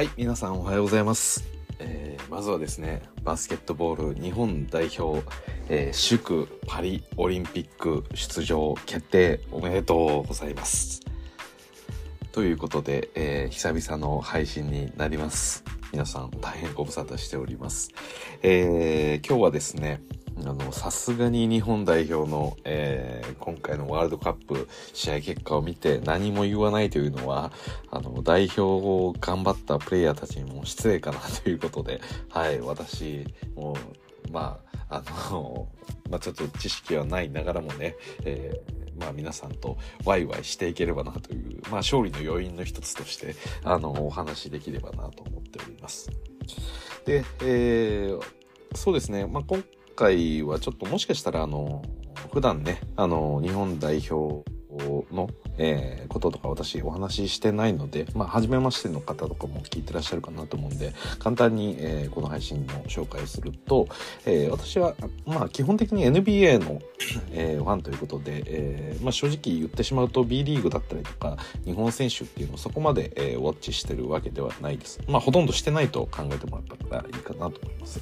[0.00, 1.44] はい、皆さんおはようございます。
[1.78, 5.22] えーまずはですね、バスケットボール日本代表、
[5.68, 11.02] えー祝パリオリンピック出場決定おめでとうございます。
[12.32, 15.64] ということで、えー久々の配信になります。
[15.92, 17.90] 皆さん大変ご無沙汰しております。
[18.42, 20.00] えー今日はですね、
[20.72, 27.52] さすがに日本代表の、えー今回のワールドカップ試合結果を見て何も言わないというのは、
[27.90, 33.24] あの、代表を頑張ったプレイヤーたちにも失礼かなということで、はい、私、
[33.56, 33.76] も
[34.28, 35.68] う、まあ、あの、
[36.10, 46.10] まあ、ちょっと知識はないながらもね、えーまあ皆さんとワイワイしていければなという、まあ勝利の要因の一つとして、あの、お話しできればなと思っております。
[47.06, 48.20] で、えー
[48.74, 49.64] そうですね、まあ今
[50.00, 51.82] 回はちょっともしかしたら、あの、
[52.32, 54.42] 普段ね、あの、日本代表
[55.14, 55.28] の、
[55.62, 63.86] えーこととか私お話ししてないので、まあ、初めましての方とかも聞いてらっしゃるかなと思うんで、簡単に、えーこの配信の紹介をすると、
[64.26, 64.94] えー私は、
[65.24, 66.80] まあ、基本的に NBA の、
[67.30, 75.00] えーファンということで、えーまあ、正直言ってしまうと B リーグだったりとか、日本選手っていうのをそこまで、えーウォッチしてるわけではないです。
[75.08, 78.00] まあ、ほとんどしてないと考えてもらったらいいかなと思います。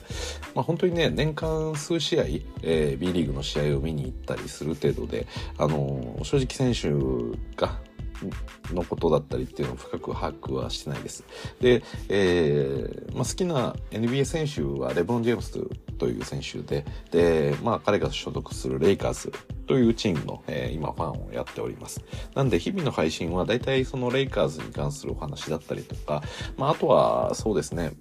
[0.55, 2.25] まあ、本当にね、年間数試合、
[2.63, 5.27] えー B リーグの試合を見に行ったりする程度で、
[5.59, 6.89] あのー正直選手
[7.57, 7.79] が、
[8.73, 11.25] のことだったりっていうのを深く把握はしてないです。
[11.61, 15.53] で、えーまあ、好きな NBA 選手はレブロン・ジェームス
[15.99, 19.33] という選手で、で、まあ、彼が所属するレイカーズ
[19.67, 22.03] というチームの、えー今ファンをやっております。
[22.35, 26.23] なんで、日々の配信は大体そのレイカーズに関するお話だったりとか、
[26.57, 27.93] まあ、あとはそうですね、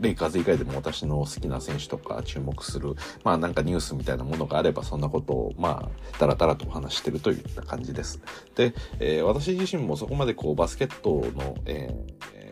[0.00, 8.20] レイカーズ以外でも私の好きな選手とか注目する、まあなんかニュースみたいなものがあればそんなことをまあダラダラとお話してるといった感じです。
[8.54, 11.88] で、えー私自身もそこまでこうバスケットの、え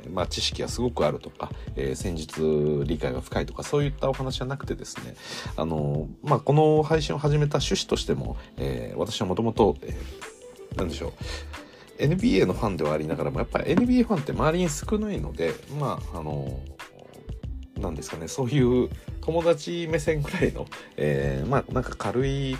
[0.07, 5.17] ーまあ、知識がすごくあるとか、えー戦術理解が深いとかそういったお話はなくてですね、
[5.57, 11.09] あのまあこの配信を始めた趣旨としても、えー私はもともと、えーなんでしょ
[11.99, 16.61] う、NBA のファンではありながらもやっぱり NBA ファンって周りに少ないのでまああの
[17.81, 18.29] なんですかね。
[18.29, 18.89] そういう
[19.21, 20.67] 友達目線ぐらいの、
[20.97, 22.57] えーまあなんか軽い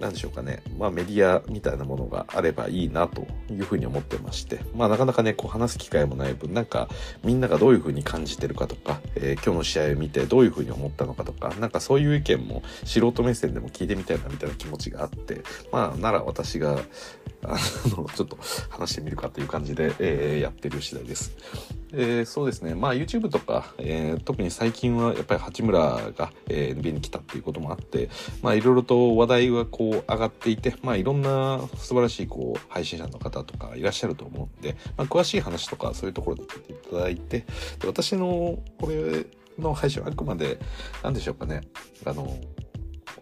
[0.00, 6.88] なんでしょうかね、まあメディアみたいなものがあればいいなというふうに思ってまして、まあなかなかね、こう話す機会もない分、なんか
[7.22, 16.80] みんながどういうふうに感じてるかとか、えー今日の試合を見てどういうふうに思ったのかとか、なんかそういう意見も素人目線でも聞いてみたいなみたいな気持ちがあって、まあなら私が、
[17.42, 17.56] あ
[17.96, 18.38] の、 ちょっと
[18.70, 21.32] 話してみるかという感じで、えーやってる次第です。
[21.92, 22.74] えーそうですね。
[22.74, 25.78] まあ YouTube とか、えー特に最近はやっぱり八村
[26.16, 28.08] が、えー NBA に来たっていうこともあって、
[28.42, 37.40] まあいろいろと話題がこう上がっていて、まあいろんな素晴らしいこう配信者の方とかいらっしゃると思うんで、まあ詳しい話とかそういうところで聞いていただいて、
[37.78, 39.26] で私のこれ
[39.58, 40.58] の配信はあくまで、
[41.02, 41.62] なんでしょうかね、
[42.04, 42.36] あの、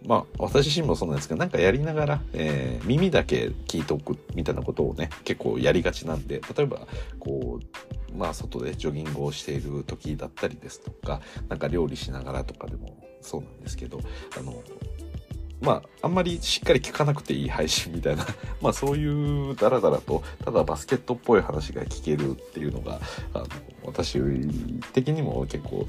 [0.07, 6.87] まあ、私自身もそうなんですけど、なんかやりながら、えー耳だけ聞いておくみたいなことをね、結構やりがちなんで、例えば、
[7.19, 14.01] こう、まあ、外でジョギングをしている時だったりですとか、なんか料理しながらとかでもそうなんですけど、
[14.39, 14.63] あの、
[15.61, 18.27] まあ、あんまりしっかり聞かなくていい配信みたいな、
[18.63, 23.01] まあそういうダラダラと、ただバスケットっぽい話が聞けるっていうのが、
[23.35, 23.47] あの、
[23.89, 24.19] 私
[24.93, 25.87] 的にも結構、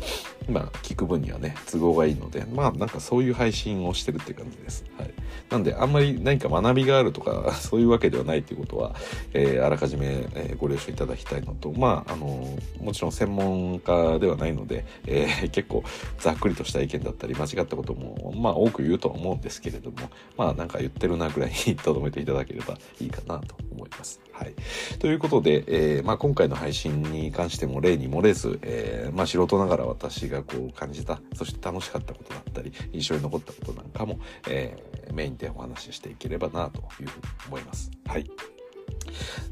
[0.49, 4.85] まあ聞く分にはね、都合がいいので、まあなんかそういう配信をしてるって感じです。
[4.97, 5.13] はい。
[5.49, 8.95] なんであんまり何か学びがあるとか、 そういうわけではないっていうことは、
[9.33, 15.83] えーあらかじめ、えご了承いただきたいのと、まああの、もちろん専門家ではないので、えー 結構
[16.19, 19.97] ざっくりとした意見だったり間違ったことも、まあ多く言うとは思うんですけれども、
[20.37, 24.19] まあなんか言ってるなぐらいに 留めていただければいいかなと思います。
[24.39, 24.55] はい。
[24.99, 34.17] ということで、えーまあ今回の配信に関しても例に漏れず、えーまあ素人ながら私がこう感じた、そして楽しかったことだったり、印象に残ったことなんかも、
[34.47, 37.09] えーメインでお話ししていければなというふうに
[37.47, 37.91] 思います。
[38.05, 38.31] はい。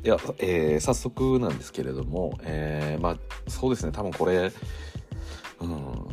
[0.03, 3.17] では、え早速なんですけれども、えまあ
[3.49, 4.53] そうですね、多分これ、
[5.59, 6.07] うん、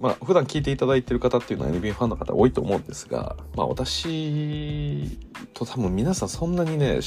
[0.00, 5.18] まあ普段聞いていただいてる方っていうのは NBA ファンの方多いと思うんですが、まあ私
[5.54, 7.00] と多分皆さんそんなにね、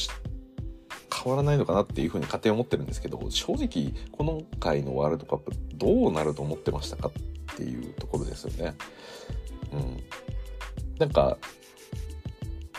[1.13, 8.73] 変わらないのかなっていうふうに勝手に思ってるんですけど、正直この回のワールドカップどうなると思ってましたかっていうところですよね。
[9.71, 10.03] うん。
[10.99, 11.37] なんか、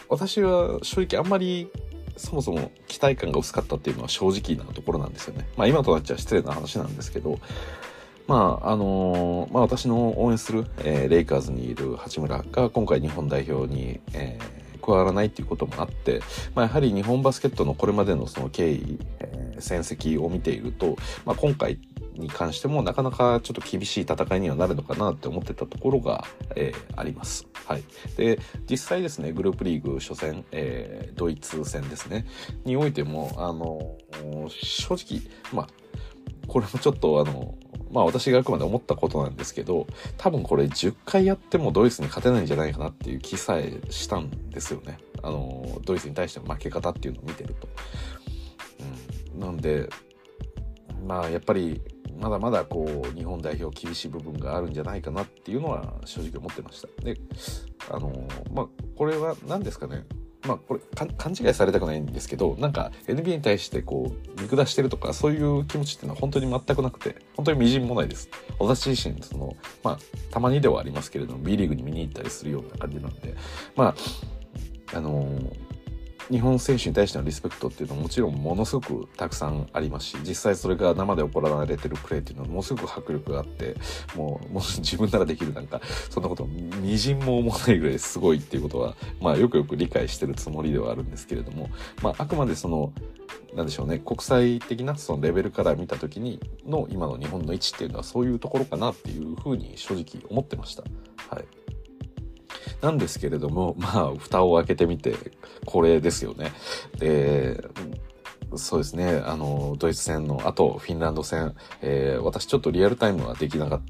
[0.09, 1.69] 私は正直あんまり
[2.17, 5.49] そもそも期待感が薄かったっていうのは正直なところなんですよね。
[5.57, 7.39] まあ今となっちゃ失礼な話なんですけど、
[8.27, 16.21] まああのまあ私の応援する、えーレイカーズにいる八村が今回日本代表に、えー加わらないっていうこともあって、
[16.55, 21.79] まあ、やはり日本バスケットのこれまでのその経緯、えー戦績を見ていると、まあ、今回
[22.15, 27.47] に関してもなかなかちょっと厳しい戦いにはなるのかなって思ってたところが、えー、あります。
[27.67, 27.83] はい。
[28.17, 28.39] で、
[28.69, 32.27] 実際ですね、グループリーグ初戦、えー、ドイツ戦ですね、
[32.65, 33.97] においても、あの、
[34.49, 35.23] 正直、
[35.53, 35.69] まあ、
[36.47, 37.57] これもちょっとあの、
[37.95, 39.87] まあ私があくまで思ったことなんですけど、
[40.19, 44.99] 多分これ10回やってもドイツに勝てないんじゃないかなっていう気さえしたんですよね。
[45.23, 47.69] あの、ドイツに対しての負け方っていうのを見てると。
[49.35, 49.41] うん。
[49.41, 49.89] なんで、
[51.07, 51.81] まあやっぱり
[52.19, 56.89] まだまだこう日本代表厳しい部分があるんじゃないかなっていうのは正直思ってました。
[57.05, 57.17] で、
[57.91, 60.05] あのまあこれは何ですかね。
[60.47, 60.81] まあこれ
[61.17, 68.29] 勘違いされたくないんですけどなんか NBA に対してこう見下してるとかそういう気持ちっていうのは本当に全くなくて本当にみじんもないです。
[68.59, 69.99] 私自身そのまあ
[70.31, 73.35] たまにではありますけれども B リーグに見に行ったりするような感じなんで
[73.75, 73.95] ま
[74.93, 75.29] ああの
[76.31, 83.77] 日本選手に対してのリスペクトっていうのはもちろんものすごくたくさんありますし実際それが生で行われてるプレーっていうのはものすごく迫力があって
[84.17, 85.81] もう もう自分ならできるなんか
[86.11, 91.69] そんなことみじんも思わないぐらいすごいっていうことはまあよくよく理解してるつもりではあるんですけれども
[92.03, 92.93] まああくまでその
[93.55, 100.83] なんでしょうね国際的なそのレベルから見た時にの今の日本の位置っていうのはそういうところかなっていうふうに正直思ってました。
[101.29, 101.45] はい
[102.81, 105.15] なんですけれども、まあ、蓋を開けてみて、
[105.65, 106.53] これですよね。
[106.99, 107.63] で、
[108.57, 113.83] そうですね、あの、ドイツ戦の後、フィンランド戦、えー、私ちょっとリアルタイムはできなかっ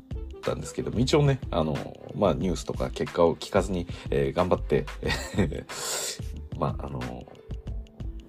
[0.42, 1.76] たんですけど一応ね、あの、
[2.14, 4.86] まあ、ニュースとか結果を聞かずに、えー、頑張って、
[6.58, 7.00] まあ、あの、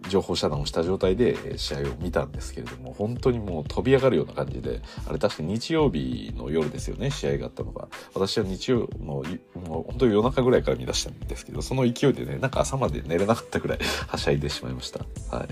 [0.10, 7.88] 情報遮断をした状態で試合を見たんですけれども、本当にもう飛び上がるような感じで、あれ確か日曜日の夜ですよね、試合があったのが。
[8.14, 15.06] 私は日曜の、もう本当に夜中ぐらいから見出したんですけど、その勢いでね、なんか朝まで寝れなかったぐらい はしゃいでしまいました。
[15.36, 15.48] はい。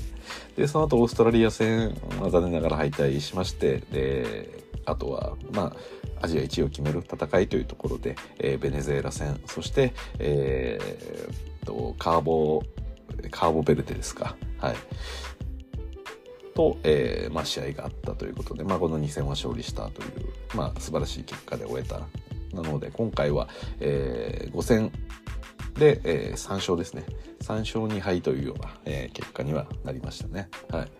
[0.59, 5.73] で、その後オーストラリア戦、まあ、残念ながら敗退しまして、で、あとは、ま
[6.21, 12.82] あ、アジア1位を決める戦いというところで、えー、ベネズエラ戦、そして、えー、と、カーボー
[13.29, 14.35] カーボベルデですか。
[14.57, 14.75] はい。
[16.53, 20.09] と、えー、まあ、試合があったということで、まあ、この2戦は勝利したという、
[20.55, 22.01] まあ、素晴らしい結果で終えた。
[22.55, 23.49] なので、今回は、
[23.79, 24.91] えー、5戦
[25.75, 27.03] で、えー、3勝ですね。
[27.41, 30.49] 3勝2敗というような、えー、結果にはなりましたね。
[30.69, 30.91] はい。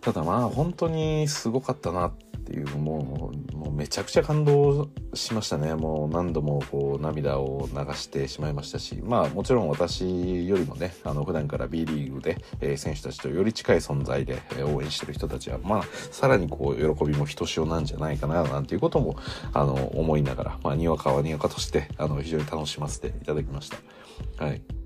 [0.00, 2.12] ただまあ、本当にすごかったな
[2.52, 5.74] ていうもうもうめちゃくちゃ感動しましたね。
[5.74, 9.00] もう何度もこう涙を流してしまいましたし。
[9.02, 19.16] まあもちろん私よりもねあの普段から B リーグで、え、選手たちとより近い存在で、え、応援してる人たちはまあさらにこう喜びもひとしおなんじゃないかななんていうことも
[19.54, 24.44] あの思いながらまあにわかはにわかとしてあの非常に楽しませていただきました。
[24.44, 24.81] はい。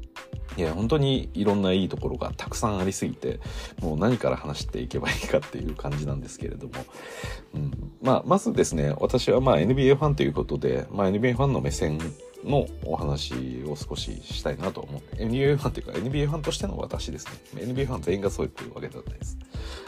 [0.57, 3.41] いや、本当にいろんないいところがたくさんありすぎて、
[3.81, 6.73] もう何から話していけばいいかっていう感じなんですけれども。
[7.55, 11.99] うん、まあ、まずですね、私はまあ NBA ファンということで、まあ NBA ファンの目線
[12.45, 17.63] のお話を少ししたいなと思って、NBA ファンというか NBA ファンとしての私ですね。
[17.63, 19.39] NBA ファン全員がそういうわけではないです。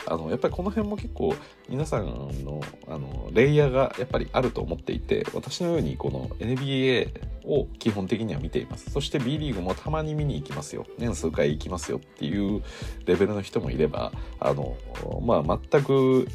[0.06, 1.34] あの、やっぱりこの辺も結構
[1.68, 7.10] 皆さんの、あの、レイヤーがやっぱりあると思っていて、私のようにこの NBA
[7.44, 8.90] を基本的には見ています。
[8.90, 10.86] そして B リーグもたまに見に行きますよ。
[10.98, 12.62] 年数回行きますよっていう
[13.06, 14.76] レベルの人もいれば、あの、
[15.22, 16.28] まあ、全く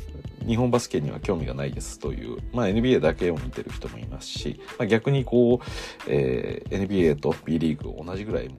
[0.47, 5.61] 日本バスケには興味がないですという、まあ、NBA だけを見てる人もいますし、まあ、逆にこ
[6.02, 8.55] う、えー、NBA と B リーグを同じぐらいも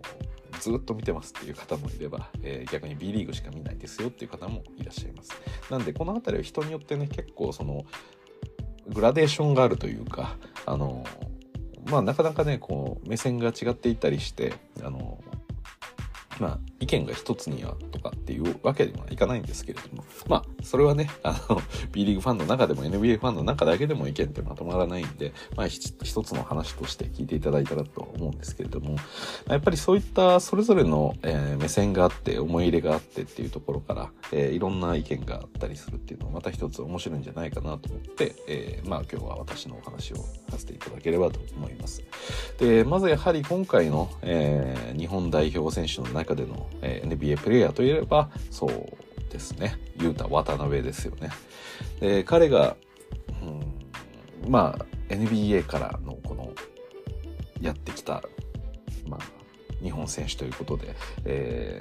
[0.61, 5.33] ずっと見てますっていう方もいれば、えー、逆に B リーグしか見ないですよっていう方もいらっしゃいます。
[5.71, 7.85] なんでこの辺りは人によってね結構その
[8.89, 10.37] グラデーションがあるというか
[10.67, 11.05] あの
[11.91, 15.23] まあなかなかねこう目線が違っていたりしてあの
[16.41, 21.61] まあ、意見が一つにはとかっていうわけにはいかないんですけれども、まあ、それはね、あの、
[21.93, 28.97] B リーグファンの中でも NBA ファンの中だけでも意見ってまとまらないんで、まあ、一つの話として聞いていただいたらと思うんですけれども、
[29.49, 40.17] やっぱりそういったそれぞれの、えー、目線があって、思い入れがあってっていうところから、えー、いろんな意見があったりするっていうのはまた一つ面白いんじゃないかなと思って、えー、まあ今日は私のお話を
[40.51, 42.03] させていただければと思います。
[42.59, 49.79] で、まずやはり今回の、え、日本代表選手の中での、え、NBA プレイヤーといえば、そうですね。
[50.01, 51.31] ユータ渡辺ですよね。
[52.01, 52.77] で、彼が、
[53.43, 56.53] うん、まあ、NBA からのこの、
[57.61, 58.23] やってきた、
[59.07, 59.21] まあ、
[59.83, 61.81] 日本選手ということで、え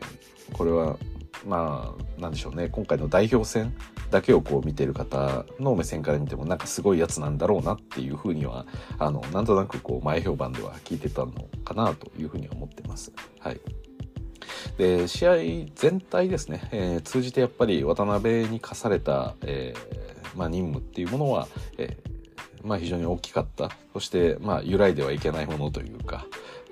[0.51, 0.97] ー、これは、
[1.45, 2.69] まあ、なんでしょうね。
[2.69, 3.73] 今回の代表戦
[4.11, 8.65] だけをこう見てる方の目線から見ても、なんかすごいやつなんだろうなっていうふうには、
[8.97, 11.31] あの、なんとなくこう、前評判では聞いてたの
[11.65, 13.11] かなというふうに思ってます。
[13.39, 13.59] はい。
[14.77, 15.35] で試合
[15.75, 21.47] 全体ですね、えー、通じてやっぱり渡辺に課された、えーまあ、任務っていうものは、
[21.77, 22.13] えー
[22.63, 23.71] まあ、非常に大きかった。
[23.91, 26.25] そして、まあ、揺らいではいけないものというか、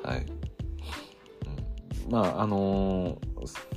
[0.03, 0.25] はい、
[2.09, 3.17] まああの、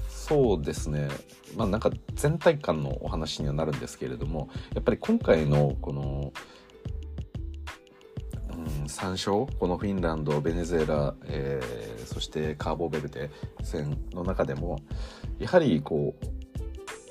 [0.09, 1.09] そうですね。
[1.57, 6.33] まあなんか全体感のお話にはなるんですけれどもやっぱり今回のこの、
[8.85, 13.31] 3勝このフィンランドベネズエラ、えー、そしてカーボベルデ
[13.63, 14.81] 戦の中でも
[15.39, 16.15] やはりこ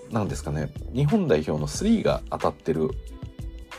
[0.10, 2.90] うなんですかね日本代表の3が当たってる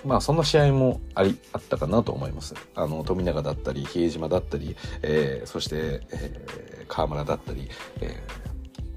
[0.04, 2.54] まあそんな試合もありあったかなと思います。
[2.74, 7.70] あの富永だったり比江島だったり、えー、そして、えー、河村だったり、
[8.02, 8.44] えー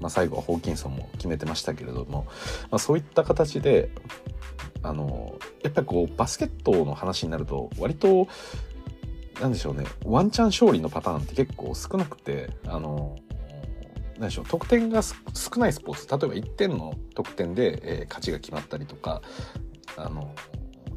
[0.00, 2.26] まあ、最後はホーキンソンも決めてましたけれども、
[2.70, 3.90] まあ、そういった形で
[4.82, 8.28] あのやっぱりこうバスケットの話になると割と
[9.40, 9.84] なんでしょうね。
[10.04, 13.16] ワンチャン勝利のパターンって結構少なくてあの
[14.18, 14.44] 何でしょう。
[14.46, 15.14] 得点が少
[15.58, 16.08] ないスポーツ。
[16.08, 19.22] 例えば1点の得点で、えー、勝ちが決まったりとか
[19.96, 20.34] あの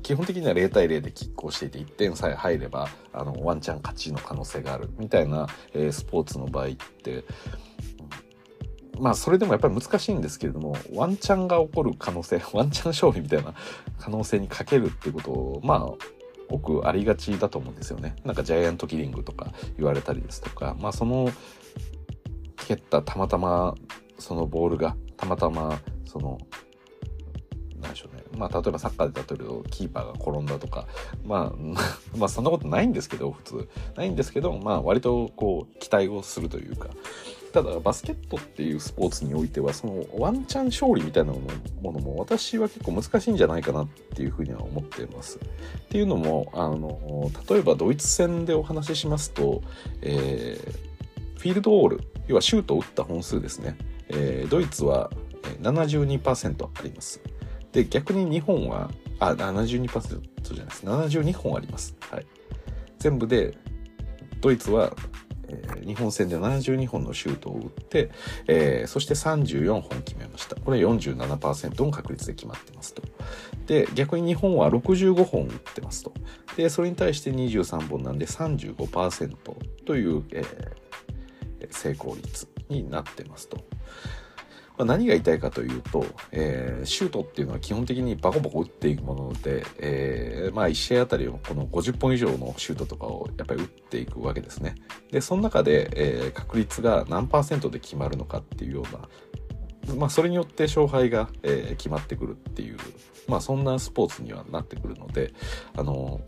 [0.01, 4.89] 基本的には0対0で拮抗していて1点さえ入ればあのワンチャン勝ちの可能性がある。
[4.97, 7.23] みたいな、えー、スポーツの場合って
[8.99, 13.53] まあそれでもやっぱり難しいんですけれどもワンチャンが起こる可能性ワンチャン勝利みたいな
[13.99, 16.20] 可能性にかけるっていうことをまあ
[16.51, 18.15] 多くありがちだと思うんですよね。
[18.25, 20.75] なんかジャイアントキリングとか言われたりですとか。
[20.79, 21.29] まあその
[22.67, 23.75] 蹴ったたまたま
[24.19, 26.37] そのボールがたまたまその
[27.79, 28.23] 何でしょうね。
[28.37, 30.87] まあ例えばサッカーで例えるとキーパーが転んだとか。
[31.23, 31.57] まあ
[32.17, 33.69] まあそんなことないんですけど普通。
[33.95, 36.89] ないんですけどまあ割とこう期待をするというか。
[37.51, 45.37] ただバスケットっていうスポーツにおいてはそのワンチャン勝利みたいなものも私は結構難しいんじゃないかなっていうふうには思っています。
[45.37, 45.39] っ
[45.89, 49.61] ていうのもあの例えばドイツ戦でお話ししますと、
[50.01, 53.75] えー、フィールドオール要はシュートを打った本数ですね、
[54.09, 55.11] えー、ドイツは
[55.61, 57.21] 72%あります。
[57.71, 60.85] で、逆に日本は、あ、72%じゃないです。
[60.85, 61.95] 72本あります。
[62.09, 62.25] はい。
[62.99, 63.57] 全部で、
[64.41, 68.11] ドイツは、ー、日本戦で72本のシュートを打って、
[68.47, 70.55] えー、そして34本決めました。
[70.55, 73.01] これ47%の確率で決まってますと。
[73.67, 76.13] で、逆に日本は65本打ってますと。
[76.55, 79.35] で、それに対して23本なんで35%
[79.85, 83.57] という、えー、成功率になってますと。
[84.81, 94.73] まあ、何が言いたいかというと、えー、シュートっていうのは基本的にバコバコ打っていくもので、えー、まあ1試合あたりをこの50本以上のシュートとかをやっぱり打っていくわけですね。
[95.11, 98.83] で、その中で、えー、確率が何パーセントで決まるのかっていうよ
[99.87, 102.77] うな、まあそれによって勝敗が、えー、決まってくるっていう、
[103.27, 105.31] まあそんなスポーツにはなってくるので、
[105.77, 106.21] あの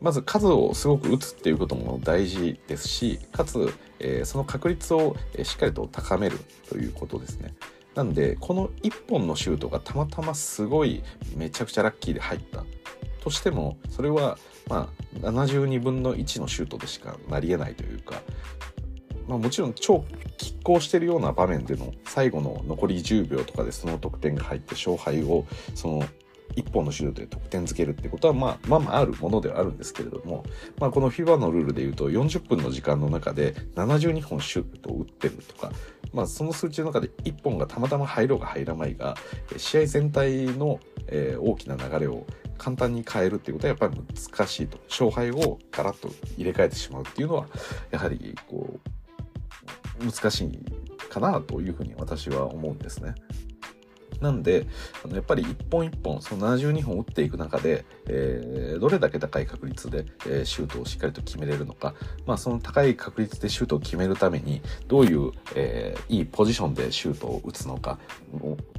[0.00, 6.38] まず数をすごく打つっていうことも大事ですし、かつ、えー、その確率をしっかりと高める
[6.68, 7.54] ということですね。
[7.94, 11.02] なんで、この1本のシュートがたまたますごい
[11.36, 12.64] めちゃくちゃラッキーで入った
[13.22, 14.38] としても、それは
[14.68, 14.88] ま
[15.22, 18.22] あ72分の1のシュートでしかなり得ないというか、
[19.28, 20.04] まあ、もちろん超
[20.38, 26.04] 拮抗してるような場面での最後の残り10秒とかでその得点が入って勝敗をその
[26.56, 30.44] 1本のシュートで得点づけるってことは、まあ、まあまああるものではあるんですけれども、
[30.78, 35.72] まあ、この FIBA のルールで言うと40分の時間の中で72本シュートを打ってるとか、
[36.12, 39.16] まあ、その数値の中で1本がたまたま入ろうが入らないが
[39.56, 42.26] 試合全体の、えー、大きな流れを
[42.58, 47.46] 簡単に変えるっていうことはやっぱり難しいと勝敗をガラッと入れ替えてしまうっていうのは
[47.90, 50.58] やはりこう難しい
[51.08, 53.14] かなというふうに私は思うんですね。
[54.20, 54.66] なんで、
[55.04, 61.94] あのやっぱり一本一本、その72本打っていく中で、えー、どれだけ高い確率で、えー、シュートをしっかりと決めれるのか、
[62.26, 67.98] まあ、その高い確率でシュートを決めるために、どういう、えー、いいポジションでシュートを打つのか、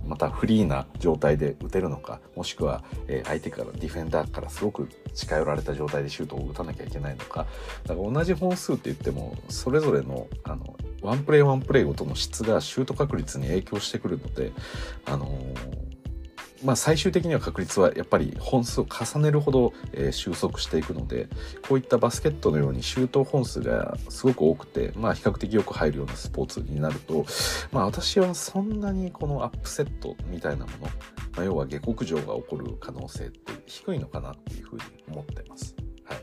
[0.07, 7.48] またフリーな状態で打てるのか、もしくは、えー、相手から、ディフェンダーからすごく近寄られた状態でシュートを打たなきゃいけないのか、
[7.86, 14.51] だから同じ本数って言っても、それぞれの、あの、ワンプレーワンプレーごとの質がシュート確率に影響してくるので、
[15.05, 15.27] あの、
[16.63, 21.27] まあ、最終的には確率はやっぱり本数を重ねるほど、えー、収束していくので
[21.67, 27.25] こういったバスケットのようにシュート本数がすごく多くて、まあ、比較的よく入るようなスポーツになると、
[27.72, 30.77] まあ、私はそんなにこのアップセットみたいなもの、
[31.36, 34.81] まあ、要は下克上が起こる可能性って低いのかなっていうふうに
[35.12, 35.75] 思ってます。
[36.03, 36.20] はい、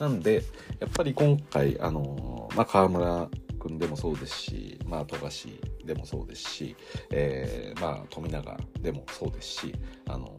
[0.00, 0.42] なんで
[0.80, 3.28] やっぱり今回あのまあ、河村
[3.66, 6.76] 君でもそうですし、まあ、富樫でもそうですし、
[7.10, 9.74] えー、まあ、富永でもそうですし、
[10.08, 10.36] あの、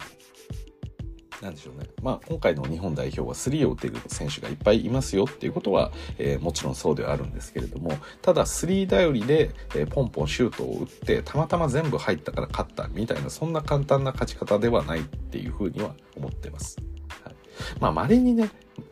[1.41, 1.87] なんでしょうね。
[2.01, 7.91] まあ、今回の日本代表は3を打てる選手がいっぱいいますよっていうことは、えー、もちろんそうではあるんですけれども、
[8.21, 16.77] ただ3頼りで、えー、ポンポンシュートを打って、たまたま全部入ったから勝ったみたいな、そんな簡単な勝ち方ではないっていうふうには思ってます。
[17.23, 17.35] はい、
[17.79, 18.49] まあ、稀にね、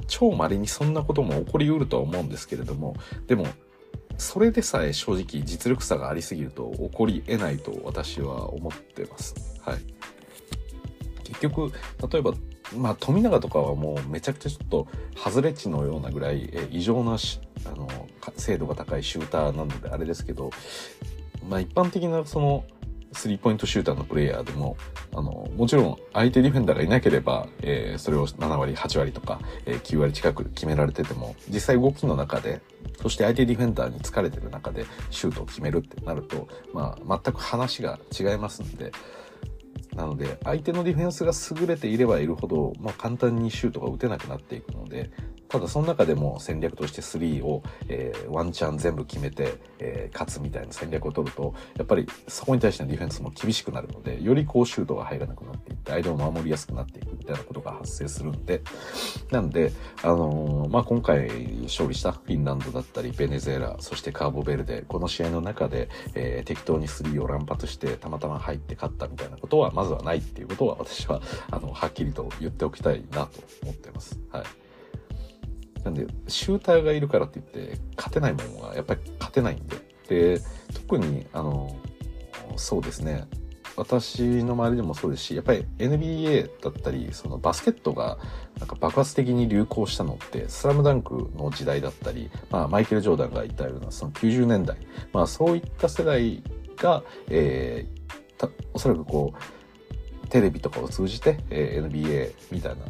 [0.07, 2.95] 超稀にそんなことも起こりうるとは思うんですけれども、
[3.27, 3.47] でも、
[4.17, 9.35] それでさえ正直実力差がありすぎると起こり得ないと私は思ってます。
[9.61, 9.79] はい。
[11.23, 11.71] 結局、
[12.11, 12.33] 例えば、
[12.77, 17.87] まあ、富永とかはもうめちゃくちゃちょっと外れ値のようなぐらい、え異常なしあの
[18.37, 20.49] 精度が高いシューターなのであれですけど、
[21.49, 22.63] まあ、一般的なその
[23.15, 24.77] スリーポイントシューターのプレイヤーでも、
[25.13, 32.61] あの、もちろん相手ディフェンダーがいなければ、えー、それを7割、8割とか、えー、9割近く決められてても、実際動きの中で、
[33.01, 38.91] そして相手ディフェンダーに疲れてる中でシュートを決めるってなると、まあ、全く話が違いますんで、
[39.95, 45.09] なので、相手のディフェンスが優れていればいるほど、まあ、簡単にシュートが打てなくなっていくので、
[45.55, 58.63] ただその中でも戦略として3を、えー、ワンチャン全部決めて、えー、勝つみたいな戦略を取ると、やっぱりそこに対してのディフェンスも厳しくなるので、よりこうシュートが入らなくなっていって、相手を守りやすくなっていくみたいなことが発生するんで、
[59.31, 59.71] なんで、
[60.03, 61.29] あのー、まあ、今回
[61.63, 74.19] 勝利したフィンランドだったり、ベネズエラ、そしてカーボベルデ、この試合の中で、え、適当に3を乱発して、たまたま入って勝ったみたいなことは、まずはないっていうことは、私は、あの、はっきりと言っておきたいなと思ってます。
[74.29, 74.64] はい。
[75.85, 80.37] なんで、シューターがいるからって言って、勝てないものはやっぱり勝てないんで。
[80.37, 80.41] で、
[80.73, 81.75] 特に、あの、
[82.55, 83.27] そうですね。
[83.77, 88.17] 私の周りでもそうですし、やっぱり NBA だったり、そのバスケットが
[88.57, 94.77] なんか爆発的に流行したのって、スラムダンクの時代だったり、まあマイケル・ジョーダンが言ったようなその90年代、
[95.13, 96.41] まあそういった世代
[96.77, 102.85] が、えー、おそらくこう、テレビとかを通じて、えー、NBA みたいな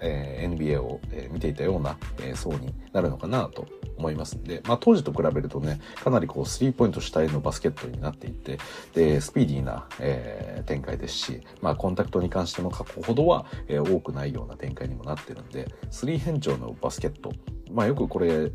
[0.00, 3.66] えー、NBA を、えー、見ていたような、えー、層になるのかなと
[3.96, 8.58] 思いますんで、まあ当時と比べるとね、かなりこうスリーポイント主体のバスケットになっていて、
[8.94, 17.32] で、スピーディーな、えー、展開ですし、まあコンタクトに関しても過去ほどは、えー、多くないような展開にもなってるんで、スリー変調のバスケット、
[17.70, 18.50] まあよくこれ、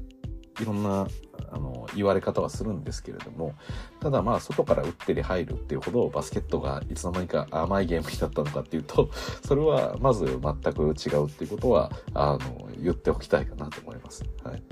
[0.61, 1.07] いろんな
[1.53, 3.53] あの言われ方はするんですけれども
[3.99, 9.09] ただまあ外から打ってり入るっていうほどバスケットがいつの間にか甘いゲームになったのかっていうと
[9.45, 14.23] それはまず全く違うっていうことはあの言っておきたいかなと思います。
[14.43, 14.63] はい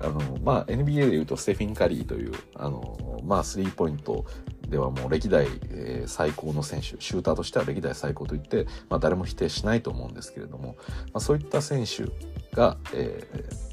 [0.00, 4.24] あの、まあ、NBA で言うとステフィン・カリーという、あの、まあ、スリーポイント
[4.68, 10.76] ではもう歴代、え、最高の選手、シューターとしては歴代最高と言って、まあ、誰も否定しないと思うんですけれども、
[11.12, 12.04] まあ、そういった選手
[12.54, 13.69] が、えー、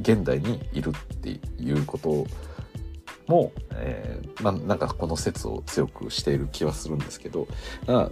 [0.00, 2.26] 現代にいるっていうこと
[3.26, 7.48] も、えー、まあ、なんかこの説を強くしている気はするんですけど、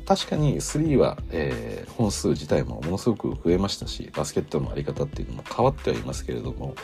[0.07, 6.75] 確かに3は、えー、本数自体もものすごく増えましたし、バスケットのあり方っていうのも変わってはいますけれども、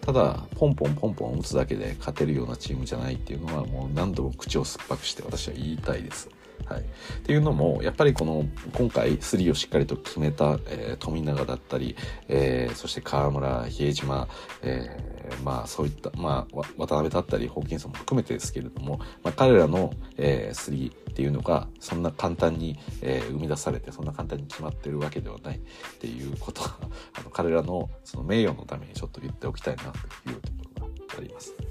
[0.00, 6.28] ただ、ポンポンポンポン打つだけで勝てるようなチームじゃないっていうのはもう何度も口を酸っぱくして私は言いたいです。
[6.66, 6.84] はい、っ
[7.24, 8.44] ていうのもやっぱりこの
[8.74, 11.96] 今回3をしっかりと決めた、えー、富永だったり、
[12.28, 14.28] えー、そして河村比江島、
[14.62, 25.60] えー、まあそういった、まあ、渡辺だったりホーキンソンも含めてですけれども、まあ、彼らの、えー、3っていうのがそんな簡単に、えー、生み出されてそんな簡単に決まってるわけではないっ
[25.98, 26.76] ていうことは
[27.18, 29.88] あの彼らのその名誉のためにちょっと言っておきたいなと
[30.30, 31.69] いうところがあります。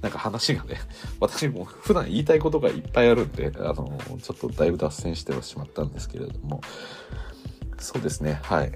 [0.00, 0.80] なんか話がね、
[1.20, 6.60] 私も普段言いたいことがいっぱいあるんで、あの、ちょっとだいぶ脱線してはしまったんですけれども、
[7.78, 8.72] そうですね、はい。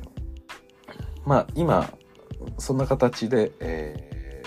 [1.25, 1.93] まあ、今、
[2.59, 4.43] そんな形で、え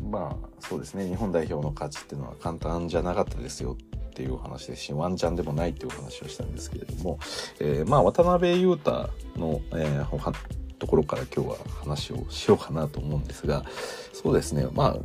[0.00, 7.18] ー、まあ、そうですね、日本代表の勝ちっていうのは簡単じゃなかったですよっていう話ですし、ワンチャンでもないっていう話をしたんですけれども、
[7.60, 10.34] えー、まあ、渡辺裕太の、えー、
[10.78, 13.64] ところから今日は話をしようかなと思うんですが、
[14.12, 14.96] そうですね、まあ、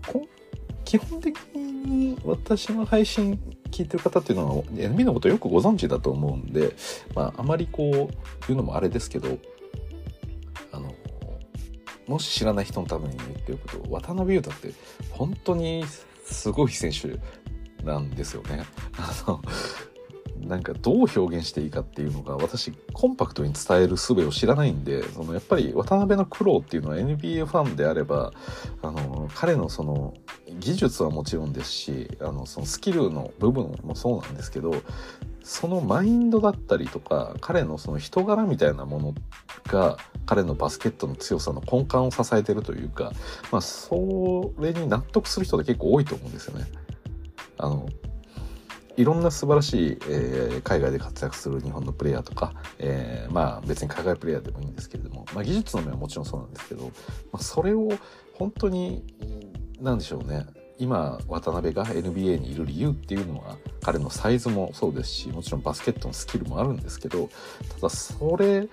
[0.86, 3.39] 基本的に私の配信
[3.72, 6.74] 聞いてる方っていうのは NB のことよくご存知だと思うんで、
[7.15, 9.38] まあ、あまりこう言うのもあれですけど
[10.72, 10.94] あの
[12.08, 14.74] もし知らない人のために言っておくと渡辺裕太って
[15.12, 15.86] 本当に
[16.26, 17.20] すごい選手
[17.86, 18.63] なんですよね。
[18.98, 19.41] あの
[20.48, 28.34] なんかどう表現していいかっていうのが私コンパクトに伝える術を知らないんでそのやっぱり渡辺の苦労っていうのは NBA ファンであれば
[28.82, 30.14] あの彼のその
[30.60, 34.74] 技術はもちろんですしあのそのスキルの部分もそうなんですけど
[35.44, 39.14] そのマインドだったりとか彼のその人柄みたいなもの
[39.66, 43.12] が彼のバスケットの強さの根幹を支えてるというか、
[43.52, 46.66] まあ、それに納得する人って結構多いと思うんですよね。
[47.58, 47.88] あの
[48.98, 56.92] いろんな素晴らしい、えー、海外で活躍する日本のプレイヤーとか、えー、まあ別に海外プレイヤーでもいいんですけれども、まあ、技術の面はもちろんそうなんですけど、ま
[57.34, 57.90] あ、それを
[58.34, 59.04] 本当に
[59.80, 60.46] 何でしょうね。
[60.78, 67.30] 今渡辺が NBA にいる理由っていうのは彼のサイズもそうですしもちろんバスケットのスキルもあるんですけど
[67.76, 68.68] ただそれ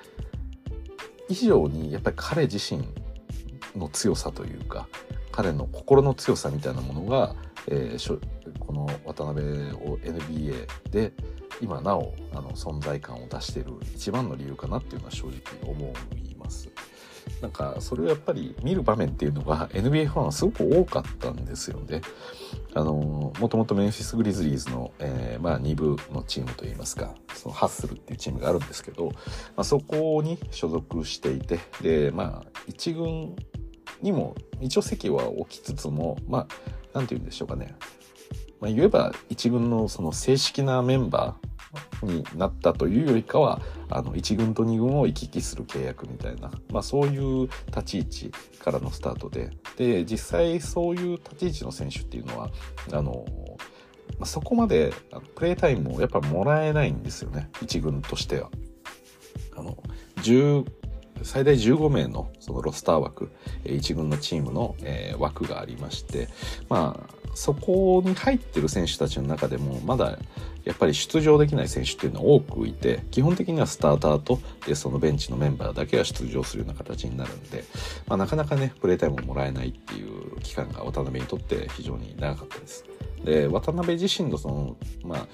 [1.29, 2.83] 以上にやっぱり彼自身
[3.77, 4.89] の強さというか
[5.33, 7.99] 彼の心の強さみたいなものが、えー、
[8.69, 11.15] この渡辺を NBA で
[11.63, 16.69] 今なおあの存在感を出している一番の理由かなっていうのは正直思います。
[17.41, 22.03] なんかそれをやっぱり見る場面っていうのが NBA ファンはすごく多かったんですよね。
[22.75, 29.13] あのもともとメンフィス・グリズリーズの、えー、まあ、2部のチームといいますかそのハッスルっていうチームがあるんですけど、ま
[29.63, 33.35] あ、そこに所属していてでまあ1軍
[34.03, 36.47] にも一応席は置きつつもまあ
[36.93, 37.75] 何て言うんでしょうかね、
[38.61, 52.51] まあ、言えば1軍のその正式なメンバーになったというよりかはあの1軍と2軍を行き来する契約みたいな、まあ、そういう立ち位置からのスタートでで実際そういう立ち位置の選手っていうのは
[52.93, 53.25] あの、
[54.19, 54.93] まあ、そこまで
[55.35, 58.51] プレータイムをやっぱもらえないんですよね1軍としては。
[59.57, 59.77] あの
[61.23, 63.31] 最大15名のそのロスター枠
[63.65, 66.29] 1軍のチームの、え、枠がありまして
[66.69, 70.19] まあそこに入ってる選手たちの中でもまだ
[70.65, 77.65] やっぱり出場できない選手っていうのは多くいて基本的にはスターターとでそのベンチのメンバーだけが出場するような形になるんで、
[78.07, 82.85] まあ、なかなかねプレータイムをもらえないっていう期間が渡辺にとって非常に長かったです。
[83.25, 85.27] で渡辺自身のその、まあ、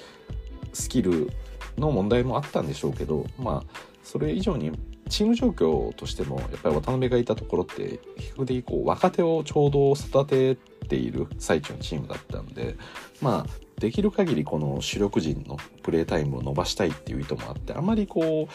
[0.72, 1.30] スキル
[1.78, 4.72] の問題もあったんでしょうけど、まあ、それ以上に
[5.08, 10.56] チーム状況としてもやっぱり渡辺がいたところって比較的こう若手をちょうど育て
[10.88, 12.76] ている最中のチームだったんで
[13.20, 18.52] まあできる限りこの主力陣のプレータイムを伸ばしたいっていう意図もあってあまりこう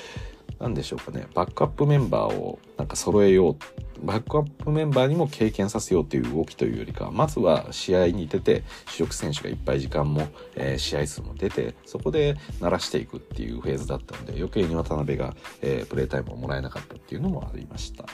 [0.59, 18.05] なんでしょうかねバックアップメンバーをなんか揃えようバックアップメンバーにも経験させようという動きというよりかまずは試合に出て主力選手がいっぱい時間も、えー、試合数も出てそこで慣らしていくっていうフェーズだったので余計に渡辺が、えー、プレータイムをもらえなかったっていうのもありました。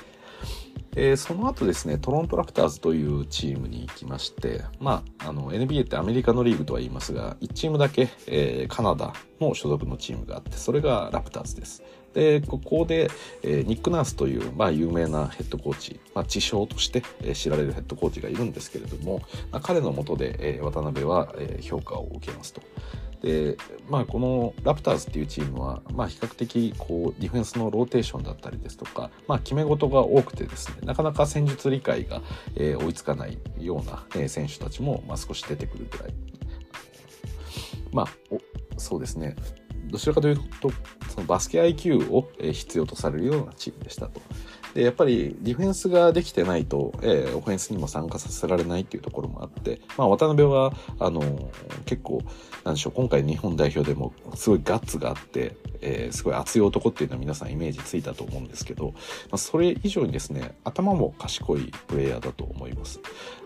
[0.97, 11.83] えー、その後ですね、トロントラプターズというチームに行きまして、まあ、あの、NBA ってアメリカのリーグとは言いますが、1チームだけ、えー、カナダの所属のチームがあって、それがラプターズです。
[12.15, 13.11] で、ここで、
[13.43, 22.61] えー、ニック・ナースという、まあ、有名なヘッドコーチ、まあ、知将として、えー、知られるヘッドコーチがいるんですけれども、まあ、彼のもとで、えー、渡辺は、えー、評価を受けますと。
[23.21, 23.57] で、
[23.89, 32.21] まあ、このラプターズっていうチームは、まあ、比較的こうディフェンスのローテーションだったりですとか、まあ、決め事が多くてですねなかなか戦術理解が、
[32.55, 36.13] えー、追いつかないような、えー、選手たちも、まあ、少し出てくるぐらい
[37.91, 38.07] まあ
[38.77, 39.35] そうですね
[39.87, 40.71] どちらかというと
[41.09, 44.21] そのバスケ IQ を必要とされるようなチームでしたと。
[44.75, 51.21] で、やっぱりディフェンスができてないと、えー、オフェンスにも参加させられないっていうところもあって、まあ、渡辺は、あの、
[51.85, 52.21] 結構、
[52.65, 58.91] なんでしょう、今回日本代表でもすごいガッツがあって、えー、すごい熱い男っていうのは皆さんイメージついたと思うんですけど、ま
[59.33, 62.99] あ、それ以上にですね、頭も賢いプレイヤーだと思います。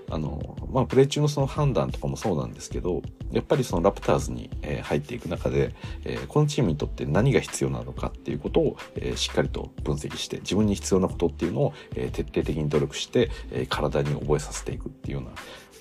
[0.09, 3.01] あの、まあ、プレー中のその判断とかもそうなんですけど、
[3.33, 15.31] やっぱりそのラプターズに、え入っていく中で、え、このチームにとって何が必要なのかっていうことを、え、しっかりと分析して、自分に必要なことっていうのを、え、徹底的に努力して、え体に覚えさせていくっていうような、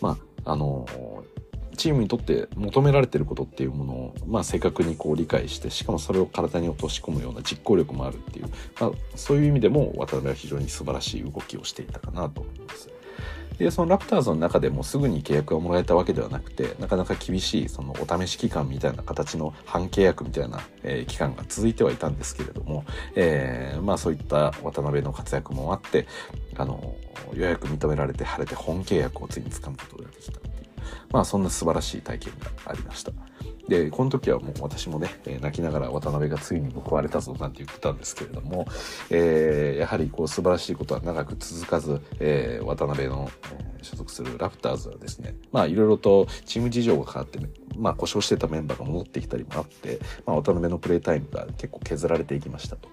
[0.00, 0.86] まあ、あの
[1.78, 8.46] チームにとって求められてることっていうものを、まあ、正確にこう理解してしかもそれを体に落とし込むような実行力もあるっていう、
[8.78, 12.90] まあ、そういう意味でも渡辺は非常に素晴らしい動きをしていたかなと思います。
[13.58, 22.84] で、そのラプターズの中でもすぐに契約がもらえたわけではなくて、なかなか厳しいそのお試し期間みたいな形の半契約みたいな、えー、期間が続いてはいたんですけれども、
[23.16, 26.06] えー、まあそういった渡辺の活躍もあって、
[26.56, 26.94] あの、
[27.34, 30.57] ようやく認められて晴れて本契約をついに掴むことができたっていう、
[31.10, 33.12] まあそんな素晴らしい体験がありました。
[33.68, 38.66] で、この時はもう私もね、泣きながら渡辺がついに報われたぞなんて言ってたんですけれども、
[39.10, 52.88] えー、やはりこう素晴らしいことは長く続かず、えー、渡辺の、え所属するラプターズはですね、まあいろいろとチーム事情が変わって、ねまあ故障してたメンバーが戻ってきたりもあって、まあ渡辺のプレータイムが結構削られていきましたと。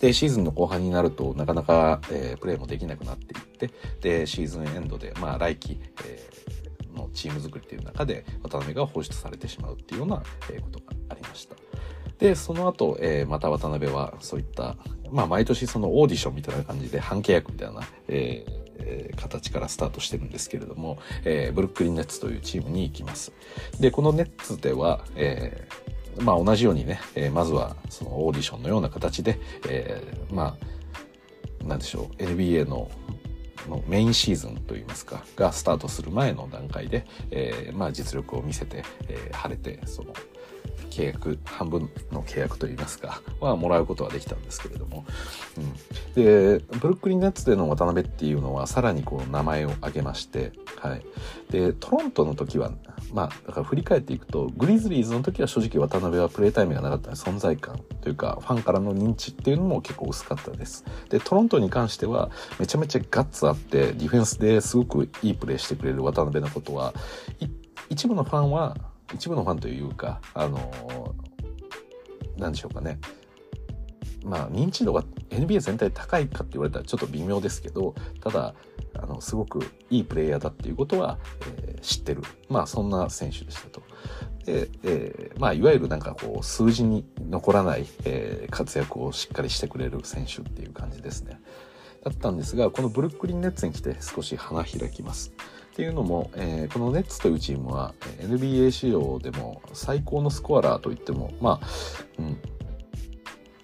[0.00, 6.61] で、シーズンの後半になるとなかなか、えー、プレーもできなくなっていって、で、シーズンエンドで、まあ来季、えー
[6.94, 10.24] のチーム作りっていう中で渡辺が放出されてしまうっていうようなこ
[10.70, 11.56] とがありました。
[12.18, 14.76] で、その後、えー、また渡辺はそういった、
[15.10, 23.32] まあ毎年そのオーディションみたいな感じで半契約みたいな、えー、形からスタートしてるんですけれども、えー、ブルックリンネッツというチームに行きます。
[23.80, 30.56] で、このネッツでは、えー、まあ同じようにね、えー、まずはそのオーディションのような形で、えー、ま
[31.60, 32.90] あ、なんでしょう、NBA の
[33.68, 40.12] のメインシーズンといいますかがスタートする前の段階で、えー、まあ実力を見せて、えー、晴れてその
[40.92, 45.06] 契約半分の契約といいますかはもらうことはできたんですけれども、
[45.56, 45.72] うん、
[46.14, 51.02] でブルックリン・ネッツでの渡辺っていうのはさらにこう名前を挙げまして、はい、
[51.50, 52.72] でトロントの時は
[53.14, 60.84] まあだから振り返っていくとグリズリーズの時は正直渡辺はプレータイムがなかったので存在感というかファンからの認知っていうのも結構薄かったです。
[61.08, 66.92] でトロントに関してはめちゃめちゃガッツあってディフェンスですごくいいプレーしてくれる渡辺のことは
[67.88, 68.76] 一部のファンは
[69.14, 71.14] 一部のファンというか、あの
[72.36, 72.98] なんでしょうかね。
[74.24, 78.54] まあ、認知度が NBA 全体高いかって言われたらちょっと微妙ですけど、ただ、
[78.94, 81.18] あの、すごくいいプレイヤーだっていうことは、
[81.58, 82.22] えー、知ってる。
[82.48, 83.82] まあ、そんな選手でしたと。
[84.44, 91.40] で、えー、まあ、いわゆるなんかこう、数字に残らない、えー、活躍をしっかりしてくれる選手っていう感じですね。
[92.04, 95.32] だったんですが、このブルックリンネッツに来て少し花開きます。
[95.72, 101.66] っていうのも、えー、このネッツというチームは NBA 仕様でも最高のスコアラーといってもまあ、
[102.18, 102.36] うん、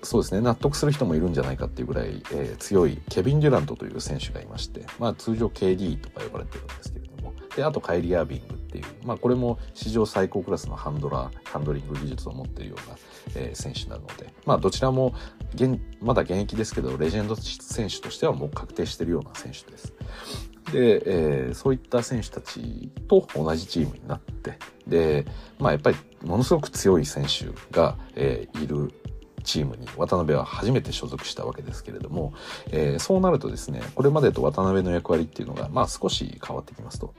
[0.03, 0.41] そうですね。
[0.41, 7.35] 納得する人もいるんじゃないかっていうぐらい、えー、強いケビン・デュラントという選手がいまして、まあ、通常 KD とか呼ばれてるんですけれども。
[7.55, 12.97] であとカイリー・アービングっていう、まあ、これも史上最高クラスのハンドラーハンドリング技術を持っているような、
[13.35, 15.13] えー、選手なので、まあ、どちらも
[15.55, 19.93] 現まだ現役ですけどレジェンド選手としてはもう確定しているような選手です。
[20.73, 25.27] で、えー、そういった選手たちと同じチームになって、で、
[25.59, 28.93] まあやっぱりものすごく強い選手が、えー、いる
[29.45, 32.35] チームに渡辺は初めて所属したわけですけれども、
[32.71, 37.15] えー、そうなるとですね、これまでと渡辺の役割っていうのが、まあ少し変わってきますと。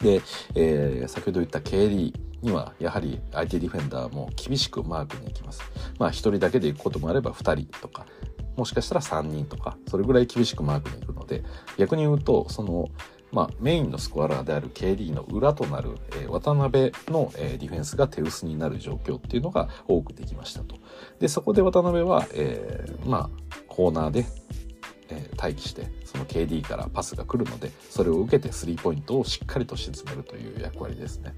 [0.00, 0.20] で、
[0.54, 5.62] えー、先ほど言った KD にはやはり相手ディフェンダーも厳しくマークに行きます。
[5.98, 8.06] まあ1人だけで行くこともあれば2人とか、
[8.56, 11.44] もしかしたら3人とか、それぐらい厳しくマークに行くので、
[11.78, 12.88] 逆に言うと、その、
[13.32, 20.76] まあ、メインのスコアラーである KD の裏となる、えー、渡辺の、えー、ディフェンスが手薄になる状況っていうのが多くできましたと。
[21.18, 23.30] で、そこで渡辺は、えー、まあ、
[23.68, 24.24] コーナーで、
[25.08, 31.34] え、待機して、その KD からパスが来るので、それを受けてスリーポイントをしっかりと沈めるという役割ですね。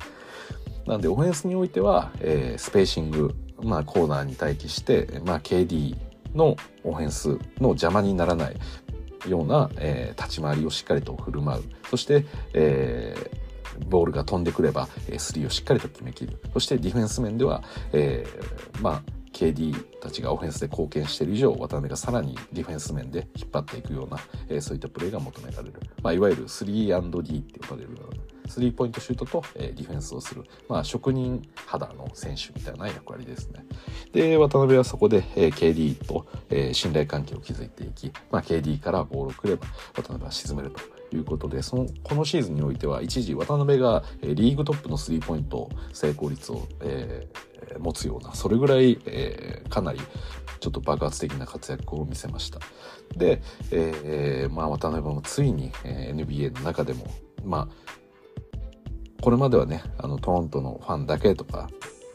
[0.88, 5.94] なんで、オフェンスにおいては、えー、スペーシング、まあ、コーナーに待機して、まあ、KD
[6.34, 7.28] のオフェンス
[7.60, 8.56] の邪魔にならない
[9.28, 11.62] ような、えー、立ち回りをしっかりと振る舞う。
[11.90, 12.24] そして、
[12.54, 16.40] えー、ボールが飛んでくれば、えー、スリーをしっかりと決めきる。
[16.54, 25.74] そしてディフェンス面では、えー、まあ、KD たちがオフェンスで貢献している以上、渡辺がさらにディフェンス面で引っ張っていくような、えー、そういったプレーが求められる。
[26.02, 33.64] まあ、いわゆる 3&D って呼ばれるようなスリーポイントシュートと、えー、ディフェンスをする、まあ、職人肌の選手みたいな役割ですね。
[34.12, 40.80] で、渡辺はそこで、えー、KD と、えー、信頼関係を築いていき、まあ、KD からボールをくれば渡辺は沈めると
[41.14, 47.47] いうことで、その、このシーズンにおいては一時渡辺が、えー、リーグトップのスリーポイント成功率を、えー、
[47.78, 50.00] 持つような、それぐらい、えー、かなり
[50.60, 52.60] ちょっと爆発的な活躍を見せました。
[53.16, 53.40] で、
[53.70, 57.06] えー、まあ渡辺もついに、え、NBA の中でも、
[57.44, 61.68] まあ、これまではね、あの、トロントのファンだけとか、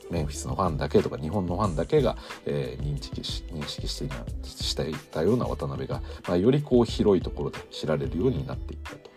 [0.10, 9.13] メンフィスのファンだけとか、日本のファンだけが、えー、認識し、認識していたような渡辺が、まあ、よりこう広いところで知られるようになっていったと。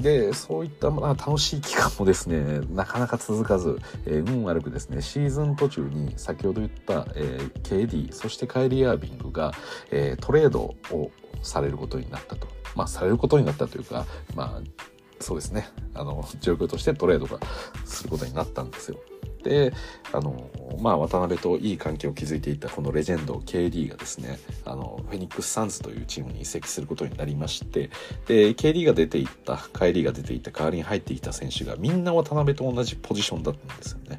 [0.00, 9.52] で、そういった、まあ、楽しい期間もですね、なかなか続かず、えー、運悪くですね、シーズン途中に先ほど言った、えー、KD、そしてカイリー・アービングが、
[9.90, 11.10] えー、トレードを
[11.42, 12.46] されることになったと。
[12.76, 14.06] まあ、されることになったというか、
[14.36, 14.84] まあ、
[15.20, 17.40] そうですね、あの、状況としてトレードが
[17.84, 18.98] することになったんですよ。
[19.42, 19.72] で、
[20.12, 27.90] あの、まあ、渡辺といい関係を築いていたこのレジェンド KD がですね、あの、フェニックス・サンズというチームに移籍することになりまして、
[28.26, 34.18] で、KD が出ていった、カイリーが出ていった代わりに入ってきた選手がみんな渡辺と同じポジションだったんですよね。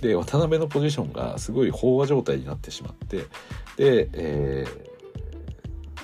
[0.00, 3.24] で、渡辺のポジションがすごい飽和状態になってしまって、
[3.76, 4.95] で、えー、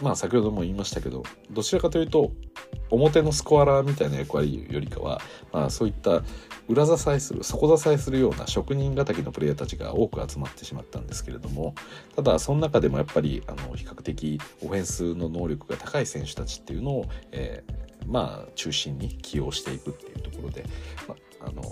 [0.02, 2.32] まあ先ほども言いましたけど、どちらかというと、
[2.90, 5.20] 表のスコアラーみたいな役割よりかは、
[5.52, 6.22] まあ、そういった
[6.68, 11.74] 裏支えする底支えするような職人敵のプレイヤーたちが多く集まってしまったんですけれども
[12.14, 20.64] ただその中でもやっぱりあの比較的オフェンスの能力が高い選手たちっていうのを、えー、まあ中心に起用していくっていうところで、
[21.08, 21.62] まあの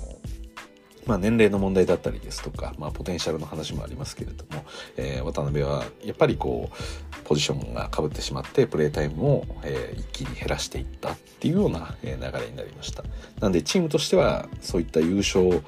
[1.06, 4.64] まあ、年齢の問題だったりですとか、まあ、ポテンシャルの話もありますけれども、
[4.96, 12.16] えー、渡辺はやっぱりこうポジションがかぶってしまってプレータイムを、えー、一気に減らしていったっていうような、流れ
[12.50, 13.02] になりました。
[13.40, 15.62] なんでチームとしてはそういった優勝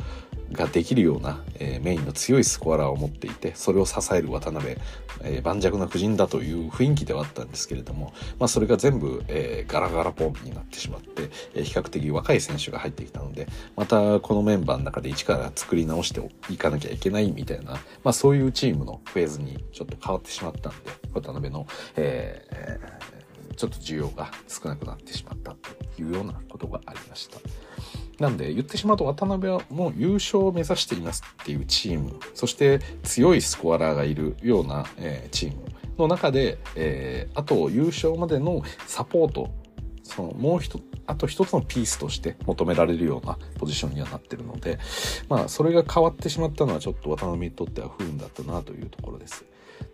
[0.52, 4.76] ができるような、えー、メインの強いスコアラーを持っていてそれを支える渡辺、
[5.22, 27.38] えー、盤石な布陣だという雰囲気ではあったんですけれども、まあ、それが全部、えー、ガラガラポンになってしまって、えー、比較的若い選手が入ってきたのでまたこのメンバーの中で一から作り直していかなきゃいけないみたいな、まあ、そういうチームのフェーズにちょっと変わってしまったんで渡辺の、えー、ちょっと需要が少なくなってしまったというようなことがありました。
[28.22, 35.64] なんで言ってしまうと渡辺はもう優勝を目指していますっていうチームそして強いスコアラーがいるような、えー、チーム
[35.98, 39.50] の中で、えー、あと優勝までのサポート
[40.04, 44.78] そのもう一あと一つのピースとして求められるようなポジションにはなってるので
[45.28, 49.44] まあそれが変わってしまったのはちょっと渡辺にとっては不運だったなというところです。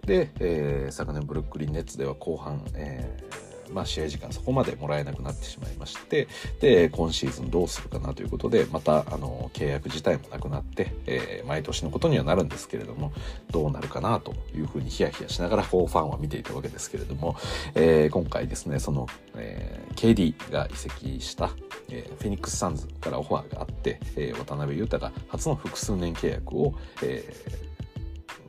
[0.05, 6.29] で、えー、昨年ブルックリンネッツでは後半、えーまあ、試合時間そこまでもらえなくなってしまいまして
[6.61, 13.13] で今シーズンどうするかなということでまたあの契約自体もなくなって、えー、毎年のことにはなるんですけれども
[13.51, 17.37] どうなるかなというふうにヒヤヒヤしながらこうファンは見ていたわけですけれども、
[17.75, 21.51] えー、今回ですねその、えー、KD が移籍した、
[21.89, 27.33] えー、フェニックス・サンズからオファーがあって、えー、渡辺裕太が初の複数年契約を、え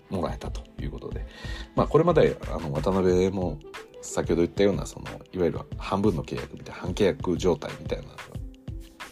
[0.10, 1.25] ー、もらえたということで、
[1.75, 3.60] まあ、これまであの渡辺も
[4.01, 8.05] 先ほど言ったようなそのいわゆる半分の契約みたいな半契約状態みたいな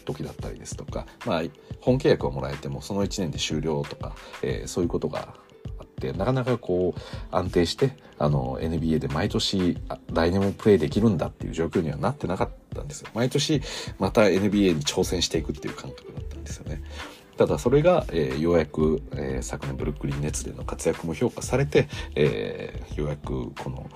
[0.04, 1.42] 時だったりですとか、まあ、
[1.80, 5.34] 本契約をもらえてもその1年で終了とか、えー、そういうことが
[5.78, 9.76] あってなかなかこう安定してあの NBA で毎年
[10.12, 13.08] 来年もプレーできるんだっていう状況にはなってなかったんですよ。
[13.14, 13.60] 毎年
[13.98, 16.82] また NBA に挑戦していくっていう感覚だったんですよね。
[17.36, 23.88] ただそれが、えー、ようやく、えー、昨年ブルックリンネッツでの活躍も評価されて、えー、ようやくこの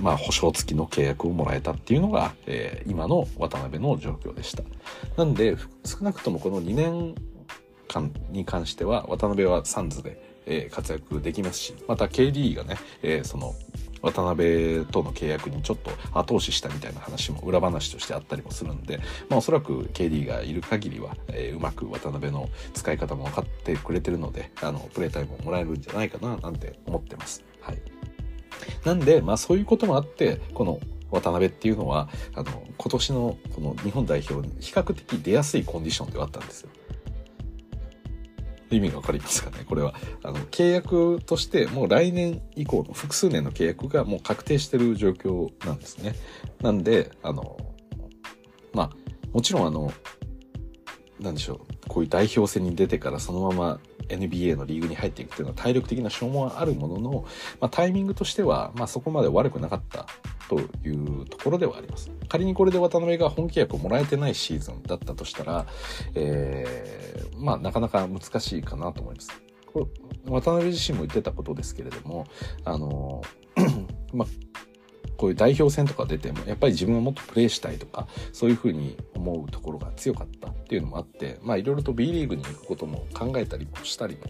[0.00, 4.62] まあ、保証付きの契約をもらえたっていうのが、えー、今の渡辺の状況でした。
[5.16, 7.14] なんで、少なくともこの2年
[7.86, 13.54] 間に関しては、渡辺はサンズで、えー、活躍できますし、また KD がね、えー、その、
[14.02, 27.44] 渡辺との契約にちょっと後押ししたみたいな話も裏話としてあったりもするんで、まあ、おそらく KD がいる限りは、えー、うまく渡辺の使い方も分かってくれてるのであのプレータイムをもらえるんじゃないかななんて思ってます。
[27.60, 27.99] はい
[28.84, 36.70] なんで、まあそういうこともあって、この渡辺っていうのは、あの、今年のこの日本代表に比較的出やすいコンディションではあったんですよ。
[38.70, 39.64] 意味がわかりますかね？
[39.68, 39.94] これは。
[40.22, 46.14] あの、契約としてもう来年以降の複数年の契約がもう確定してる状況なんですね。
[46.62, 47.58] なんで、あの、
[48.72, 48.90] まあ、
[49.32, 49.92] もちろんあの、
[51.18, 51.69] なんでしょう。
[51.90, 57.24] こういう代表戦に出てからそのまま NBA のリーグに入っていくっていうのは体力的な消耗はあるものの、
[57.60, 60.06] まあ、タイミングとしては、まあ、そこまで悪くなかった
[60.48, 62.12] というところではあります。
[62.28, 65.66] 仮にこれで渡辺が本契約をもらえてないシーズンだったとしたら、
[66.14, 69.30] えー、まあなかなか難しいかなと思います。
[69.66, 69.86] これ
[70.30, 72.26] 渡辺自身も言ってたことですけれども、
[72.64, 73.22] あの、
[74.14, 74.28] まあ
[75.20, 84.22] こういう代表戦とか出てもやっぱり自分はもっとプレーしたいとかそういうふうに思うところが強かったっていうのもあってまあいろいろと B リーグに行くことも考えたりもしたりも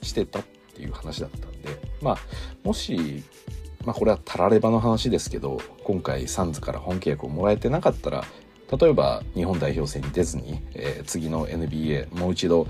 [0.00, 0.42] してたっ
[0.74, 1.68] ていう話だったんで
[2.00, 2.18] まあ
[2.64, 3.22] もし
[3.84, 8.24] まあこれはたらればの話ですけど今回サンズから本契約をもらえてなかったら
[8.74, 12.66] 例えば日本代表戦に出ずに、えー、次の NBA もう一度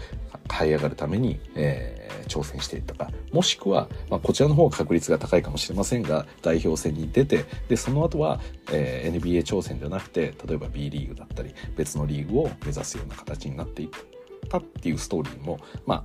[0.48, 3.11] 這い上がるために、えー、挑戦していったか。
[3.33, 8.40] もしくは、まあ、こちらの方が確率が高いかもしれませんが代表戦に出てでその後は、
[8.73, 13.88] えー、NBA 挑戦じゃなくて例えば B リーグだったり別のリーグを目指すような形になっていっ
[14.49, 16.05] たっていうストーリーもまあ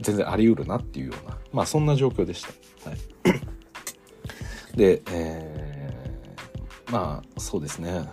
[0.00, 2.90] 全然あり得るなっていうようなまあそんな状況でした。
[2.90, 2.98] はい、
[4.76, 8.04] で、えー、まあそうですね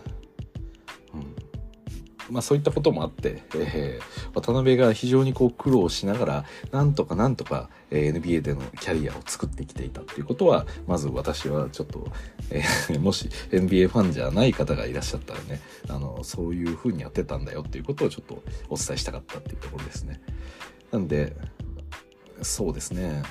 [2.29, 12.07] まあそういったこともあって、えー、渡辺が非常にこう苦労しながら、なんとかなんとか、え、NBA でのキャリアを作ってきていたっていうことは、まず私はちょっと、
[12.51, 20.21] えー、 もし NBA ファンじゃない方がいらっしゃったらね、あの、そういう風にやってたんだよっていうことをちょっとお伝えしたかったっていうところですね。
[20.91, 21.35] なんで、
[22.41, 23.23] そうですね。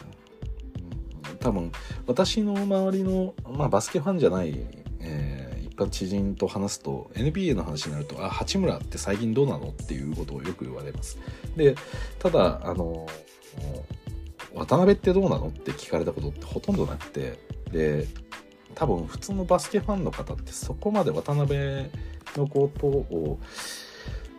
[1.40, 1.70] 多分、
[2.06, 4.54] 私の周りの、まあバスケファンじゃない、
[5.00, 5.47] えー
[5.84, 11.18] った知人と話すと NBA の話になると「あ八村って最近どうなの?」っていうことをよく言われます。
[11.56, 11.74] で
[12.18, 13.06] ただあの
[14.54, 17.38] 渡辺ってどうなのって聞かれたことってほとんどなくて
[17.70, 18.06] で
[18.74, 21.58] 多分普通のバスケファンの方ってそこまで渡辺
[22.36, 23.38] のことを、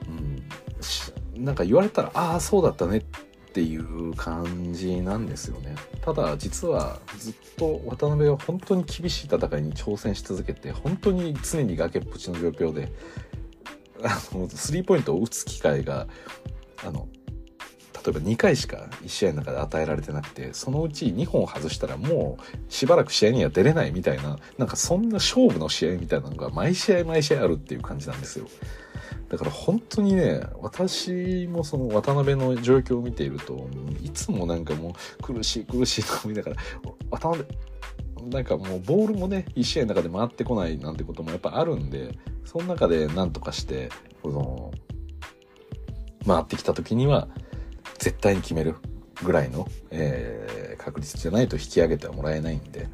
[0.07, 3.03] うん、なんか言われたらああそうだったねっ
[3.51, 12.91] ていう感じなんですよねただ実はずっと渡辺は本当に厳しい戦いに挑戦し続けて本当に常に崖っぷちの状況で
[14.03, 16.07] あのスリーポイントを打つ機会が
[16.85, 17.07] あの
[18.05, 28.47] 例えば2回しか1試合の中で与えられてなくてそのうち2本外したらもうしばらく試合には出れないみたいななんかそんな勝負の試合みたいなのが毎試合毎試合あるっていう感じなんですよ。
[29.29, 33.69] だから本当にね私もその渡辺の状況を見ていると
[34.01, 36.57] いつもなんかもう苦しい苦しいと思いながら
[37.11, 37.47] 渡辺
[38.31, 43.89] なんかもうボールもね1試合の中で回ってこないなんてこともやっぱあるんでその中で何とかして
[44.23, 44.71] この
[46.27, 47.27] 回ってきた時には
[47.99, 48.75] 絶対に決める
[49.23, 52.87] ぐらいの、えー、確率じゃないと引き上げてはもらえないんで。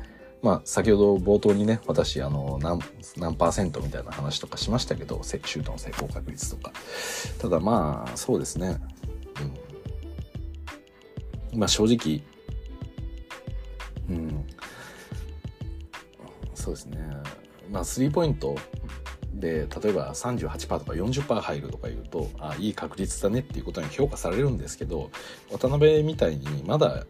[0.46, 2.80] まあ、先ほど冒頭にね、私、あの、何、
[3.18, 6.72] 何パーセントみたいな話とかしましたけど、シュートの成功確率とか。
[7.40, 8.78] ただまあ、そうですね。
[11.52, 11.60] うん。
[11.60, 12.22] まあ、正直、
[14.08, 14.46] うん。
[16.54, 17.00] そうですね。
[17.72, 18.56] まあ、スリーポイント
[19.34, 25.10] で、例えば38%とか40%入るとか言うと、あ、いい確率だねっていうことに評価されるんですけど、
[25.52, 27.04] 渡辺みたいにまだ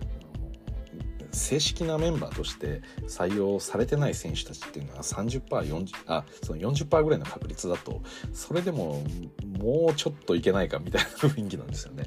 [1.35, 8.01] 正式なメンバーとして採用されてない選手たちっていうのは 30%40% あその40%ぐらいの確率だと
[8.33, 9.03] それでも
[9.59, 12.05] もうちょっといけないかみたいな雰囲気なんですよね。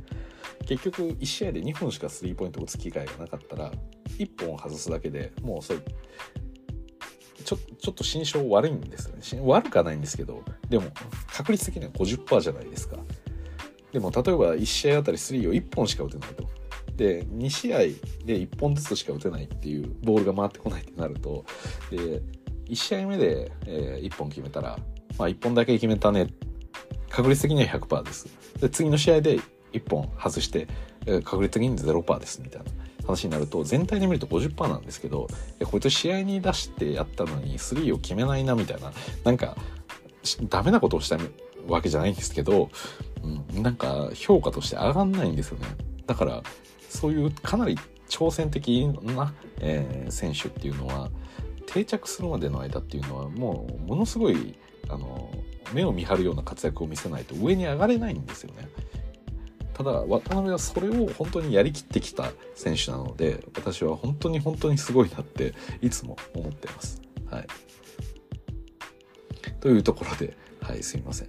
[0.67, 3.73] 結局1試合で2本しかスリーポイントを打つ機会がなかったら
[4.19, 5.79] 1本外すだけでもうそれ
[7.45, 9.49] ちょちょっと心象悪いんですよね。
[9.49, 10.87] 悪くはないんですけどでも
[11.33, 12.97] 確率的には50%じゃないですか。
[13.93, 16.45] でも例えば1試合あたり3を1本しか打てないと。
[16.99, 17.95] で2試合で
[18.27, 21.45] 1本ずつしか打てないっていうボールが回ってこないってなると
[21.91, 22.21] で
[22.69, 24.79] 1試合目で、え、1本決めたら、
[25.17, 26.27] まあ、1本だけ決めたね
[27.09, 28.27] 確率的には100%です。
[28.61, 29.39] で次の試合で
[29.73, 30.67] 1本外して、
[31.07, 32.67] え、確率的に0%ですみたいな
[33.07, 35.29] 話になると全体で見ると50%なんですけど
[35.65, 38.93] こいつ試合に出してやったのに3を決めないなみたいな
[39.25, 39.57] なんか
[40.51, 41.17] ダメなことをした
[41.69, 42.69] わけじゃないんですけど、
[43.55, 45.67] うん、なんか評価として上がんないんですよね。
[46.07, 46.43] だから
[46.89, 47.77] そういうかなり
[48.09, 51.11] 挑戦的な、えー、選手っていうのは
[51.67, 54.55] 定着するまでの間っていうのはもうものすごい
[54.89, 55.31] あの
[55.75, 58.69] 目を見張るような活躍を見せないと上に上がれないんですよね。
[59.75, 67.01] ただ渡辺はそれを本当にやりきってきた選手なので私は本当に本当にすごいなっていつも思ってます。
[67.31, 67.47] はい、
[69.61, 71.29] というところで、はい、すいません。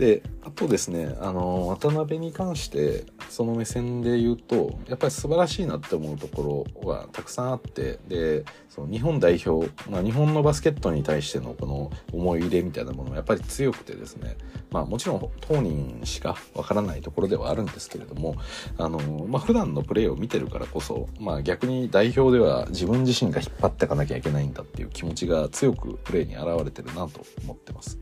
[0.00, 14.38] であとですねあの渡辺に関してその目線で言うとやっぱり素晴らしいなって思うところはたくさんあってでその日本代表、まあ、日本のバスケットに対してのこの思い入れみたいなものもやっぱり強くてですね
[14.70, 18.36] まあもちろん当人しかわからないところではあるんですけれども
[18.78, 18.98] あの、
[19.28, 27.98] まあ、普段のプレーを見てるからこそ、まあ、逆に代表では自分自身が引っ張っていかなきゃいけないんだっていう気持ちが強くプレーに現れてるなと思ってます。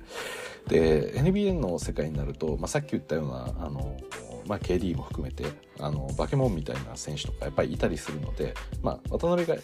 [0.69, 3.97] で NBA の世界になると、まあ、さっき言ったようなあの、
[4.47, 5.45] まあ、KD も含めて
[5.81, 9.57] あのバケモンみたいな選手とかやっぱりいたりするので、まあ、渡辺が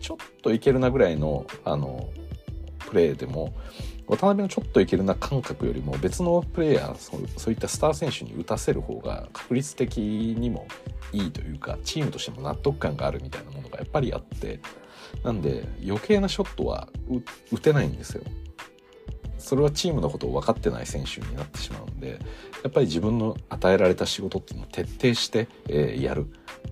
[0.00, 2.10] ちょっといけるなぐらいのあの
[2.78, 3.54] プレーでも
[4.06, 10.66] 渡辺のちょっといけるな感覚よりも別のプレーヤーそうそういったスター選手に打たせる方が確率的にも
[11.12, 14.60] いいというかチームとしても納得感があるみたいなものがやっぱりあって
[15.22, 16.88] なんで余計なショットは
[17.52, 18.24] 打てないんですよ。
[19.38, 22.18] それはチームのことを分かってない選手になってしまうんで
[22.62, 26.26] やっぱり自分の与えられた仕事っていうのを徹底して、えー、やる。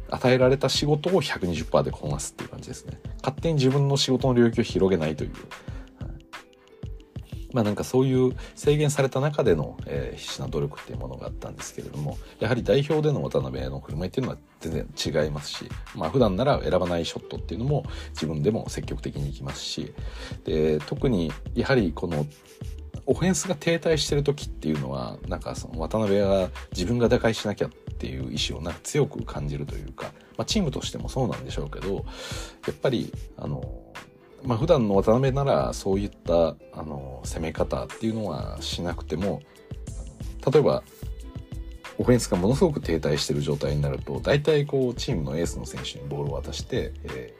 [0.09, 2.99] 与えられた仕事を120%でこなすっていう感じですね。
[3.23, 5.31] 勝手に自分の仕事の領域を広げないという。
[7.57, 19.95] まあなんかそういう制限された中での、えー、必死な努力っていうものがあったんですけれどもやはり代表での渡辺の振る舞いっていうのは全然違いますしまあ普段なら選ばないショットっていうのも自分でも積極的にいきますし
[20.45, 22.27] で特にやはりこの
[23.07, 32.05] オフェンスが停滞してる時っていうのはなんかその渡辺が自分が打開しなきゃっていう意思をなんか強く感じるというか、まあ、チームとしてもそうなんでしょうけど
[32.67, 33.81] やっぱりあの
[34.47, 39.43] まあ普段の渡辺ならそういったあの攻め方っていうのはしなくても
[40.51, 40.83] 例えば
[41.99, 47.35] オフェンスがものすごく停滞してる状態になると大体こうチームのエースの選手にボールを渡して、え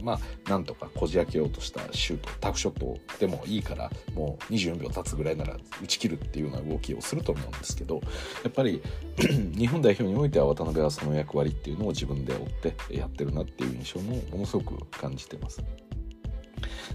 [0.00, 8.00] ー、まあなんとかこじ開けようとしたシュートタフショットでもいいからもう24秒経つぐらいなら打ち切るっていうような動きをすると思うんですけど
[8.42, 8.82] やっぱり
[9.56, 15.62] 日本代表においては渡辺はその役割っていうのを自分で追ってやってるなっていう印象もものすごく感じてます。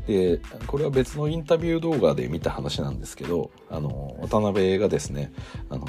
[0.08, 5.32] でこれは別のインタビュー動画で見た話なんですけどあの渡辺がですね
[5.70, 5.88] あの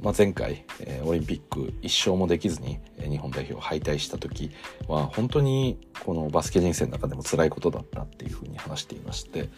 [0.00, 4.50] まあ、前回、えー、オリンピック1勝もできずに、日本代表敗退した時
[4.86, 9.48] は本当にこのバスケ人生の中でも辛いことだったっていうふうに話していまして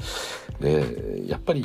[0.60, 1.64] でやっぱり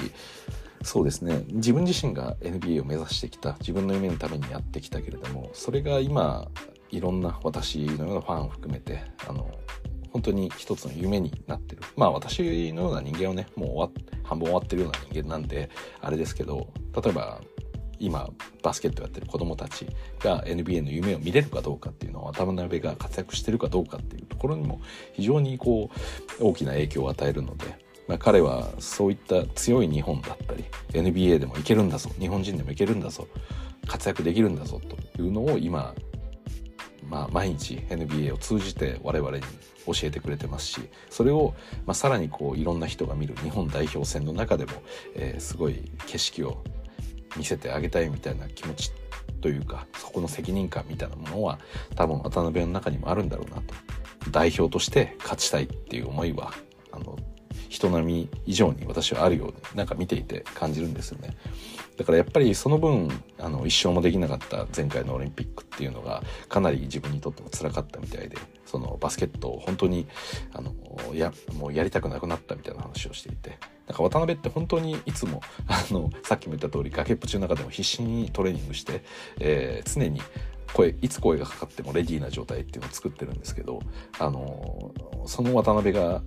[0.83, 6.47] そうですね自分自身が NBA を目指してきた自分の夢のためにやってきたけれどもそれが今
[6.91, 9.49] いろんな私のようなファンを含めてあの
[10.15, 11.81] 本当に一つの夢になってる。
[11.97, 17.41] まあ私のような人間はねもう終わ半分終わってるような人間なんであれですけど例えば
[17.99, 18.29] 今
[18.63, 19.85] バスケットやってる子供たち
[20.21, 24.79] が NBA の夢を見れるかどうかっていうのは渡辺が活躍してるかどうかっていうところにも
[25.11, 25.89] 非常にこ
[26.39, 33.27] う大きな影響を与えるのでまあ、彼はそういった強い日本だったり NBA でもいけるんだぞ日本人でもいけるんだぞ
[33.87, 35.95] 活躍できるんだぞというのを今、
[37.09, 39.43] まあ、毎日 NBA を通じて我々に
[39.85, 41.53] 教えてくれてますしそれを、
[41.85, 44.71] まあ、さらにこういろんな人が見る日本代表戦の中でも、
[45.15, 46.63] えー、すごい景色を
[47.37, 48.91] 見せてあげたいみたいな気持ち
[49.41, 51.59] というかそこの責任感みたいなものは
[51.95, 53.73] 多分渡辺の中にもあるんだろうなと
[54.31, 56.53] 代表として勝ちたいっていう思いは
[56.91, 57.17] あの
[57.69, 61.35] 人並み以上に私はあるようになんか見ていて感じるんですよね。
[61.97, 63.09] だからやっぱりその分
[63.39, 70.07] あの一生もできなかった前回のオリンピックっていうのがかなり自分にとっても辛かったみたいでそのバスケットを本当に
[70.53, 70.73] あの
[71.13, 73.57] やもうやりたくなくなったみたいな話をしていて。
[73.85, 79.03] なんか渡辺って本当にいつも あのさっきも言った通り崖っぷちの中でも必死にトレーニングして、
[79.39, 80.19] えー、常に
[80.73, 83.79] 声いつ声がかかってもレディーな状態っていうのを作ってるんですけど
[84.17, 84.91] あの
[85.27, 86.23] その渡辺が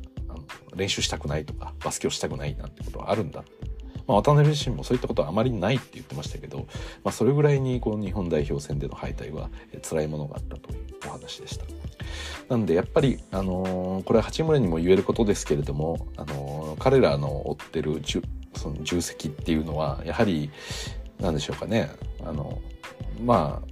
[0.75, 3.45] 練習したくないとかバスケをしたくないなんてことはあるんだ
[4.09, 6.67] まあ、渡辺自身もそういったことはあまりないって言ってましたけど、
[7.05, 9.51] まあ、それぐらいにこの日本代表戦での敗退は
[9.89, 11.65] 辛いものがあったというお話でした。
[12.49, 18.01] なんでやっぱり、あのー、これは八村にも言えることですけれども、あのー、彼らの追ってる
[18.55, 20.51] その重責っていうのはやはり
[21.21, 21.91] 何でしょうかね
[22.25, 22.59] あの
[23.23, 23.69] まあ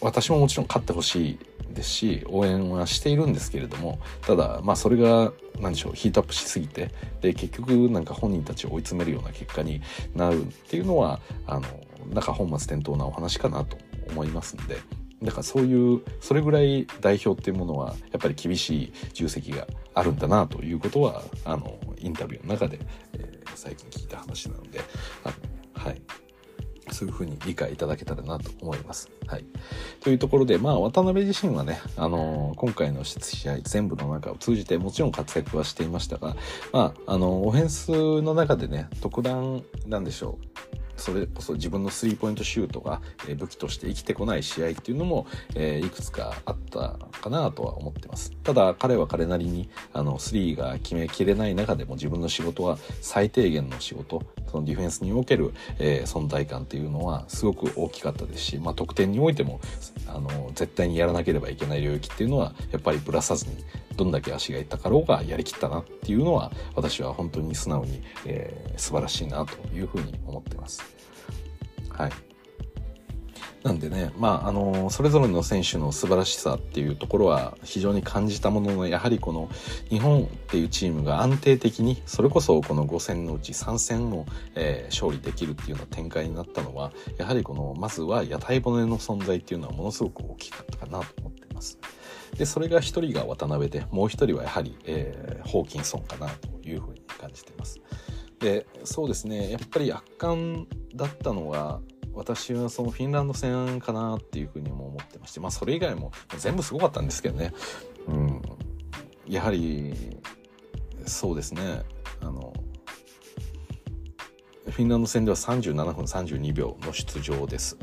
[0.00, 1.38] 私ももちろん勝ってほしい
[1.72, 9.80] ですし応援はしているんですけれどもただまあそれが何でしょうヒートアップしすぎてで結局なんか本人たちを追い詰めるような結果に
[10.14, 11.62] なるっていうのはあの
[12.12, 13.76] なんか本末転倒なお話かなと
[14.10, 14.76] 思いますんで。
[15.22, 22.80] だからそういうそれぐらい代表っていうものはやっぱり厳しい重責があるんだなということはあのインタビューの中で、
[23.12, 24.80] えー、最近聞いた話なので
[25.22, 26.02] あのはい
[26.92, 29.10] そういうふうに理解いただけたらなと思います。
[29.26, 29.44] はい。
[30.00, 36.36] というところで、まあ、渡辺自身はね、あのー、今回の試合全部の中を通じてもちろん活躍はしていましたが、
[36.72, 40.38] まあ、あのー、オフェンスの中でね、特段、なんでしょ
[40.76, 40.81] う。
[41.02, 43.02] それこそ自分のスリーポイントシュートが
[43.36, 45.26] 武器として生きてこない試合っていうのも、
[45.56, 48.30] えー、いくつかあったかなとは思ってます。
[48.44, 54.22] ただ彼は彼なりにあのスリーが決めきれない中でも自分の仕事は最低限の仕事
[54.52, 59.60] そのディフェンスにおける、えー、存在感っていうのはすごく大きかったですし、まあ、得点においても
[60.06, 63.56] あの絶対にやらなければいけない領域っていうのはやっぱりぶらさずに
[63.96, 70.82] どんだけ足がいったかろうがやりきったなっていうのは私は本当に素直に、えー、素晴らしいなというふうに思ってます。
[71.90, 72.10] はい。
[73.62, 79.48] なんでね、まあ、あの、それぞれの選手の素晴らしさっていうところは非常に感じたものの、やはりこの
[79.88, 84.26] 日本っていうチームが安定的に、それこそこの5戦のうち3戦を、
[84.56, 91.78] えー、勝利できるっていうような展開になったのは、やはりこの、まずは屋台骨の存在っていうのはものすごく大きかったかなと思っています。
[92.36, 97.80] で、それが一人が渡辺で、もう一人はやはり、えー、ホーキンソンかなというふうに感じています。
[98.38, 101.80] で、そうですね、やっぱり圧巻だったのは、
[102.14, 107.52] 私はそのフィンランド戦かなっていうふうにも思ってまして、まあそれ以外も全部すごかったんですけどね。
[108.08, 108.42] うん。
[109.26, 109.94] やはり、
[111.06, 111.82] そうですね、
[112.20, 112.52] あの、
[114.70, 117.76] フィンランド戦では37分32秒の出場です。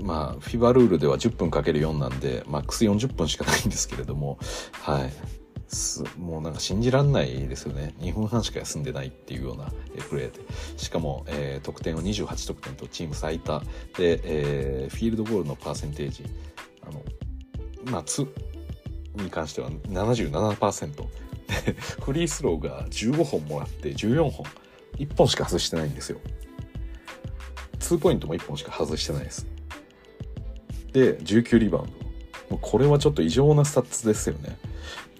[0.00, 4.38] まあ、フィバルールでは10分かける4なんで、マックス40分しかないんですけれども、
[4.72, 5.12] はい。
[5.68, 7.94] すもうなんか信じらんないですよね。
[7.98, 9.72] 2分半しか休んでないっていうような
[10.08, 10.40] プレーで。
[10.76, 13.60] しかも、えー、得点を28得点とチーム最多
[13.96, 16.24] で、えー、フィールドゴールのパーセンテージ、
[16.82, 17.02] あの、
[17.90, 18.26] まあ、つ
[19.16, 20.96] に関しては77%。
[20.96, 21.06] で、
[22.02, 24.46] フリースローが15本もらって14本。
[24.98, 26.20] 1本しか外してないんですよ。
[27.80, 29.46] 2ポイントも1本しか外してないです。
[30.96, 31.90] で、19リバウン
[32.48, 32.56] ド。
[32.56, 34.56] これはちょっと異常なスタッツですよね。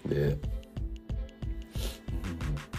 [0.07, 0.39] で、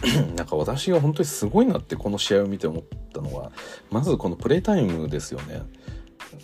[0.35, 2.83] なんか私が本当にすごいなってこの試合を見て思っ
[3.13, 3.53] たのは、
[3.89, 5.61] まずこのプレイタイムですよね。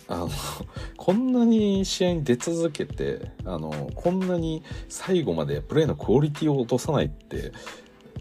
[0.08, 0.30] あの、
[0.96, 7.52] こんなに試合に出続けて、あの、こんなに最後までプレイのクオリティを落とさないって、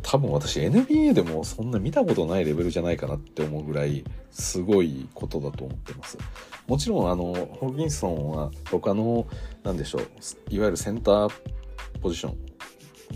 [0.08, 6.20] 多分私 NBA でもそんな見たことないレベルじゃないかなって思うぐらいすごいことだと思ってます。
[6.68, 9.26] もちろんあのホーキンソンは他の
[9.64, 10.02] 何でしょう
[10.52, 11.32] いわゆるセンター
[12.02, 12.36] ポジショ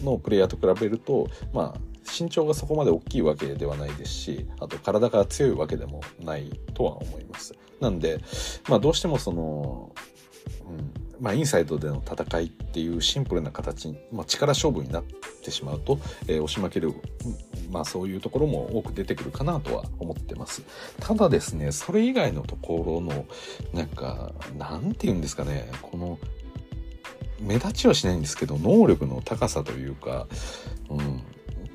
[0.01, 1.79] ンのプレイヤーと比べるとまあ
[2.11, 7.53] 身長がそこまで大きいわけではないですしあと体が強いわけでもないとは思います。
[7.79, 8.19] なんで、
[8.67, 9.93] まあ、どうしてもその、
[10.67, 16.93] うんまあ、インサイドでの戦いっていうシンプルな形、まあ、力勝負になっててしまうと、えー、押し負ける、
[17.71, 20.63] まあ、そういうところも多く出てくるかなとは思ってます。
[20.99, 23.25] ただですね、それ以外のところの、
[23.73, 26.19] なんか、なんて言うんですかね、この、
[27.39, 30.27] 目立ちはしないんですけど、能力の高さというか、
[30.89, 31.21] うん、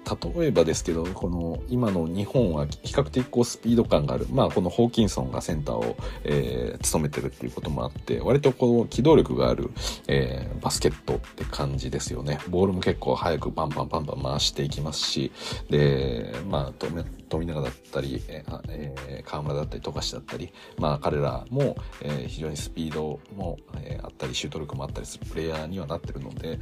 [0.05, 4.27] 例えばですけど、この今の日本は比較的こうスピード感がある。
[4.31, 9.71] まあこのホーキンソンがセンターを、えー、務めてるっていうこともあって、割とこの機動力がある、
[10.07, 12.39] えー、バスケットって感じですよね。
[12.49, 15.33] ボールも結構早くパンパンパンパン回していきますし、
[15.71, 16.73] で、まあ
[17.29, 26.59] 富永だったり、えー、河村だったり富樫だったり、まあ彼らも、えー、非常にスピードも、えー、あったり、シュート力もあったりするプレイヤーにはなってるので、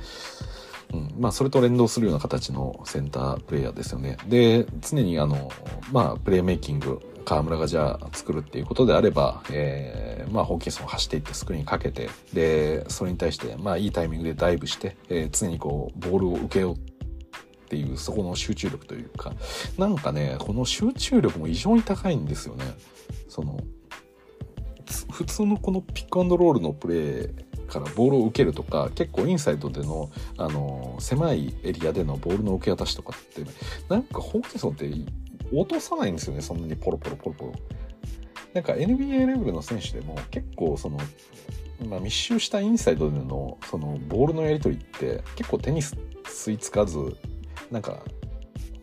[0.92, 4.16] うん、まあそれと連動するような形のセンタープレイヤーですよね。
[4.28, 5.50] で、常にあの、
[5.90, 16.78] まあプレイメイキング、河村がじゃあ作るっていうことであれば、えー、まあホーキンソン走っていってスクリーンかけて、で、それに対して、まあいいタイミングでダイブして、えー、常にこう、ボールを受けようっ
[17.68, 19.32] ていう、そこの集中力というか、
[19.78, 22.64] なんかね、この集中力も異常に高いんですよね。
[23.28, 23.58] その、
[25.10, 33.42] 普通のこのピックアンドロールのプレーからボールを受けるとか結構インサイドでの、あの狭いエリアでのボールの受け渡しとかって、
[33.88, 34.90] なんかホーキンソンって
[35.52, 37.52] 落とさないんですよねそんなにポロポロポロポロ。
[38.52, 40.98] なんか NBA レベルの選手でも結構その、
[41.88, 47.16] まあ、密集したインサイドでのそのボールのやり取りって結構手に吸い付かず
[47.70, 48.04] なんか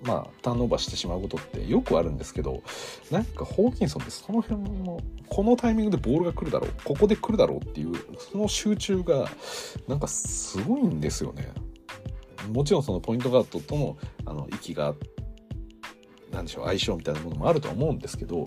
[0.04, 2.64] まあ、ターンオーバーしてしまうことってよくあるんですけど、
[3.12, 9.30] なんかホーキンソンってその辺の、このタイミングでボールが来るだろう、ここで来るだろうっていう、その集中が、
[9.88, 11.52] なんかすごいんですよね。
[12.54, 14.96] もちろんそのポイントガードとの、あの、息が、
[16.32, 18.46] なんでしょう、相性みたいなものもあるとは思うんですけど、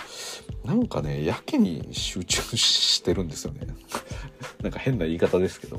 [0.64, 3.66] なんかね、やけに集中してるんですよね。
[4.62, 5.78] なんか変な言い方ですけど。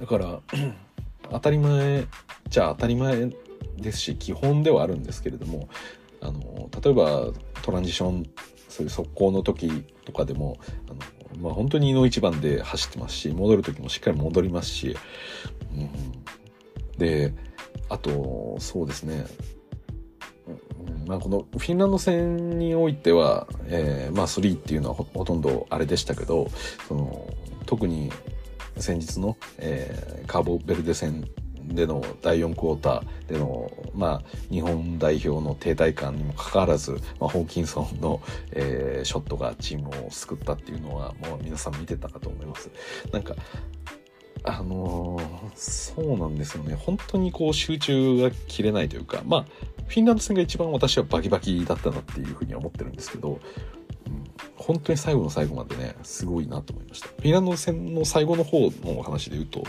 [0.00, 0.40] だから、
[1.30, 2.06] 当たり前
[2.52, 3.30] じゃあ当たり前
[3.76, 5.68] ですし基本ではあるんですけれども
[6.20, 8.26] あの例えばトランジション
[8.68, 10.58] そういう速攻の時とかでも
[10.88, 14.96] あの、まあ、本当に井の一番で走ってますし戻る時もしっかり戻りますし、
[15.74, 15.90] うん、
[16.96, 17.34] で
[17.88, 19.26] あとそうですね。
[21.06, 26.50] まあ、このフィンランド戦においては、えー、まあ3っていうのはほとんどあれでしたけど
[26.88, 27.28] その
[27.66, 28.10] 特に
[28.78, 31.28] 先日の、えー、カーボベルデ戦
[31.74, 38.20] での第4クォーターでの、まあ、日本代表の停滞感にもかかわらず、まあ、ホーキンソンの、
[38.52, 42.70] えー、ショットがチームを救ったっていうのは、もう皆さん見てたかと思います。
[43.12, 43.34] なんか、
[44.44, 46.74] あのー、そうなんですよね。
[46.74, 49.46] 本当にこう集中が切れないというか、まあ、
[49.86, 53.38] フィンランド戦が一番私はバキバキだったなっていうふうには思ってるんですけど、
[54.56, 57.08] 本当に最後の最後までね、すごいなと思いました。
[57.08, 59.64] フィンランド戦の最後の方の話で言うと、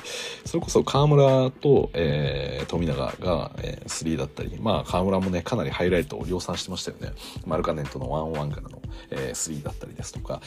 [0.45, 7.11] それこそ河村と、えー、富永が、えー、3だったり、まあ河村もね、かなりハイライトを量産してましたよね。
[7.45, 10.41] マルカネンとのワンオンワンからの、えー、3だったりですとか、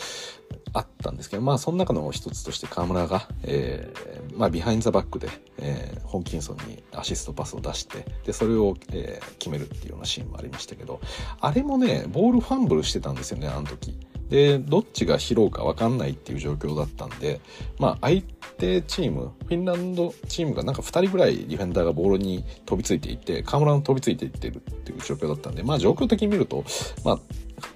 [0.77, 11.01] あったんですけど、まあその中の一つとして河村が、えー、まあビハインザバックで、えー、ホーキンソンにアシストパスを出して、で、それを、えー、決めるっていうようなシーンもありましたけど、
[11.41, 13.97] あれもね、ボールファンブルしてたんですよね、あの時。
[14.29, 17.41] で、どっちが拾うか分かんないっていう状況だったんで、
[17.79, 18.23] まあ相
[18.59, 26.65] 手チーム、フィンランドチームがなんか2人ぐらいディフェンダーがボールに飛びついていって、河村の飛びついていってるっていう状況だったんで、まあ状況的に見ると、
[27.05, 27.19] まあ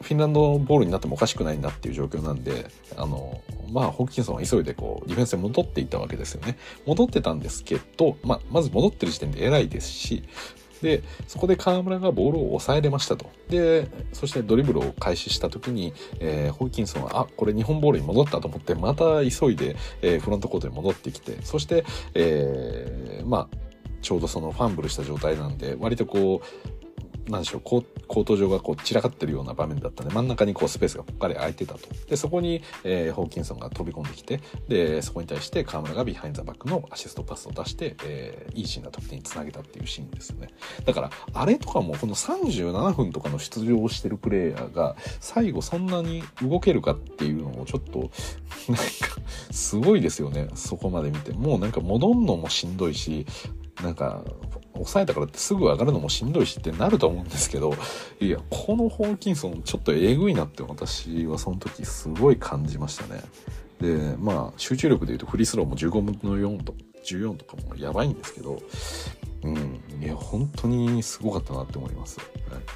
[0.03, 2.67] フィンランドボールになってもおかしくないなっていう状況なんで、
[2.97, 3.41] あの、
[3.73, 6.59] まあ、ホーキンソンは急いでこう、ディフェンスに戻っていったわけですよね。
[6.87, 10.25] 戻ってたんですけど、まあ、まず戻ってる時点で偉いですし、
[10.83, 13.27] で、そこで河村がボールを抑えれましたと。
[13.49, 23.57] で、そしてドリブルを開始した時に、えー、ホーキンソンは、あ、これ日本ボールに戻ったと思って、また急いで、えー、フロントコートに戻ってきて、そして、えー、まあ、
[24.03, 26.80] ちょうどそのファンブルした状態なんで、割とこう、
[27.31, 31.81] なんでしょう、コート上がこう散らかってるような場面だったんで、真ん中にこうスペースがぽっかり空いてたと。
[32.09, 40.49] で、そこに、えー、ホーキンソンが飛び込んできて、で、そこに対して河村がビハインザバックのアシストパスを出して、えー、いいシーンな得点につなげたっていうシーンですよね。
[40.85, 48.11] だから、あれとかもこの37分とかの出場をしてるプレイヤーが、最後そんなに動けるかっていうのをちょっと、
[48.69, 48.83] なんか、
[49.51, 50.49] すごいですよね。
[50.55, 51.33] そこまで見て。
[51.33, 53.27] もうなんか戻んのもしんどいし、
[53.83, 54.25] なんか、
[54.75, 57.75] 抑えたからってすぐ上がるのもしんどいしってなると思うんですけど、
[58.21, 63.23] いや、このホーキンソンちょっとえぐいなって私はその時すごい感じましたね。
[63.81, 68.61] で、まあ、集中力で言うとフリースローも15分の4と、14とかもやばいんですけど、
[69.43, 72.19] うん、いや、本当にすごかったなって思います。
[72.19, 72.25] は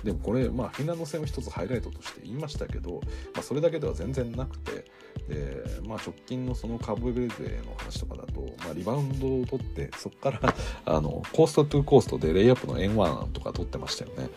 [0.03, 3.01] い、でもこれ、まあ、フィンランド戦を一つハイライトとして言いましたけど、
[3.35, 4.85] まあ、それだけでは全然なくて、
[5.29, 10.55] で、まあ、直近のそのカーブベルデの話とかだと、まあ、リバウンドを取って、そこから
[10.87, 14.31] あの、コーストトゥーコーストでレイアップの N1 とか取ってましたよね。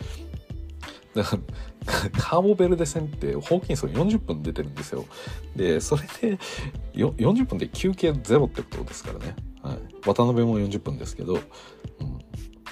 [1.14, 5.06] だから、 カーボベルデ戦ってホーキンソン40分出てるんですよ。
[5.56, 6.38] で、それで
[6.94, 9.34] 40分で休憩ゼロってことですからね。
[10.04, 11.40] 渡辺も40分ですけど、うん、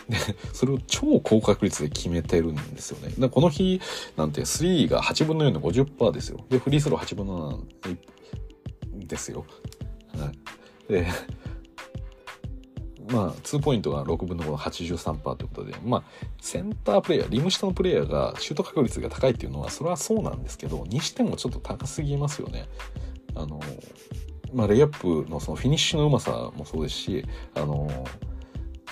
[0.09, 0.17] で、
[0.53, 3.15] それを超高確率で決めてるんですよね。
[3.19, 3.81] だこの日
[4.17, 6.45] なんて3が8分の4の50%ですよ。
[6.49, 9.45] で、フリースロー8分の7ですよ。
[10.19, 10.33] は
[10.89, 10.93] い。
[10.93, 11.07] で、
[13.11, 16.03] まあ、2ポイントが6分の5の83%ということで、まあ、
[16.41, 22.69] センタープレイヤー、リム下のプレイヤーがシュート確率が高いっていうのは、それはそうなんですけど、にしてもちょっと高すぎますよね。
[23.35, 23.61] あの、
[24.53, 27.25] まあ、レイアップのそのフィニッシュのうまさもそうですし、
[27.55, 27.89] あの、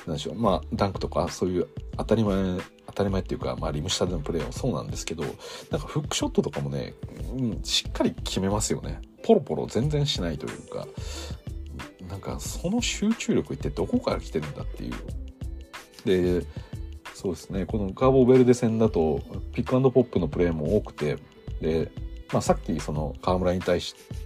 [0.06, 5.22] なんでしょう、まあ、ダンクとか、そういう当たり前、当たり前っていうか、まあ、リム下でのプレーはそうなんですけど、
[5.70, 6.94] なんかフックショットとかもね、
[7.32, 9.00] うん、しっかり決めますよね。
[9.22, 10.86] ポロポロ全然しないというか、
[12.08, 16.40] なんかその集中力ってどこから来てるんだっていう。
[16.40, 16.46] で、
[17.14, 19.20] そうですね、このカーボベルデ戦だと、
[19.54, 21.16] ピックアンドポップのプレーも多くて、
[21.60, 21.90] で、
[22.32, 24.23] まあ、さっきその河村に対して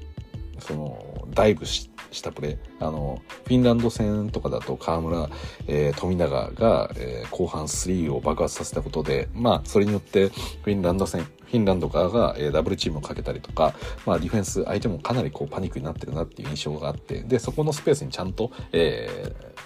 [0.61, 1.91] そのダイブし
[2.23, 5.31] たプレーあのフィンランド戦とかだと河村、
[5.67, 19.59] えー、富永が、えー、後半3を爆発させたことでまあそれによってフィンランド戦フィンランド側が、えー、ダブルチームをかけたりとか、まあ、ディフェンス相手もかなりこうパニックになってるなっていう印象があってでそこのスペースにちゃんと、えー、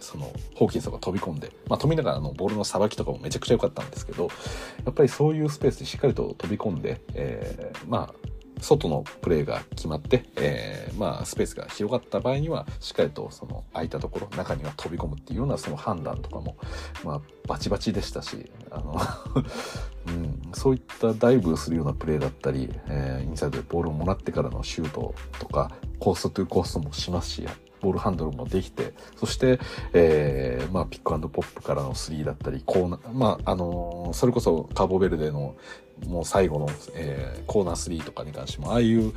[0.00, 4.28] そのホーキンソンが飛び込んで、まあ、富永のボールのさばきとかもめちゃくちゃ良かったんですけど
[4.84, 16.56] やっぱりそういうスペースにしっかりと飛び込んで、えー、まあ外のプレーが決まって、えー、まあ、スペースが広がった場合には、しっかりとその空いたところ、中には飛び込むっていうようなその判断とかも、
[17.04, 19.00] まあ、バチバチでしたし、あの
[20.06, 27.46] うん、そういったダイブするようなプレーだったり、えー、インサイドでボールをもらってからのシュートとか、コーストトゥコーストもしますし、
[27.84, 29.60] ボールハンドルもできて、そして、
[29.92, 35.54] えー、まあ、ピックアンドポップからの3だったり、コーナー、まあ、あのー、それこそカーボベルデの、
[36.06, 39.12] もう最後の、えー、コーナー3とかに関しても、ああいう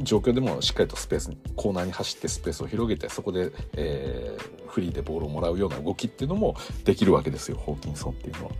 [0.00, 8.50] 状況でもしっかりとスペースに、コーナーに走ってスペースを広げて、そこで、えー、フリーでボールをもらうような動きっていうのもできるわけですよ、ホーキンソンっていうのは。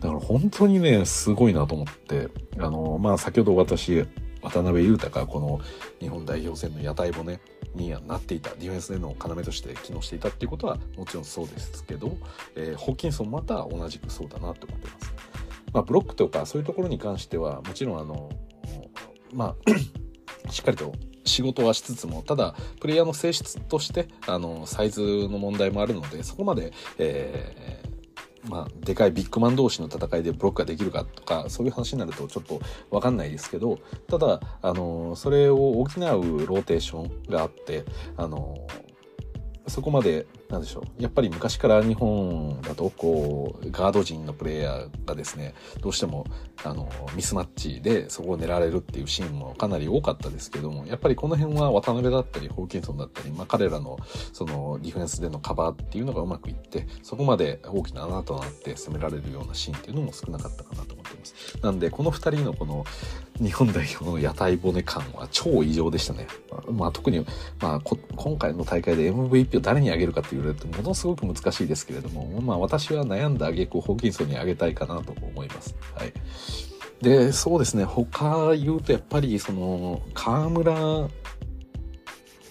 [0.00, 2.28] だから本当にね、すごいなと思って、
[2.58, 4.04] あの、まあ、先ほど私、
[4.48, 5.60] 渡辺裕太がこの
[6.00, 7.38] 日本代表戦の屋台骨
[7.74, 12.16] になっていたディフェンスでの要として機能していたっていうことはもちろんそうですけど、
[12.56, 15.14] えー、ホーキンソンまた同じくそうだなって思ってます。
[15.72, 18.30] まあ、ブロックとかそういうところに関してはもちろんあの
[19.32, 19.70] まあ
[20.50, 20.92] しっかりと
[21.24, 27.77] 仕事はしつつもただプレイヤーの性質としてあのサイズの問題もあるのでそこまで、えー、
[28.48, 33.78] まあ、でかいビッグマン同士の戦いでブロックができるかとかそういう話になるとちょっと分かんないですけど
[34.08, 37.84] ただあのそれを補うローテーションがあって
[38.16, 38.56] あの
[39.68, 41.02] そこまでなんでしょう。
[41.02, 46.26] やっぱり昔から日本だと、こう、ガード陣のプレイヤーがですね、どうしても、
[46.64, 53.98] あの、ミスマッチでそこを狙われるっていうシーンもかなり多かったですけども、やっぱりこの辺は渡辺だったり、ホーキンソンだったり、まあ彼らの、
[54.32, 61.58] その、ディフェンスでのカバーっていうのがうまくいって、そこまで大きな穴となって攻められるようなシーンっていうのも少なかったかなと思っています。
[61.62, 62.84] なんで、この二人のこの、
[63.40, 66.26] 日本代表の屋台骨感は超異常でしたね。
[66.70, 67.24] まあ、特に、
[67.60, 67.80] まあ、
[68.16, 75.76] 今回の大会で MVP を誰にあげるかって言われるとものすごく難しいですけれども、まあ、私は悩んだ挙句ホーキンソンにあげたいかなと思います。
[75.94, 76.12] はい。
[77.02, 81.08] で、そうですね、他言うとやっぱり、その、河村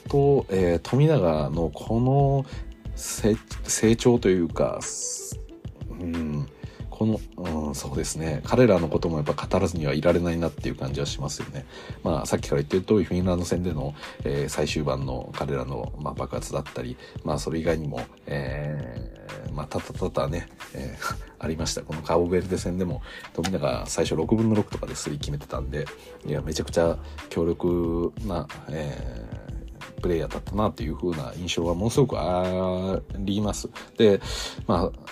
[0.08, 2.46] と、えー、富永のこの
[2.96, 4.80] 成長というか、
[5.90, 6.48] うん、
[6.98, 7.20] この、
[7.68, 8.42] うん、そうですね。
[8.44, 11.68] 彼らのこともやっぱ語らずにはいられないなっていう感じはしますよね。
[12.04, 13.94] まあ、さっきから言ってる通り、フィンランド戦での、
[14.24, 21.84] えー、最終盤の彼らの、まあ、爆発だったり、まあ、それ以外にも、えー、まあ、たたたたね、えー、 ありました。
[21.84, 25.86] このカーボベルデ戦でも、富永最初6分の6とかで3決めてたんで、
[26.26, 26.98] いや、めちゃくちゃ
[27.30, 29.47] 強力な、えー、
[30.02, 33.70] プレイヤーだったなっていう風な印象はものすごくあります。
[33.98, 34.22] で、
[34.68, 35.08] まあ、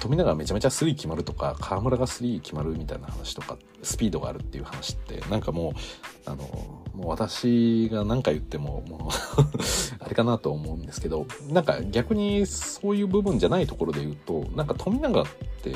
[0.00, 6.36] 富永がめちゃめちゃ3決まるとか河村が3決まるみたいな話とかスピードがあるっていう話ってなんかもうあの
[6.94, 9.10] もう私が何か言ってももう
[10.00, 15.26] あれかなと思うんですけどなんか逆にそういう部分じゃないところで言うとなんか富永っ
[15.62, 15.72] て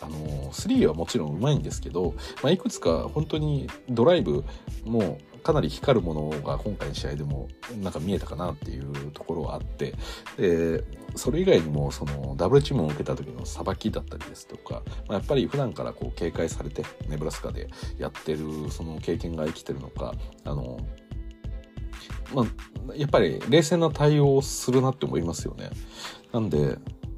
[0.00, 0.18] あの
[0.52, 4.44] 3はもちろんうまいんですけど、まあ、いくつか本当にドライブ
[4.84, 7.46] もかなり光るものが今回の試合でも
[7.80, 9.94] なんか見えたかなっていうところはあって
[10.36, 10.82] で
[11.14, 20.80] それ以外にもそのダブルチームを受けた時のさばきだったりですとか、まあ、やっぱり普段からこう警戒されてネブラスカでやってるその経験が生きてるのかあの
[22.34, 25.70] まあ、やっぱり冷静な対応をするなって思いますよね。
[26.32, 26.76] なんで、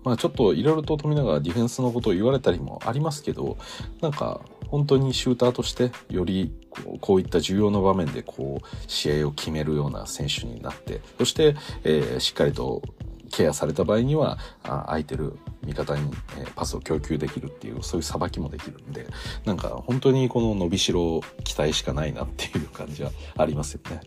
[0.09, 3.59] まあちょっといろいろと富永はディフェンスのことを言われたりもありますけど、
[4.01, 12.81] なんか本当にシューターとしてよりこうこういった重要な場面でこう試合を決めるような選手になってそして、えー、しっかりと
[13.31, 19.07] ケアされた場合にはあ空いてる味方に、え、パスを供給できるっていうそういうさばきもできるんで
[19.45, 24.01] なんか本当にこの伸びしろ期待しかないなっていう感じはありますよね。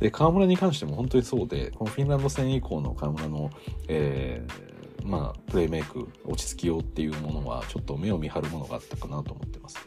[0.00, 3.50] で河村に関しても本当にそうでこのフィンランド戦以降の河村の、
[3.86, 4.75] えー
[5.06, 9.78] まあ、プレイメイク落ち着きようっていうものはちょっと目を見張るものがあったかなと思ってます。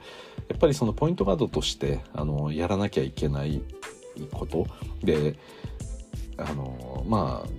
[0.48, 3.62] やっぱりそのポイントガードとしてあのやらなきゃいけない
[4.32, 4.66] こと
[5.04, 5.36] で
[6.38, 7.50] あのまあ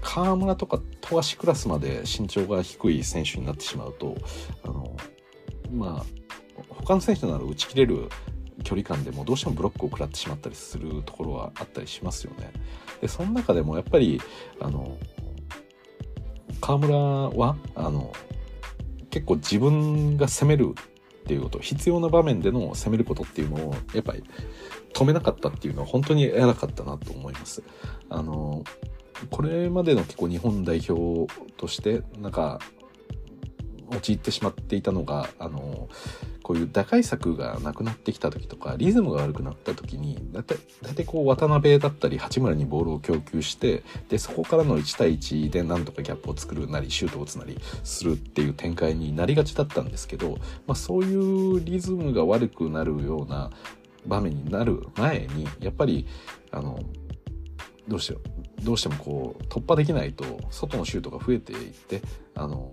[0.00, 4.16] 河村とか富樫クラスまで身長が低い選手になってしまうと
[4.62, 4.96] あの
[5.72, 8.08] まあ他の選手なら打ち切れる
[8.62, 12.52] 距離感でもどうしてもブロックを食らってしまったりするところはあったりしますよね。
[13.00, 14.20] でその中でもやっぱり
[14.60, 14.96] あの
[16.60, 18.12] 河村はあの
[19.10, 24.22] 結構自分が攻めるっていうこと必要な場面での攻めることっていうのをやっぱり
[24.92, 27.62] 止めなかったっていうのは本当に偉かったなと思います。
[28.08, 28.64] あの
[29.30, 32.60] これまでの結構日本代表としてなんか
[33.90, 35.88] 陥ってしまっていたのがあの
[36.42, 40.44] こういう打開策がなくなってきた時とかリズムが悪くなった時にだいい
[40.82, 53.50] 大体こう渡辺だったり八村にボールを供給してでそこからの1対1でなんとかギャップを作るなりシュートを打つなりするっていう展開になりがちだったんですけど、まあ、そういうリズムが悪くなるような
[54.06, 56.06] 場面になる前にやっぱり
[56.52, 56.78] あの
[57.88, 58.18] どうして
[58.62, 62.02] どうしてもこう突破できないと外のシュートが増えていって
[62.34, 62.72] あの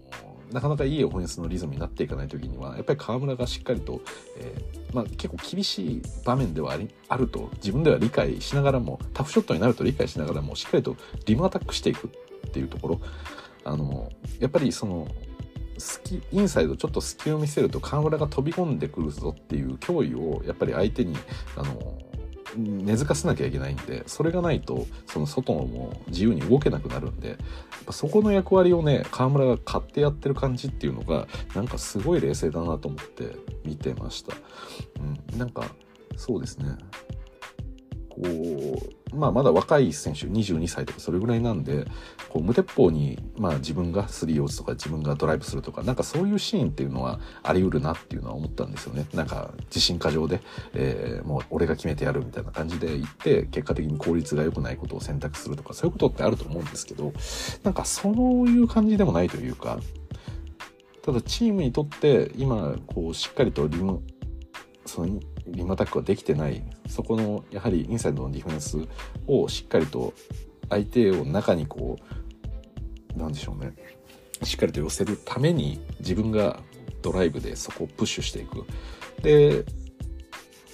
[0.51, 4.01] なかなかいいオフェンスのリズムになっていかない時にはやっぱり河村がしっかりと、
[4.37, 13.01] えー、まあ、結構厳しい場面ではありあると自分では理解しながらもタフショットになると理解しながらもしっかりとリムアタックしていくっていうところ。
[13.65, 15.07] あのやっぱりその
[15.77, 21.17] 隙インサイドちょっと隙を見せると河村が飛び込んでくるぞっていう脅威をやっぱり相手に
[21.55, 21.97] あの
[22.57, 27.37] 根付かせなきゃいけないんでそれがないとその外のも自由に動けなくなるんでやっ
[27.85, 33.35] ぱそこの役割をね河村が買ってやってる感じっていうのがなんかすごい冷静だなと思って
[33.65, 34.35] 見てました。
[34.99, 35.65] うん、なんか
[36.15, 36.77] そうですね
[38.13, 41.85] こう、まあ、まだ若い選手22歳とかそれぐらいなんで
[42.29, 49.07] こう無鉄砲に、まあ、自分がスリーを打つとか自分がドライブするとかなんかそういうシーンっていうのはあり得るなっていうのは思ったんですよね。
[49.13, 50.41] なんか自信過剰で、
[50.73, 57.13] えー、もう俺が決めてやるみたいな感じで言って結果的に効率が良くないことを選択するとかそういうことってあると思うんですけど
[57.63, 59.79] なんかそういう感じでもないというか
[61.01, 64.01] ただチームにとって今こうしっかりとリム
[64.85, 66.63] そのリムアタックができてない。
[66.87, 68.77] そこのやはりインサイドのディフェンス
[69.27, 70.13] をしっかりと
[70.69, 71.97] 相手を中にこ
[73.15, 73.73] うなんでしょうね。
[74.43, 76.59] しっかりと寄せるために自分が
[77.01, 78.65] ドライブでそこをプッシュしていく。
[79.21, 79.65] で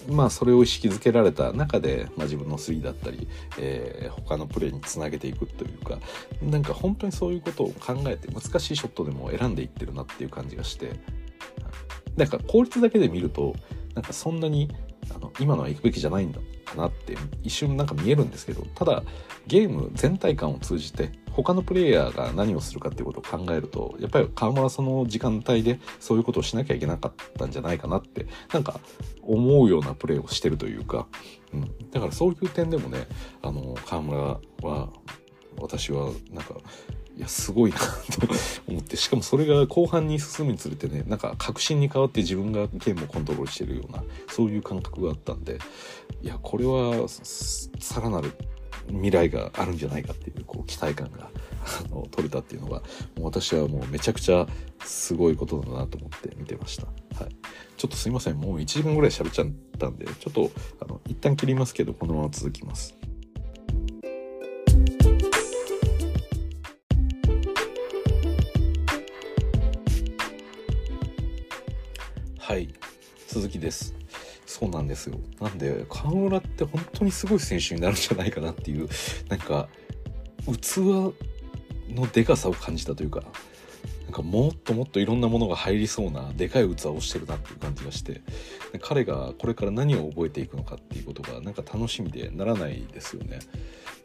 [0.09, 3.27] まあそれを意識づけられた中で、まあ、自分の3だったり、
[3.59, 5.99] えー、他のプレーにつなげていくというか
[6.41, 10.99] なんか本当にそういうことを考えて難しいショットでも選んでいってるなっていう感じがして。
[12.15, 13.55] なんか効率だけで見ると
[13.99, 14.69] なんかそんなに
[15.13, 19.03] あの今のは行くべきじゃないんだかなって一瞬なんか見えるんですけどただ
[19.45, 28.79] ゲーム全体感を通じて他のプレイヤーが何をするかっていうことを考えるとやっぱり川村その時間帯でそういうことをしなきゃいけなかったんじゃないかなってなんか
[29.21, 31.07] 思うようなプレーをしてるというか、
[31.53, 33.05] うん、だからそういう点でもね
[33.41, 34.89] あの川村は
[35.57, 36.55] 私はなんか
[37.19, 37.85] いやすごいなと
[38.69, 45.59] 思ってしかもそれが後半に進むにつれてねなんか確信に変わって自分がゲームをコントロールしてるようなそういう感覚があったんで
[46.21, 48.31] いやこれはさらなる
[48.87, 51.29] 未来があるんじゃないかっていうこう期待感が
[51.83, 52.81] あの取れたっていうのが
[53.19, 54.47] 私はもうめちゃくちゃ
[54.85, 56.85] すごいことだなと思って見てました。
[57.21, 57.35] はい、
[57.75, 59.47] ちょっとすいませんもう1時間ぐらい喋っちゃっ
[59.77, 62.98] たんでちょっとあの一旦切りますけどこのまま続きます。
[73.49, 73.95] 鈴木です
[74.45, 78.87] そうなんですよなんで河村って本当にすごい選手になるんじゃないかなっていう
[79.27, 79.67] なんか
[80.45, 81.13] 器
[81.89, 83.23] のでかさを感じたというか
[84.05, 88.21] なんかもっともっといろんなものが入りそうなでかい器をしてるなっていう感じがして
[88.81, 93.39] 彼がこれから何を覚えていくのかっていうことがなんか楽しみでならないですよね。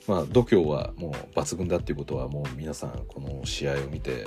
[0.07, 4.27] まあ度胸はもう抜群だっていうことはもう皆さんこの試合を見て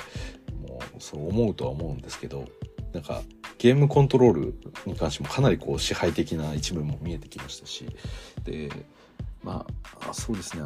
[0.67, 2.45] もうそう思うとは思うんですけど
[2.97, 3.21] なんか
[3.59, 4.55] ゲームコントロール
[4.87, 7.85] に関してもかなりこう支配的な一面も見えてきましたし。
[8.43, 8.71] で
[9.43, 9.65] ま
[10.01, 10.63] あそうですね。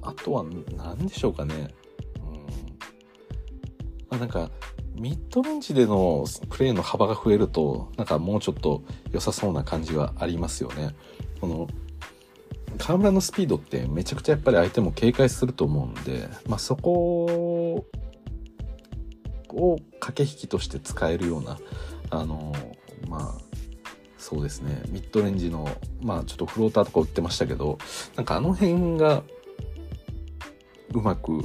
[0.00, 0.44] あとは
[0.76, 1.54] 何でしょうかね。
[1.54, 2.36] うん。
[4.08, 4.50] まあ、なんか
[4.94, 10.94] ミッドレンジでのプレーの幅が増えるとなんかもうちょっと良さそうな感じはありますよね。
[11.40, 11.68] この
[12.78, 17.84] 河村のスピードってめちゃくちゃやっぱり相手も警戒すると思うんで、まあ、そこ
[19.52, 21.58] を駆け引きとして使えるような
[22.10, 22.52] あの
[23.08, 23.52] まあ
[24.18, 25.68] そうですねミッドレンジの
[26.00, 27.78] まあちょっとフローターとか売ってましたけど
[28.16, 29.22] なんかあの辺が
[30.94, 31.42] うまく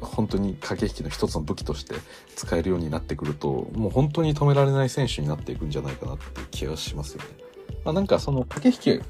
[0.00, 1.94] 本当に駆け引きの一つの武器として
[2.34, 7.28] 使えるようになってくるともう本当に止められない選手になっていくんじゃないかなっていう気がしますよね。
[7.84, 9.04] まあ、なんかその駆け引き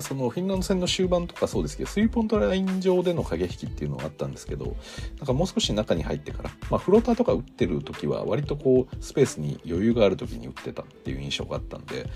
[0.00, 4.76] そのフィンランド戦の終盤とかそうですけどスリーポイントライン上での駆け引きっていうのはあったんですけど
[5.18, 12.08] なんかもう少し中に入ってから、まあ、フローターとか打ってる時は割とこうスペースに余裕がある時に打ってたっていう印象があったんで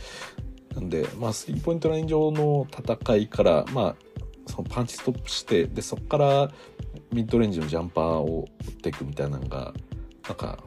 [0.75, 3.97] なんで、まあ、スリーポイントライン上の戦いから、まあ、
[4.47, 6.51] そのパンチストップしてでそこから
[7.13, 9.73] ミッドレンジのジャンパーを打っていくみたいなのが
[10.29, 10.59] なんか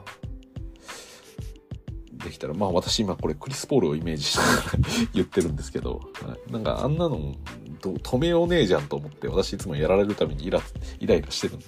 [2.23, 4.77] できたらまあ私今これクリス・ポールをイメージして
[5.13, 7.33] 言ってるんですけど、はい、なんかあんなの
[7.81, 10.61] 止めようねえじゃんと思って私いつもやられるためにイラ
[10.99, 11.65] イライラしてるんで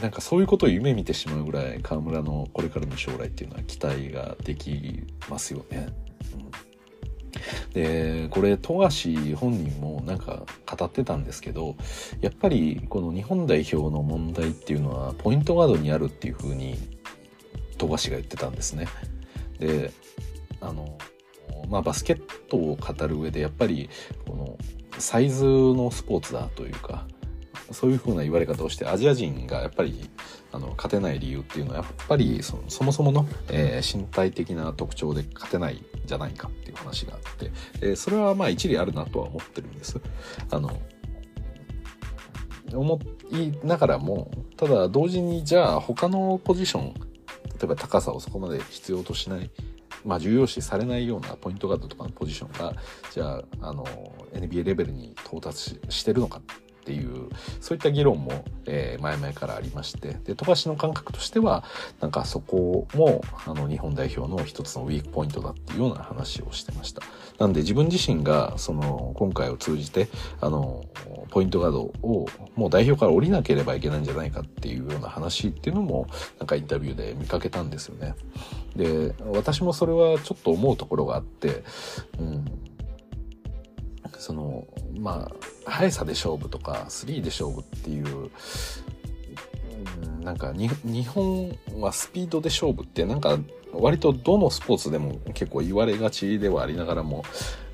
[0.00, 5.88] なんかそういうことを夢見てしまうぐらい河村のこれからの将来っていうのは期待ができますよね。
[7.72, 11.76] でこれ富樫本人もなんか語ってたんですけど
[12.20, 16.76] やっぱりこの日本代表の問題っていうのはポイントガードにあるっていうふうに
[17.78, 18.86] 富樫が言ってたんですね。
[19.62, 19.92] で
[20.60, 20.98] あの
[21.68, 23.88] まあバスケットを語る上でやっぱり
[24.26, 24.58] この
[24.98, 27.06] サイズのスポーツだというか
[27.70, 30.10] そういうふうな言われ方をしてアジア人がやっぱり
[30.52, 37.50] あの勝てない理由っていうのはやっぱりそそもそもの、えー、身体的な特徴で勝てないんじゃないかっていう話があって、
[37.80, 40.00] えー、それはまあ一理あるなとは思ってるんです。
[40.50, 40.78] あの
[42.74, 42.98] 思
[43.30, 47.11] いながらもただ同時にじゃあ他のポジション
[47.64, 49.50] えば高さをそこまで必要としない
[50.04, 52.74] まあ、重要視されないようなポイントガードとかのポジションが
[53.12, 53.84] じゃああの
[54.32, 56.40] NBA レベルに到達してるのか。
[56.82, 57.28] っていう
[57.60, 61.62] そういった議論も、えー、前々からありましてで富樫の感覚としては
[62.00, 67.02] なんかそこもあの日本代表の一つのウィークポイントだっていうような話をしてました。
[67.38, 70.08] なんで自分自身がその今回を通じて
[70.40, 70.84] あの
[71.30, 72.26] ポイントガードを
[72.56, 76.08] もう代表から降りなければいけないんじゃないかっていうような話っていうのも
[76.38, 78.14] なんかインタビューで見かけたんですよね。
[78.76, 81.62] で私もそれはちょっと思うところがあって
[82.18, 82.44] うん
[84.20, 84.66] その
[84.98, 85.30] ま
[85.66, 88.30] あ速さで勝負とか3で勝負っていう、
[90.04, 90.68] うん、なんか日
[91.06, 93.38] 本はスピードで勝負ってなんか
[93.72, 97.24] 割とどのスポーツでも結構言われがちではありながらも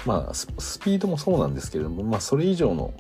[0.06, 0.46] まあス
[0.80, 2.92] ピードもそうなんですけれどもまあそれ以上の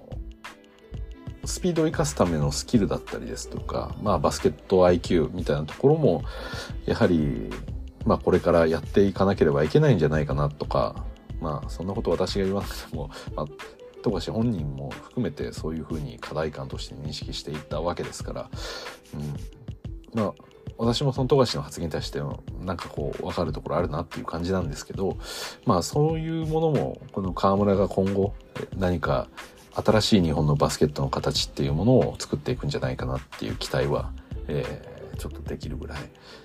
[1.48, 6.22] スピードを生かすためのスキルだったりですとか、まあバスケット IQ みたいなところも、
[6.84, 7.50] やはり、
[8.04, 11.06] まあこれからやっていかなければいけないんじゃないかなとか、
[11.40, 13.46] まあそんなこと私が言わなくても、 まあ、
[14.02, 18.50] 富樫本人も含めてそういうふうに課題感として認識していったわけですから、
[19.14, 20.34] うん、まあ
[20.76, 22.20] 私もその富樫の発言に対して
[22.60, 25.16] なんかこう分かるところあるなっていう感じなんですけど
[25.66, 28.32] まあそういうものもこの河村が今後
[28.76, 29.28] 何か
[29.74, 34.12] 新しい日本のバスケットの形っていうものを作っていくんじゃないかなっていう期待は、
[34.48, 35.98] えー、ちょっとできるぐらい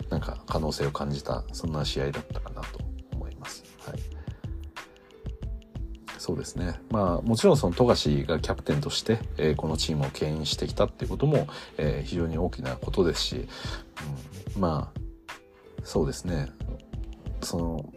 [0.09, 2.92] なんか可能性を感じたそんな試合だったかなと
[6.23, 6.79] そうですね。
[6.89, 13.49] まあ、もちろんその富樫がキャプテンとして、えー、このチームを牽引してきたっていうことも、えー、非常に大きなことですし、
[14.55, 14.99] うん、まあ、
[15.83, 16.49] そうですね。
[17.41, 17.93] その、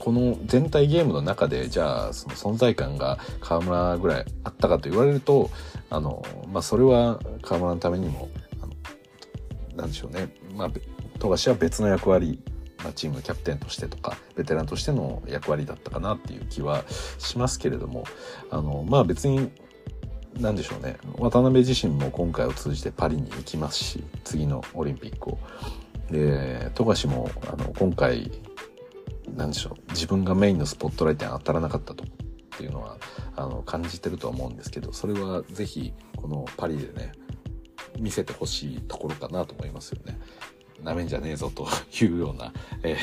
[0.00, 5.50] この全体ゲームの中で、じゃあ、その存在感が河村ぐらいあったかと言われると、
[5.88, 8.28] あの、まあ、それは河村のためにも、
[8.60, 8.72] あの、
[9.76, 10.34] なんでしょうね。
[10.56, 10.70] まあ、
[11.20, 12.40] 富樫は別の役割
[12.84, 16.84] まあ、チームキャプテンとしてとかベテランとしての役割だったかなっていう気は
[17.18, 18.04] しますけれども
[18.50, 19.50] あのまあ別に
[20.40, 25.38] 何でしょうね渡辺自身も今回を通じてパリに行きますし次のオリンピックを。
[26.10, 28.30] で富樫もあの今回
[29.34, 32.06] 何でしょう自分がメインのスポットライトに当たらなかったとっ
[32.58, 32.98] ていうのは
[33.34, 37.12] あの感じてるとは思うんですけどそれはぜひこのパリでね
[37.98, 40.18] 見せてほしいところかなと思いますよね。
[40.82, 41.66] なめんじゃねえぞと
[42.04, 42.52] いうような、
[42.82, 42.96] え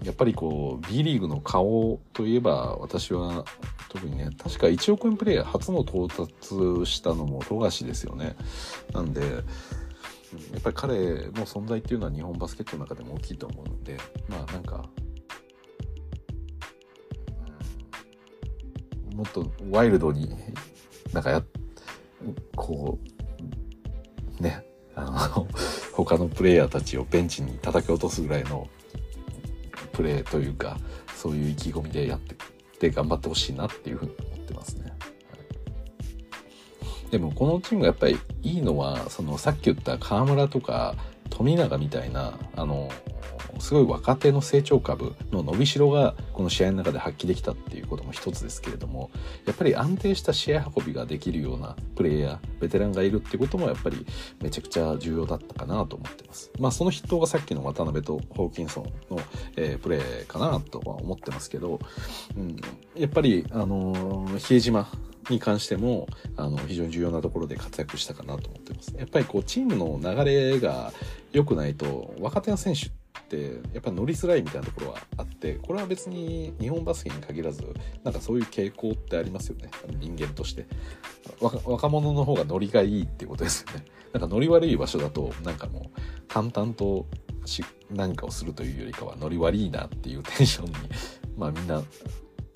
[0.00, 3.44] ー、やっぱりこう B リーグの顔といえば私は
[3.88, 6.32] 特にね確か1億円プレイヤー初の到達
[6.86, 8.36] したのも富樫ですよね。
[8.92, 14.88] なんでやっぱり彼の存在っていうのは日本バスケットの中でも大きいと思うのでまあなんか、
[19.14, 20.34] もっとワイルドに
[21.12, 21.44] なんかや
[22.56, 22.98] こ
[24.38, 24.64] うね
[24.94, 25.46] あの
[25.92, 28.68] 他のプレイヤーたちをベンチに叩き落とすぐらいの
[29.92, 30.78] プレーというか
[31.16, 32.38] そういう意気込みでやってっ
[32.78, 34.92] て頑張ってほしいなっていうふうに思ってますね。
[37.10, 40.96] でもこのチームがやっぱりいいのはそのさっき言った河村とか
[41.28, 42.88] 富永みたいなあの
[43.62, 49.12] すごい若手の成長株の伸びしろがこの試合の中で発揮できたっていうことも一つですけれども
[49.46, 54.04] やっぱり安定した試合運びができるようなプレイヤーベテランがいるっていうこともやっぱり
[54.40, 59.22] めちゃくちゃ重要だったかなと思ってますまあその筆頭がさっきの渡辺とホーキンソンの、
[59.54, 61.78] えー、プレーかなとは思ってますけど、
[62.36, 62.56] うん、
[62.96, 64.88] やっぱりあのー、比江島
[65.30, 68.92] に関してもあの非常に重要なところで活躍したかなと思ってます。
[68.98, 70.92] やっぱりこうチームの流れが
[71.32, 73.01] 良くないと若手の選手って
[73.36, 77.62] やっぱ乗りづらいみたいなところはあってこれは別に日本バスケに限らず
[78.04, 79.70] なんかそういう傾向ってありますよね。
[80.00, 80.66] 人間として。
[81.40, 83.84] 若者の方がノリがいいっていうことですよね。
[84.12, 87.06] なんかノリ悪い場所だとなんかもう淡々と
[87.90, 90.72] 何かをするというよりかはノリ悪いなっていうテンションに
[91.36, 91.82] まあみんな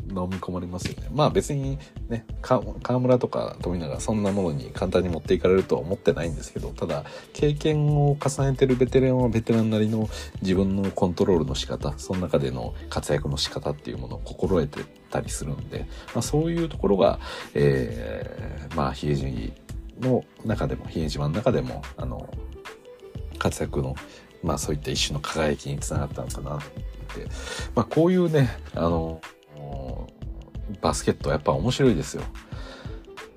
[0.08, 1.08] 飲み込まれますよね。
[1.12, 1.78] まあ別に
[2.08, 2.62] ね、河
[3.00, 10.08] 村とか富永そんなものに簡単に持っていかれるとは思ってないんですけど、ただ経験を重ねてるベテランはベテランなりの
[10.42, 17.18] 自分のコントロールの仕方、その中での活躍の仕方っていうものを心得てたりするんで、まあそういうところが、
[17.54, 19.52] えー、まあ比江島
[20.00, 22.28] の中でも、比江島の中でも、あの、
[23.38, 23.94] 活躍の
[24.42, 26.70] まあそういった一種の輝きにつながったのかなと思って、
[27.74, 29.20] まあこういうね、あの、
[30.80, 32.22] バスケットやっぱ面白いですよ。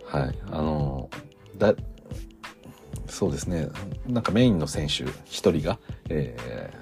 [0.05, 0.39] はい。
[0.51, 1.09] あの、
[1.57, 1.73] だ、
[3.07, 3.67] そうですね。
[4.07, 6.73] なんかメインの選手一人が、え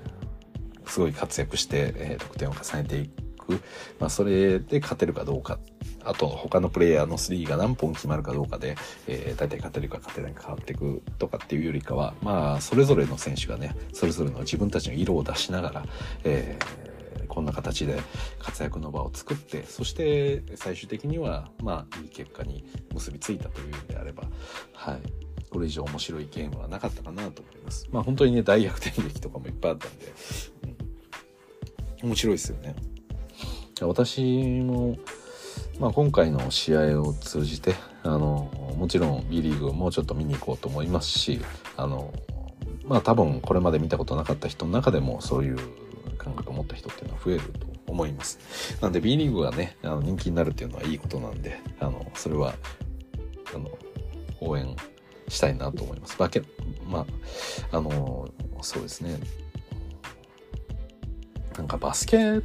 [0.84, 3.62] ー、すごい活躍して、えー、得点を重ねていく。
[4.00, 5.60] まあ、それで勝てるかどうか。
[6.04, 8.78] あと、他のプレイヤーのスリーが何本決まるかどうかで、
[9.08, 15.86] えー、大体勝てるか勝てないか変わっていくとかっていうよりかは、まあ、それぞれの選手がね、それぞれの自分たちの色を出しながら、
[16.24, 16.58] え、
[17.28, 18.00] こんな形で
[18.40, 24.24] 活躍の場を作ってそして最終的にはまあいい結果に結びついたという意味であれば
[24.74, 25.02] はい。
[25.50, 27.88] これ以上面白いゲームはなかったかなと思います。
[27.90, 30.14] まあ本当にね大逆転劇とかもいっぱいあったんで、
[32.04, 32.76] うん、面白いですよね。
[33.82, 34.22] 私
[34.62, 34.98] も
[35.80, 41.40] まあ、今回の試合を通じてあのもちろん B リーグをもうちょっと見に行こうと思いますし
[41.76, 42.12] あの
[42.86, 45.60] まあ多分これまで見たことなかった人の中でもそういう
[46.28, 48.78] 感覚を持った人っていうのは増えると思います。
[48.82, 52.54] なんで B リーグがね、あの人気になるっていうのはいいことなんで、あの、それは、
[53.56, 53.70] あの、
[54.42, 54.76] 応援
[55.30, 56.18] したいなと思います。
[56.18, 56.42] バケ、
[56.86, 57.06] ま
[57.72, 58.30] あ、あの、
[58.62, 59.18] そうですね。
[61.58, 62.44] なんかバスケッ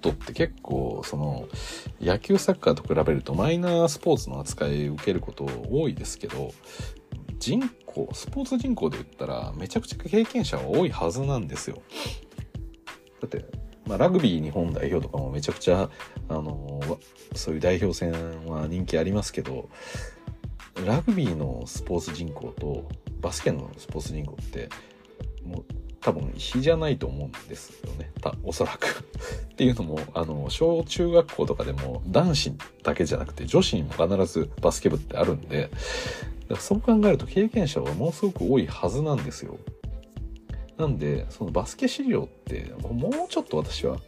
[0.00, 1.48] トって結構、その、
[2.00, 6.52] 野球サッカーと比べるとマイナースポーツの扱いを受けること多いですけど、
[7.38, 11.82] 人口、スポーツ人口で言ったらめちゃくちゃ経験者は多いはずなんですよ。
[13.22, 13.44] だって、
[13.86, 15.88] まあ、ラグビー日本代表とかもめちゃくちゃ、
[16.28, 16.80] あの
[17.34, 18.12] そういう代表戦
[18.46, 19.68] は人気ありますけど、
[20.84, 22.88] ラグビーのスポーツ人口と
[23.20, 24.68] バスケのスポーツ人口って、
[25.44, 25.64] もう
[26.00, 28.10] 多分比じゃないと思うんですよね。
[28.20, 29.04] たおそらく
[29.52, 32.52] っていうのも、あの、小中学校とかでも男子
[32.82, 35.70] だけじゃなくて女子にも必ずバスケ部ってあるんで、
[36.58, 39.56] そう考えると経験者はものすごく多いはずなんですよ。
[40.82, 43.98] なんで、そのバスケ資料って、もうちょっと私は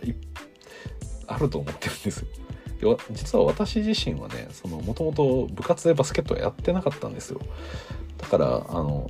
[1.29, 2.27] あると思ってるんです
[2.81, 2.99] よ。
[3.13, 7.41] 実は私自身はね、もともと部活でバスケットはやってなかったんですよ。
[8.19, 9.09] だから、あの、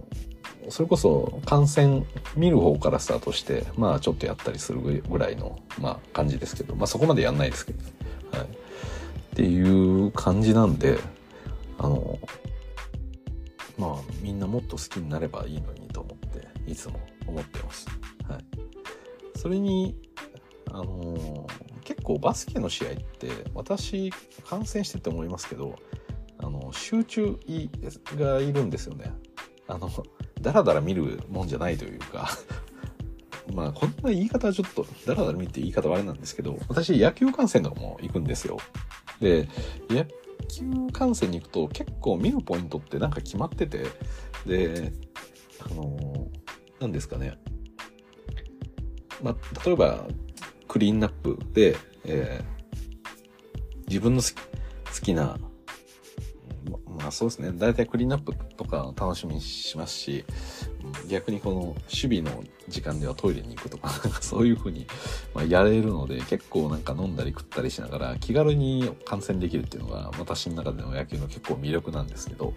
[0.68, 7.78] それこそ観戦見る方からスタートして、まあちょっとやったりするぐらいの、まあ感じですけど、まあそこまでやんないですけど。
[8.38, 8.46] はい。
[8.46, 8.48] っ
[9.34, 10.98] ていう感じなんで、
[11.78, 12.18] あの、
[13.78, 17.86] まあみんなもっと好きになればいいのにと思って、いつも思ってます。
[18.28, 18.44] はい。
[19.36, 19.96] それに、
[20.70, 24.12] あのー、結構バスケの試合って私
[24.48, 25.76] 観戦してて思いますけど、
[26.38, 27.38] あの、集中
[28.16, 29.12] がいるんですよね。
[29.68, 29.90] あの、
[30.40, 32.28] だらだら見るもんじゃないというか
[33.54, 38.58] まあ、こんな言い方はちょっと、だらだら見て言い方はあれなんですけど、私野球観戦とかも行くんですよ。
[39.20, 39.48] で、
[39.88, 40.04] 野
[40.48, 43.84] 球観戦に行くと結構見るポイントってなんか決まってて、
[44.46, 44.92] で、
[45.60, 45.96] あの、
[46.84, 47.38] 何ですかね。
[49.22, 50.06] まあ、例えば、
[50.68, 54.28] クリーンナップで、えー、自分の好
[55.00, 55.38] きな
[57.04, 57.52] まあそうですね。
[57.54, 60.24] 大体クリーンナップとか楽しみにしますし、
[61.14, 63.88] 逆にこの守備の時間ではトイレに行くとか、
[64.20, 64.84] そういうふうに、
[65.32, 72.52] まあ、やれるので、結構なんか飲んだり食ったりしながら気軽に観戦できるっていうのが私の中での野球の結構魅力なんですけど、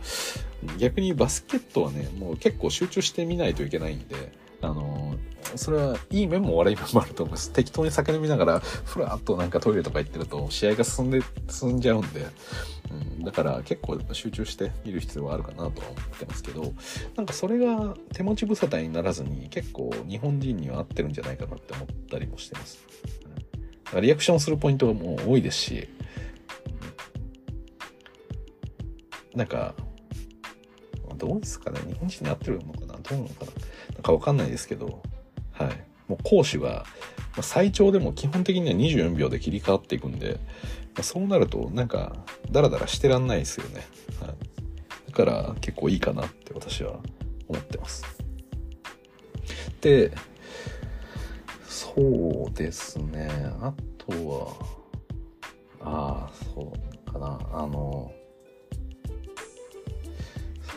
[0.79, 4.31] 逆にバスケットはね、もう結構集中してみないといけないんで、
[4.61, 5.15] あの
[5.55, 7.51] それはいい面も悪い面もあると思います。
[7.53, 12.25] 適当に酒飲みながら、ふらっとなんかトイレとか行ってると、試合が進んで、進んじゃうんで、
[12.91, 15.75] うん、だから結構集中して見る必要はあるかなとは思
[16.15, 16.73] ってますけど、
[17.15, 22.79] なんかそれが手持ち無沙汰にならずに、結構日本人には合ってるんじゃないかなって思ったりもしてます。
[23.93, 25.87] うん、リアクションするポイントがもう多いですし、
[29.35, 29.75] なんか、
[31.15, 31.79] どうですかね。
[31.87, 32.85] 日本人に合ってるのかな。
[32.87, 33.51] どうなのかな。
[33.51, 33.57] なん
[34.01, 35.01] かわかんないですけど、
[35.51, 35.83] はい。
[36.07, 36.85] もう攻守が、
[37.35, 40.39] ま最長でも基本的には24秒で切り替わっていくんで、
[40.95, 42.15] まあそうなるとなんか
[42.51, 43.85] ダラダラしてらんないですよね。
[44.21, 45.11] はい。
[45.11, 46.99] だから結構いいかなって私は
[47.47, 48.05] 思ってます。
[49.81, 50.11] で、
[51.67, 53.29] そうですね。
[53.61, 54.77] あとは、
[55.81, 56.73] ああ、そ
[57.07, 57.39] うかな。
[57.51, 58.11] あの、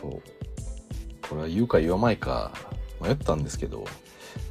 [0.01, 0.23] そう。
[1.29, 2.53] これは言うか言わないか
[3.01, 3.85] 迷ったんですけど、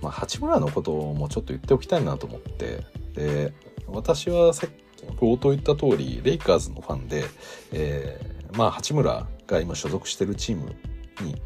[0.02, 3.54] まあ、八村のこともちょっと言っておきたいなと思ってで
[3.88, 7.24] 私はさっき冒頭言った通りレイカーズのファンで、
[7.72, 10.76] えー、まあ八村が今所属してるチーム
[11.22, 11.42] に、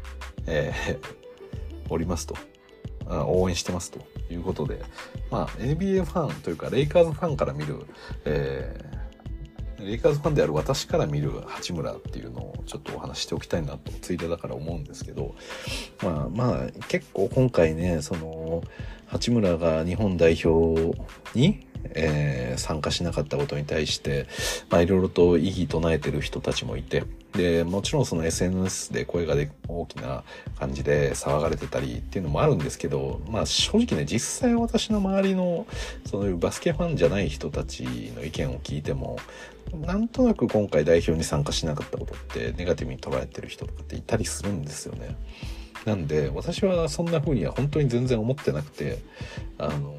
[0.46, 2.36] えー、おりますと。
[3.06, 4.00] 応援してますと
[4.32, 4.80] いうことで、
[5.30, 7.84] まあ、NBA ファンというかレイカーズファンから見る、
[8.24, 8.80] え
[9.84, 15.34] レイカーズファンである私から見る八村っていうのをちょっとお話しておきたいなとついでだから思うんですけど
[16.02, 18.62] まあまあ結構今回ねその
[19.06, 20.96] 八村が日本代表
[21.34, 24.26] にえー、参加しなかったことに対して、
[24.70, 30.22] まあ、いろいろと異議唱えてる人たちもいて、で、もちろんその SNS で声がで大きな
[30.58, 35.66] 感じで騒がれてたりっていうのもあるんですけど、まあ正直ね、実際私の周りの
[36.06, 37.82] そういうバスケファンじゃない人たち
[38.16, 39.18] の意見を聞いても、
[39.72, 45.16] なんとなく今回代表に参加しなかったことってネガティブに捉えてる人とかっていたりするんですよね。
[45.84, 48.98] なんで私はそんな風には本当に全然思ってなくて、
[49.58, 49.96] あの、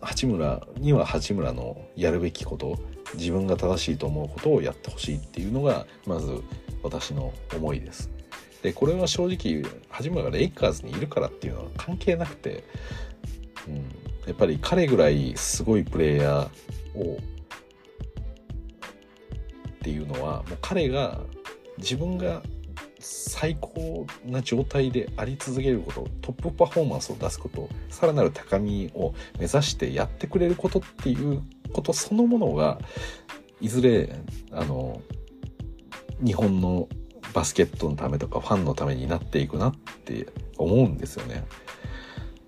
[0.00, 2.78] 八村には八村のやるべきこと
[3.14, 6.42] 自分が正しいと思うことをやってほしいっていうのがまず
[6.82, 8.10] 私の思いです。
[8.62, 12.64] でこれは正直八村がレイカーズにいるからっていうのは関係なくて、
[13.68, 13.74] うん、
[14.26, 17.18] やっぱり彼ぐらいすごいプレイヤーを
[19.68, 21.20] っていうのはもう彼が
[21.78, 22.42] 自分が
[23.06, 31.42] 最高な状態であり続けることトップパフォーマンスを出すことさらなる高みを目指してやってくれることっていう
[31.72, 32.80] ことそのものが
[33.60, 34.18] いずれ
[34.50, 35.00] あの
[36.20, 36.88] 日本の
[37.32, 39.74] バスケットのためとかファンのためになっていくなっ
[40.04, 40.26] て
[40.58, 41.44] 思うんですよね。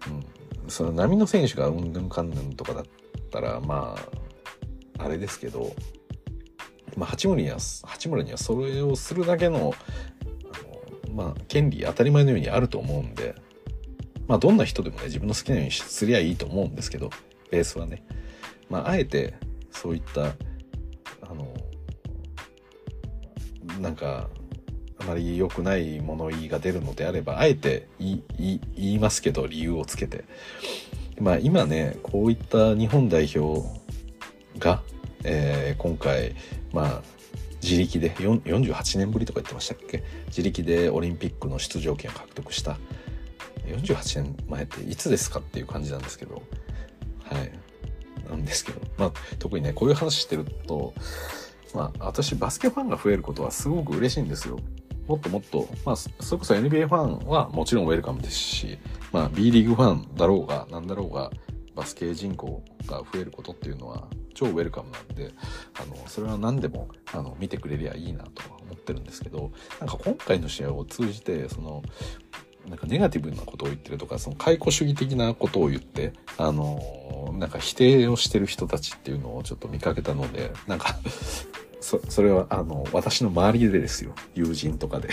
[0.07, 2.85] うん、その波の選手がうんぬんかんぬんとかだっ
[3.31, 3.97] たらま
[4.99, 5.73] ああれですけど、
[6.97, 9.75] まあ、八村には八村にはそれをするだけの
[11.15, 13.35] まあ、権利当たり前のようにあると思うんで、
[14.27, 17.11] まあ、どんな人でもね、自分の好きなようにすりゃいいと思うんですけど、
[17.51, 18.05] ベースはね。
[18.69, 19.35] まあ、あえて、
[19.71, 20.35] そういった、
[21.23, 21.55] あの、
[23.81, 24.29] なんか、
[25.01, 30.25] あまり良くない物言いが出るのであれば、あえて言い言いますけど、理由をつけて。
[31.21, 33.67] まあ、今ね、こういった日本代表
[34.59, 34.83] が、
[35.25, 36.35] えー、今回、
[36.73, 37.18] まあ、
[37.63, 40.03] 自力で48年ぶりとか言ってましたっけ？
[40.29, 42.79] 自力でオリンピックの出場権を獲得した。
[43.67, 46.43] 48年前っていつですかっていう感じなんですけど。
[47.25, 47.53] はい。
[48.29, 48.81] なんですけど。
[48.97, 50.95] まあ特にねこういう話してると
[51.75, 54.59] まあ私バスケファンが増えることはすごく嬉しいんですよ。
[55.07, 58.79] もっともっと、まあ、それこそ NBA ファンはもちろんウェルカムですし、
[59.11, 61.31] まあ、B リーグファンだろうが、なんだろうが、
[61.79, 65.33] バスケ人口が増えることっていうのは超ウェルカムなんで
[65.81, 71.85] あのそれは何でもあの見てくれりゃいいなとは思ってるんですけどなんか今回の試合を通じてその
[72.69, 80.99] なんかネガティブなことを言ってるとかその解雇主義的なことを言ってあのなんか否定をしてる人たちっていうのをちょっと見かけたのでなんか
[81.81, 84.13] そそれはあの私の周りでですよ。
[84.35, 85.11] 友人とかで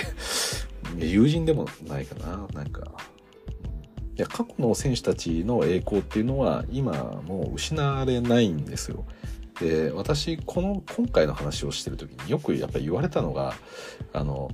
[0.98, 2.48] 友人でもないかな。
[2.54, 2.92] なんか
[4.18, 6.94] いや過去の選手たちの栄光っていうのは今
[7.26, 9.06] もう失われないんですよ。
[9.60, 13.56] で私この今回の話をしてる時によくやっぱり言われたのが
[14.14, 14.52] あの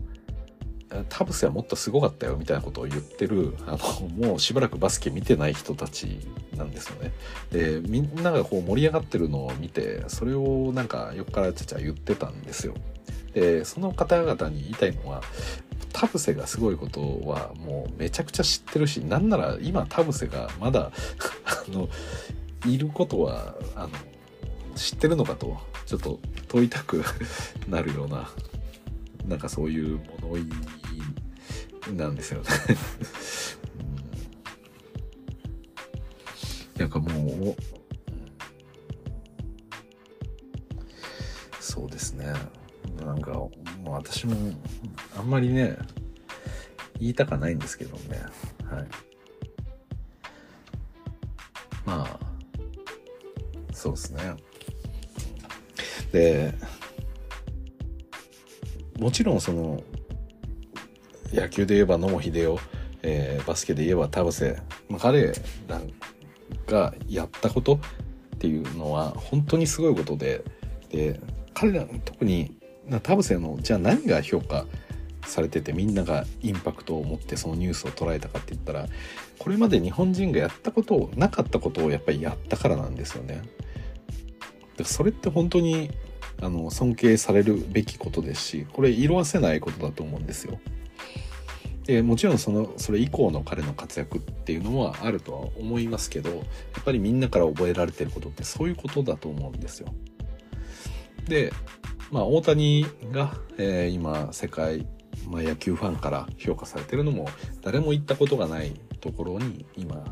[1.10, 6.20] 田臥はもっとすごかったよみたいなことを言ってるあのもうしばらくバスケ見てない人たち
[6.56, 7.14] なんですよね。
[7.52, 12.74] でみんながこう盛り上がってるのを見てそれをなんか横からちゃちゃ言ってたんですよ。
[13.34, 15.22] でその方々に言いたいのは
[15.94, 20.92] 田臥がすごいことはもうめちゃくちゃ知ってるしなんなら今田臥がまだ
[21.46, 21.90] あの
[22.66, 23.90] いることはあの
[24.76, 27.04] 知ってるのかとちょっと問いたく
[27.68, 28.30] なるような
[29.26, 30.50] なんかそういう物言い
[31.96, 32.48] なんですよね。
[36.76, 37.56] うん、なんかもう
[41.60, 42.34] そうですね。
[43.06, 43.52] なんかも
[43.86, 44.36] う私も
[45.18, 45.78] あんまりね
[47.00, 48.22] 言いたかないんですけどね。
[48.66, 48.88] はい。
[51.86, 52.20] まあ
[53.74, 54.36] そうですね。
[56.12, 56.54] で
[59.00, 59.82] もちろんその
[61.34, 62.58] 野球で言えば野茂英雄、
[63.02, 65.34] えー、バスケで言えば田臥、まあ、彼
[65.68, 65.82] ら
[66.68, 67.80] がやったこと
[68.36, 70.44] っていうのは本当にすごいことで
[70.90, 71.20] で
[71.54, 74.66] 彼ら特に田臥のじゃあ何が評価
[75.26, 78.88] されててみんながインパクトを持ってそのニュースを捉えたかって言ったら
[79.38, 83.42] これまで日本人がやったことをなかったことをやっぱりやったからなんですよね。
[84.84, 85.92] それって本当に
[86.42, 90.60] あの尊敬されるべきことですしこれ色あせないことだと思うんですよ。
[91.86, 96.36] でもちろんそのそれ以降の彼の活躍っていうのはあるとは思いますけどや
[96.80, 99.94] っぱりみんなから覚えられてることってそういうことだと思うんですよ。
[101.28, 101.54] で
[102.12, 104.86] まあ大谷が、えー、今世界、
[105.28, 107.28] まあ、野球ファンから評価されてるのも
[107.62, 110.04] 誰も行ったことがないところに今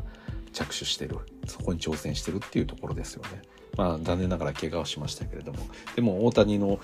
[0.52, 3.42] 着手してるそこに挑戦してるっていうところですよね。
[3.76, 5.58] まあ、残念ながら怪我をしましたけれども
[5.94, 6.80] でも大谷の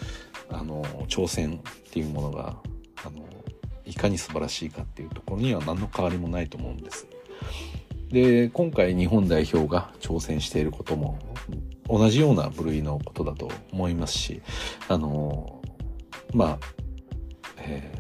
[0.49, 2.57] あの挑戦っていうものが
[3.05, 3.27] あの
[3.85, 7.09] いかに素晴らしいかっていうところには何の変わりもないと思うんです。
[8.11, 11.19] で今回日本代表が挑戦していることも
[11.89, 14.43] 同じような部類のことだと思いますし
[14.89, 15.63] あの
[16.35, 16.59] まあ、
[17.59, 17.93] え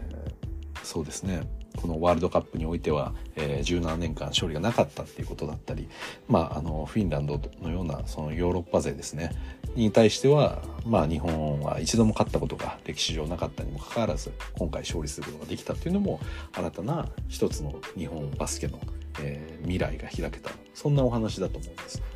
[0.74, 1.42] ー、そうですね
[1.76, 5.88] このワールドカップにおいては、えー、17年間勝利がなかったっていうことだったり、
[6.26, 9.30] まあ、あのフィンランドのようなそのヨーロッパ勢ですね
[9.74, 16.18] に対しては、まあ、日本は一度も勝ったことが歴史上なかったにもかかわらず今回勝利することができたっていうのも
[16.54, 18.80] 新たな一つの日本バスケの、
[19.20, 22.15] えー、未来が開けたそんなお話だと思います。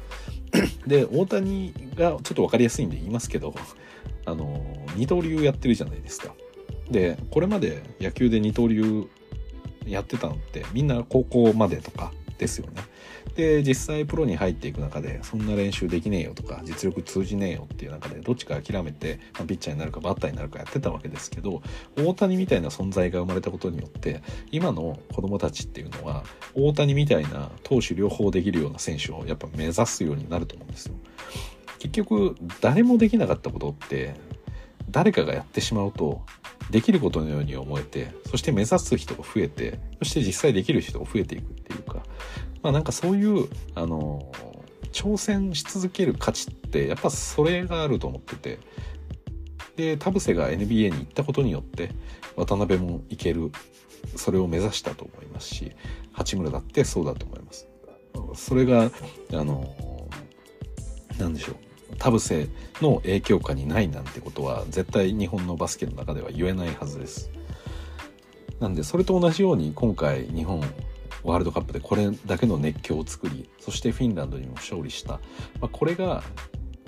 [0.87, 3.55] で大谷がちょっと分かりやすいんで言いますけど
[4.25, 4.65] あの
[4.97, 6.35] 二刀流やってるじゃないですか。
[6.91, 9.09] でこれまで野球で二刀流
[9.87, 12.83] やってたのってみんな高校までとかですよね。
[13.37, 21.63] で実際プロに入っていく中でそんな練習できねえよとか実力通じねえよっていう中でどっちか諦めて、まあ、ピッチャーになるかバッターになるかやってたわけですけど
[21.97, 26.25] 大谷みたいな存在が生まれたことによって今の子供たちっていうのは
[26.55, 30.95] 大谷みたいな投手両方できるような選手をやっぱ目指すようになると思うんですよ。
[31.79, 34.15] 結局誰もできなかったことって
[34.91, 36.23] 誰かがやってしまうと
[36.71, 42.03] できることのように思えてそして目指す人が増えてそして実際できる人が増えていくっていうか
[42.63, 44.33] まあなんかそういうあの
[44.93, 48.59] 挑戦し続ける価値ってやっぱそれがあると思ってて
[49.77, 51.91] で田臥が NBA に行ったことによって
[52.37, 53.51] 渡辺も行ける
[54.17, 55.73] それを目指したと思いますし
[56.13, 57.67] 八村だってそうだと思います。
[58.35, 58.91] それが
[59.33, 59.75] あの
[61.19, 62.49] 何でしょう田臥
[62.81, 67.31] の影響下にないなんてことは絶対日本のバスケの中では言えないはずです。
[68.59, 70.63] なんでそれと同じように今回日本
[71.23, 75.15] ワールドカップでこれだけの熱狂を作りそしてフィンランドにも勝利した、
[75.61, 76.23] まあ、これが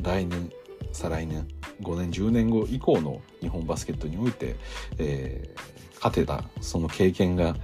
[0.02, 0.50] 来年
[0.92, 1.46] 再来年
[1.80, 4.56] 5年10年後以降の日本バスケットにおいて、
[4.98, 7.56] えー、勝てたその経験が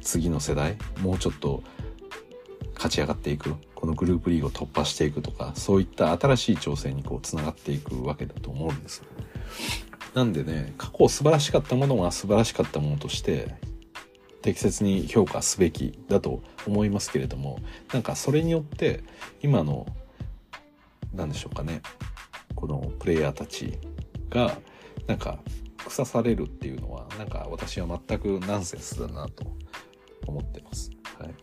[0.00, 1.62] 次の世代もうちょっと
[2.74, 9.02] 勝ち上がっていくこのグループリーグを突破していくとかそういった新しい挑戦にこうつながっていくわけだと思うんです。
[10.14, 13.54] なんでね過去素晴らしかったものは素晴らしかったものとして
[14.42, 17.58] 適切に評価すべきだと思いますけれども
[17.92, 19.02] なんかそれによって
[19.42, 19.86] 今の
[21.14, 21.82] 何でしょうかね
[22.54, 23.78] このプレイヤーたち
[24.28, 24.56] が
[25.06, 25.38] なんか
[25.78, 29.44] 腐されるっていうのはなんか私は全くナンセンスだなと
[30.26, 30.90] 思ってます。
[31.18, 31.38] はい、なん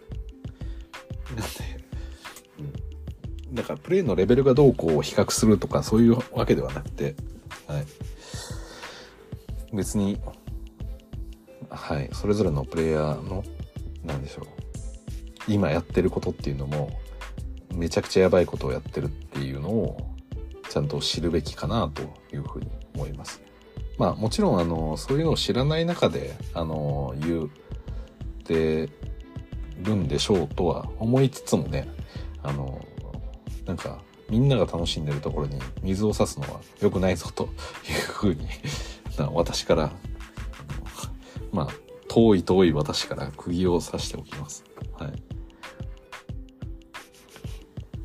[1.36, 1.86] で、
[3.48, 7.16] うん、だからプレイのレベルがどうこう比較するとかそういうわけではなくて、
[7.68, 7.86] はい、
[9.76, 10.20] 別に
[11.70, 13.44] はい、それぞれのプレイヤーの
[14.04, 14.46] 何でしょう
[15.48, 17.00] 今やってることっていうのも
[17.74, 20.16] めちゃくちゃやばいことをやってるっていうのを
[20.70, 22.02] ちゃんと知るべきかなと
[22.34, 23.42] いうふうに思います。
[23.98, 27.50] まあもちろんあのそういうのを知らない中であの言っ
[28.44, 28.90] て
[29.82, 31.88] るんでしょうとは思いつつもね
[32.44, 32.84] あの
[33.66, 37.50] なんかみんなが楽しんでるところに水を差すのは良くないぞという
[38.12, 38.48] ふうに
[39.34, 39.92] 私から
[41.58, 41.68] まあ
[42.08, 44.64] 遠い遠い私から釘を刺しておきます。
[44.94, 45.12] はい。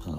[0.06, 0.18] ま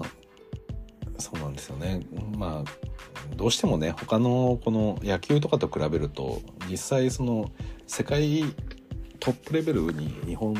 [1.18, 2.06] そうなんですよね。
[2.38, 6.40] まあ、どうしてもね、他のこの野球とかと比べると、
[6.70, 7.50] 実際その
[7.88, 8.44] 世界
[9.18, 10.54] トップレベルに日本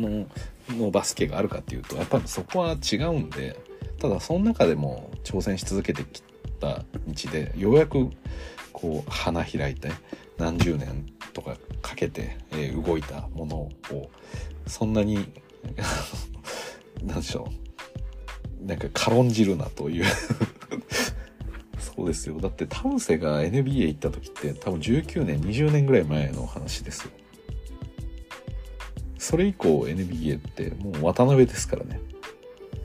[0.00, 0.26] の
[0.70, 3.60] のバスケがあるかっていうと、やっぱりそこは違うんで、
[3.98, 6.22] ただその中でも挑戦し続けてき
[6.60, 8.10] た道で、ようやく
[8.72, 9.90] こう花開いて
[10.38, 14.10] 何十年とかかけて、えー、動いたものを
[14.66, 15.32] そんなに
[17.02, 17.50] 何でしょ
[18.62, 18.66] う。
[18.66, 20.04] なんか軽んじるなという。
[21.78, 22.38] そうですよ。
[22.40, 27.10] だって田臥が NBA 行った時って多分19年20年ぐらい前の話ですよ。
[29.18, 32.00] それ以降 NBA ってもう渡辺ですからね。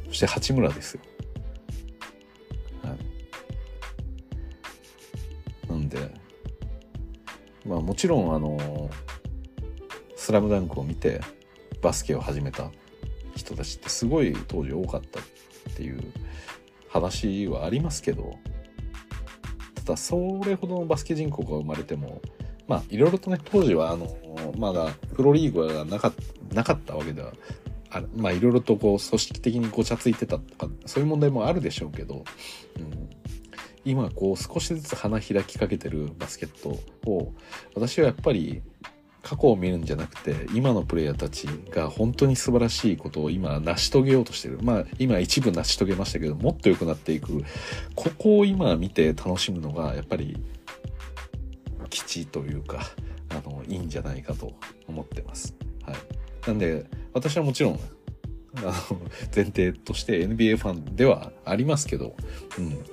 [0.07, 1.02] そして八村ですよ。
[2.84, 2.95] は
[5.68, 5.69] い。
[5.69, 6.20] なんで
[7.66, 8.90] まあもちろんあの
[10.16, 11.22] 「スラムダンクを見て
[11.82, 12.72] バスケを始めた
[13.36, 15.24] 人たちってすごい当時多かったっ
[15.76, 16.02] ていう
[16.90, 18.38] 話はありますけど
[19.76, 22.22] ただそれほどのバスケ人口が生まれても
[22.68, 24.16] まあいろいろとね当時はあの
[24.58, 26.14] まだプロリーグがなか
[26.54, 27.34] なかったわけでは
[27.90, 32.24] あまあいろいろとこう組織的にごちゃついてたとかそういう問題もあるでしょうけど、
[32.78, 33.10] うん、
[33.86, 36.80] 今こう少しずつ花開きかけてるバスケット
[37.10, 37.34] を
[37.76, 38.62] 私はやっぱり
[39.24, 44.60] 過去を見るんじゃなくて今のプレイヤーたちが本当に素晴らしいことを今成し遂げようとしてる。
[44.62, 47.44] まあ今一部成し遂げましたけどもっと良くなっていく。
[47.95, 50.38] ここを今見て楽しむのがやっぱり
[51.90, 52.82] 基地というか
[53.30, 54.53] あのいいんじゃないかと
[54.88, 55.56] 思ってます。
[55.84, 55.95] はい、
[56.48, 57.80] なんで私はもちろん
[58.56, 58.74] あの
[59.34, 62.16] 前提として NBA ファンではありますけど、
[62.58, 62.84] うん、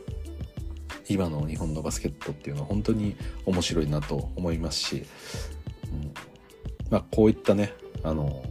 [1.09, 3.17] 今の日本のバスケットっていうのは本当に
[3.47, 5.07] 面白いなと思いますし、
[5.93, 6.13] うん、
[6.91, 7.73] まあこういったね
[8.03, 8.45] あの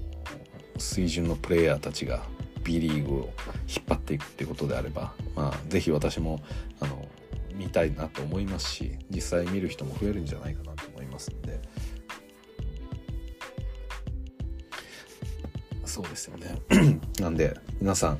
[0.77, 2.23] 水準のプレイヤーたちが
[2.63, 3.33] B リーグを
[3.67, 6.43] 引っ張っていくっていうことであれば、まあ、ぜひ私も
[6.79, 7.07] あの
[7.53, 11.59] 見たいなと思いますし実際見る人も増えるんじゃないかなと思いますんで。
[15.85, 16.61] そうですよね。
[17.19, 18.17] なんで皆さん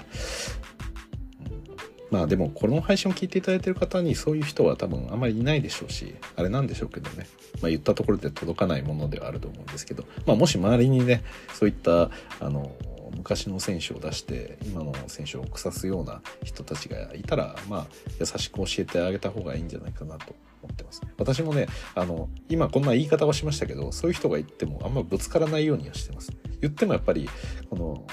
[2.09, 7.27] まあでもこの配信を聞いていただいている方にそういう人は多分あんまりいないでしょうしあれなんでしょうけどね、
[7.61, 11.23] まあ、言ったところで届かないものではあると思うんですけど、まあ、もし周りにね
[11.53, 12.09] そういった
[12.39, 12.71] あの
[13.15, 17.85] 昔の選手を出して今の選手を腐すような人たちがいたらまあ
[18.19, 21.01] 優しく教えてあげた方がいいんじゃないかなと思ってます。
[21.17, 26.31] 私もねあの今こんな言い方はしましたけどそういう人が言ってもあんまぶつからないようにはしてます。
[26.61, 27.29] 言ってもやっぱり
[27.69, 28.07] この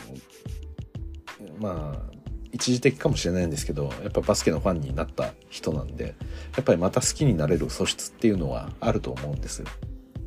[1.59, 2.14] まあ
[2.55, 6.15] 一時的かもしれないんですけどやっぱバスケのファンになった人なんで
[6.57, 9.63] やっぱりまた好きになれる素質っていうのはあると思うんです。
[9.63, 9.67] よ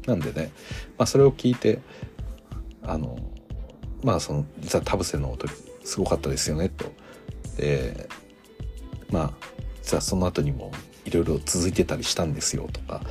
[0.08, 0.52] なんでね、
[0.98, 1.80] まあ、それを聞いて
[2.84, 3.18] あの
[4.04, 5.48] まあその実は田臥の音
[5.86, 6.92] すごかったですよねと。
[7.56, 8.10] で
[9.10, 9.34] まあ
[9.82, 10.72] 実はその後にも
[11.06, 13.02] いろいろ続いてたりしたんですよとか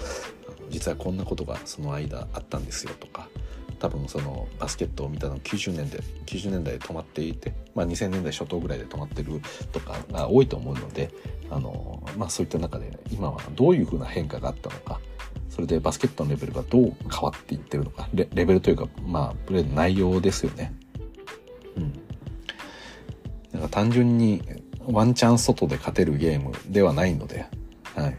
[0.69, 3.26] 実はこんなことがその間あったんですよとか
[3.79, 9.41] 多分そのバスケットを見たの90年代90年代で止まっていて、まあ、2000年代初頭ぐらいで止まってる
[9.73, 11.11] とかが多いと思うので
[11.51, 15.01] あの、まあ、そういった中で今はどういうふうな変化があったのか
[15.51, 20.75] それでバスケットのレベルがどう変わっていってるのかレベルというかまあプレーの内容ですよね。
[21.77, 21.93] うん。
[23.53, 24.43] なんか単純に
[24.85, 27.47] ワンチャン外で勝てるゲームではないので、
[27.95, 28.17] はい。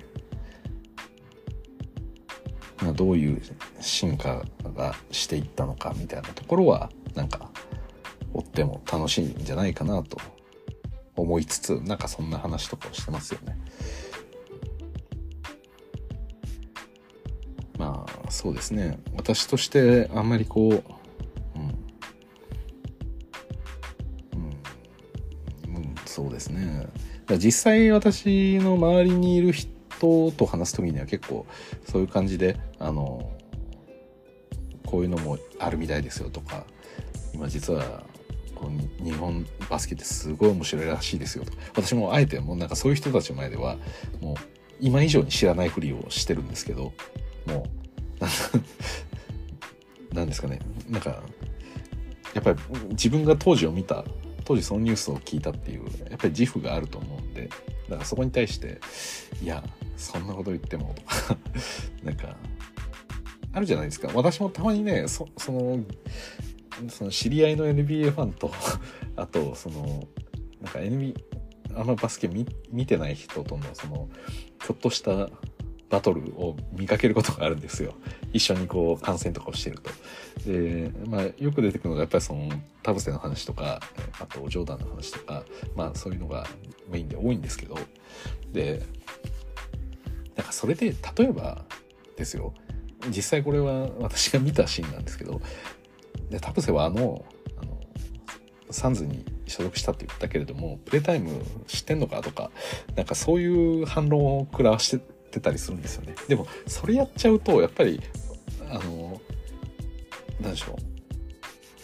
[2.81, 3.41] まあ、どういう
[3.79, 4.43] 進化
[4.75, 7.49] がしていったのかみたいなところはなんか
[8.33, 10.17] 追っても楽しいんじゃないかなと
[11.15, 13.57] 思いつつなんかそんな話とかをしてますよね。
[17.77, 18.99] まあそうですね。
[19.15, 20.71] 私としてあんまりこう、
[21.55, 21.61] うん。
[25.65, 26.87] うん、うん、そうですね。
[27.37, 31.45] 実際私の周りにいる人人と話す時には結構
[31.89, 33.31] そういう感じであの
[34.87, 36.65] こういうのもあるみたいですよとか
[37.33, 38.03] 今実は
[38.55, 43.77] この日本バスケってすごい面白いらしいですよと私もあえてもうなんかそういう人たちの前では
[44.19, 44.35] もう
[44.79, 46.93] 今以上に知らないふりをしてるんですけど
[47.45, 47.67] も
[50.11, 50.59] う なんですかね
[50.89, 51.21] なんか
[52.33, 52.59] やっぱり
[52.91, 54.05] 自分が当時を見た
[54.45, 57.49] 当時そのニュースを聞いたっていうやっぱり自負があると思うんで
[57.89, 58.79] だからそこに対して
[59.41, 59.63] いや
[59.97, 61.37] そんなこと言ってもとか
[62.03, 62.37] なんか
[63.53, 65.79] あるじゃないですか私もたまにねそその
[66.89, 68.51] その知り合いの NBA ファンと
[69.15, 70.07] あとその
[70.61, 71.15] なんか NBA
[71.75, 74.09] あんまバスケ見見てない人とのその
[74.65, 75.29] ちょっとした
[75.89, 77.93] バトルを見かけることがあるんですよ。
[78.33, 79.89] 一緒にこう観戦とかをしてると。
[80.45, 82.49] で、まあよく出てくるのがやっぱりその
[82.83, 83.79] 田臥の話とか、
[84.19, 85.43] あとジョーダンの話とか、
[85.75, 86.45] まあそういうのが
[86.89, 87.77] メインで多いんですけど、
[88.51, 88.83] で、
[90.35, 91.63] なんかそれで例えば
[92.17, 92.53] ですよ、
[93.09, 95.41] 実際これは私が見たシーンなんですけど、
[96.29, 97.25] で、田臥はあの、
[97.61, 97.79] あの、
[98.71, 102.51] サンズに所属したって言ったけれども、プレイタイム知ってんのかとか、
[102.95, 105.01] なんかそういう反論を食らわして
[105.37, 106.15] ったりするんですよね。
[106.27, 108.01] でも、それやっちゃうと、やっぱり、
[108.69, 109.21] あの、
[110.41, 110.75] なんでしょう。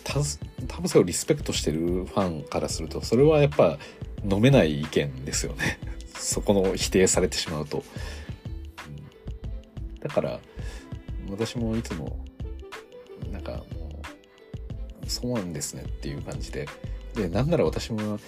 [0.03, 0.19] タ
[0.67, 3.77] タブセをリスペクトしてるファンからすると、それはやっぱ
[4.29, 5.79] 飲めない意見ですよね。
[6.17, 7.83] そこの否定されてしまうと。
[10.01, 10.39] だから、
[11.33, 12.17] 私もいつも、
[13.31, 14.01] なんかも
[15.05, 16.67] う、そうなんですねっていう感じで。
[17.15, 18.19] で、なんなら私も、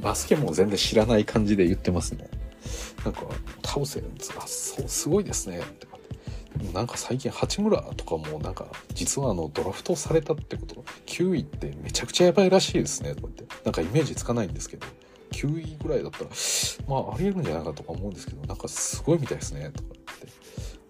[0.00, 2.28] バスケも全然知らない感じで言ってますね。
[3.04, 3.22] なんか、
[3.62, 4.04] タオセン
[4.38, 5.60] あ、そう、すごいですね。
[5.60, 5.88] って
[6.72, 14.86] なんか最近八村とかもなんか実はあのドラフトされたってこと9位ってめちゃくちゃやばいらしいですねとかってなんかイメージつかないんですけど
[15.32, 16.30] 9位ぐらいだったら
[16.88, 20.26] まあありえるんじゃないかとか思うんですけどなんかすごいみたいですねとかって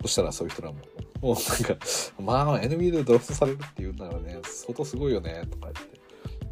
[0.02, 0.78] そしたらそういう人らも。
[1.20, 1.86] もうなんか
[2.22, 5.98] まあ NBA でドラフトされるっていうならね相当すごいよねとか言って。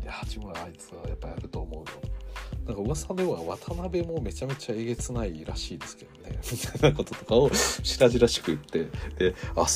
[0.02, 1.84] いや八村あいつはやっぱやると思うよ。
[2.66, 7.50] なんか噂では渡辺もめちゃめちゃえげつないらしいですけどね、 みたいなこととかを
[7.82, 8.88] 白々しく言って、
[9.30, 9.66] で、あ、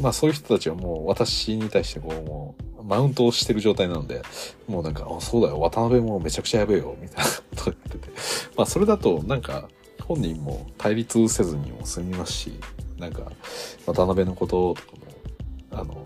[0.00, 4.22] まあそういう人たちはもう私に対してこう、もう、マウントをしてる状態なので、
[4.66, 8.10] もうなんか、あ、そうだよ、渡辺もめちゃくちゃやべえよ、みたいなこと言ってて。
[8.54, 9.68] まあそれだと、なんか、
[10.08, 12.58] 本人も対立せずにも済みますし、
[12.98, 13.30] なんか、
[13.86, 16.02] 渡辺のこととかも、あの、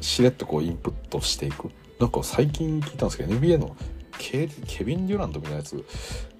[0.00, 1.70] しれっとこうインプットしていく。
[2.00, 3.76] なんか最近聞いたんですけど、NBA の
[4.20, 5.82] ケケビン・デュラントみたいなやつ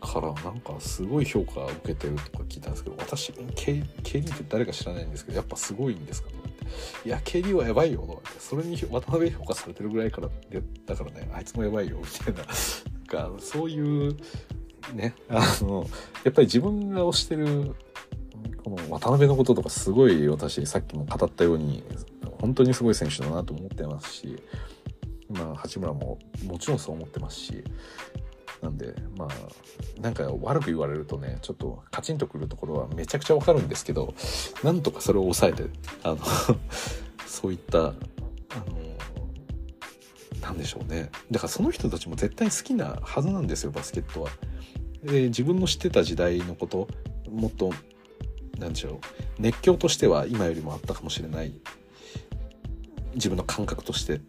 [0.01, 10.29] からなんかすごい評価を受けてるとか聞いたんですけど私 KD って誰か知らないんですけどやっぱすごいんですかと思っていや KD はやばいよとかってそれに渡辺評価されてるぐらいから
[10.87, 14.17] だからねあいつもやばいよみたいななんかそういう
[14.95, 15.87] ねあの
[16.25, 17.75] やっぱり自分が推してる
[18.65, 21.83] この渡辺のこととかすごい私さっきも語ったように
[22.41, 24.43] 本当にすごい選手だなと思ってますし
[25.31, 27.65] まあ、八村ももちろんそう思ってますし
[28.61, 29.29] なんでまあ
[30.01, 34.13] なんか悪く言われるとねちょっとカチンとくるところはめちゃくちゃわかるんですけど
[34.63, 35.65] なんとかそれを抑えて
[36.03, 36.19] あの
[37.27, 37.95] そういったあの
[40.43, 44.31] なんでしょうねだからその人たちも絶対好きなはずなんですよバスケットは。
[45.03, 46.89] で自分の知ってた時代のこと
[47.31, 47.73] もっと
[48.59, 48.99] なんでしょう
[49.39, 51.53] 熱狂としては今よりもあったかもしれない。
[53.15, 54.21] 自分の感覚として。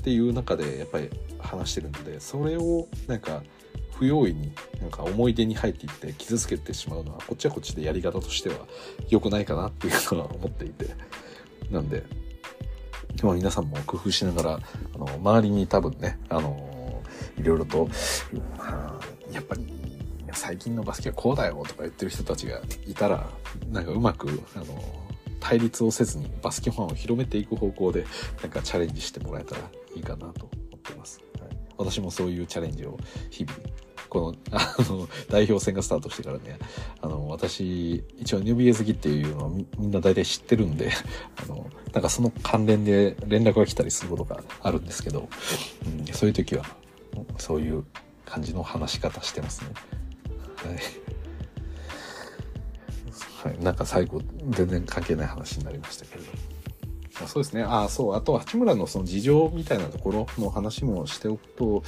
[0.00, 3.44] っていう中でやっぱり話してるのでそれをなんか
[3.92, 8.66] 不用意になんか思い出に入っていって傷つけてしまうのはこっちはこっちでやり方としては
[9.10, 10.96] 良くないかなっていうのは思っていて。
[11.70, 12.04] なんで、
[13.22, 14.60] まあ、皆さんも工夫しながら
[14.94, 17.02] あの周りに多分ねあの
[17.38, 17.88] いろいろと、
[18.58, 19.00] まあ、
[19.32, 19.66] やっぱり
[20.34, 23.28] 最近のバスケはこうだよとか言ってる人たちがいたら
[23.70, 24.64] なんかうまくあの
[25.40, 28.06] 対立をせずにバスケファンを広めていく方向で
[28.40, 29.62] なんかチャレンジしてもらえたら
[29.94, 31.20] いいかなと思ってます。
[31.40, 32.96] はい、私もそういうチャレンジを
[33.30, 33.58] 日々
[34.08, 36.58] このあの代表戦がスタートしてからね
[37.00, 40.90] あの私一応 NBA 好きっていうのはみんな大体知ってるんで
[41.42, 45.30] あのなんかその関連で連絡が来たりすることがあるんですけど、
[45.86, 46.64] うん、そういう時は
[47.38, 47.84] そういう
[48.26, 49.68] 感じの話し方してますね。
[53.44, 54.20] はい、なんか最後
[54.50, 56.30] 全然関係ない話になりましたけれど
[57.26, 57.62] そうですね。
[57.62, 58.14] あ、そう。
[58.14, 61.82] あと、八村のその事情みたいなところの話もしておくと、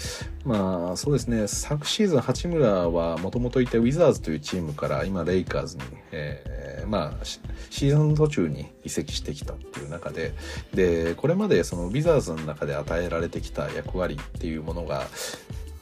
[0.45, 1.49] まあ、そうですね。
[1.49, 5.83] 昨シーズン、八村はもともといたウィザーズというチームから、今、レイカーズに、
[6.13, 10.35] えー、まあ、シーズン途中に移籍してきたっていう中で、
[10.75, 15.07] で、これまでそのウィザーズの中で与えられてきた役割っていうものが、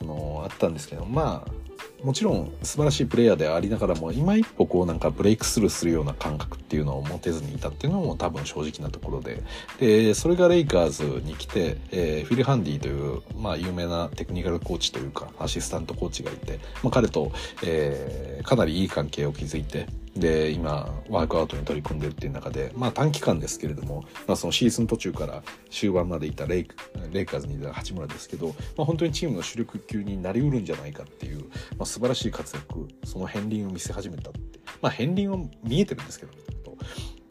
[0.01, 1.72] あの、あったんですけど、まあ、
[2.03, 9.43] もちろん素晴らしいプレイヤーでありながらも今一歩こうなんかブレイクスルーするような感覚っていうのを持てずにいたっていうのも多分正直なところで。
[9.79, 17.33] でそれがレイカーズに来て、えー、フィル・ハンディという、まあ、有名なテクニカルコーチというかアシスタントコーチがいて、まあ、彼と、
[17.65, 26.69] えー、かなりいい関係を築いてで今ワークアウトに取り組んでるっていう中でまあ短期間ですけれども、まあ、そのシーズン途中から終盤までいたレイ
[27.13, 31.45] レイカーズにいた八村ですけど、まあ、本当にチームの主力級になりうるんじゃないかっていう、
[31.79, 34.61] まあ、素晴らしい活躍その片鱗を見せ始めたって。
[34.81, 36.33] まあ片鱗は見えてるんですけど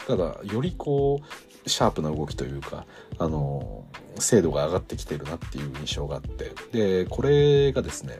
[0.07, 1.21] ただよりこ
[1.65, 2.85] うシャープな動きというか
[3.19, 3.85] あの
[4.17, 6.51] 精度が上がってきてるなっていう印象があって。
[6.71, 8.19] でこれがですね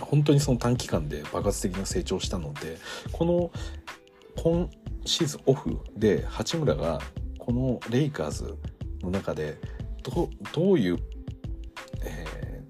[0.00, 2.78] 本当にその短期間で爆発的な成長したので
[3.12, 3.50] この
[4.36, 4.70] 今
[5.04, 7.00] シーズンオフで八村が
[7.38, 8.58] このレイカーズ
[9.02, 9.58] の中で
[10.02, 10.98] どどういう、
[12.02, 12.62] え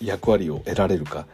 [0.00, 1.26] ー、役割を得られるか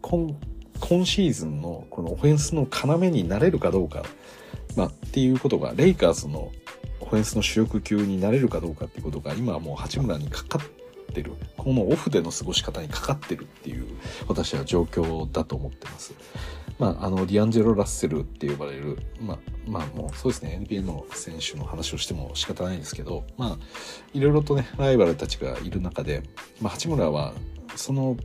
[0.00, 0.36] 今
[0.80, 4.02] 今シーズンのこのオフェンスの要になれるかどうか、
[4.76, 6.50] まあ、っていうことがレイカーズの
[7.00, 10.81] オフェンスの主力級になれるかどうかっていうことが今はもう八村にかかって
[11.12, 13.86] ってるこのオフでの過ごし方にかかってるっていう
[14.26, 16.14] 私は状況だと思ってます。
[16.78, 23.58] まあ、あのディアンジェロ・ラッセルって呼ばれる、まあ、まあもうそうですね NBA の選手の話をしても仕方ないんですけどまあ
[24.14, 26.22] いろいろとねライバルたちがいる中で、
[26.60, 27.34] まあ、八村は
[27.76, 28.16] その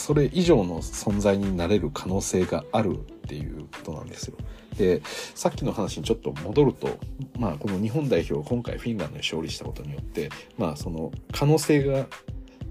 [0.00, 4.36] それ以上の存在になれる可能性があるっていうことなんですよ。
[4.76, 5.02] で
[5.34, 6.98] さっきの話にちょっと戻ると、
[7.38, 12.06] まあ、この日本代表今回フィンランドに勝利したことによって、まあ、その可能性が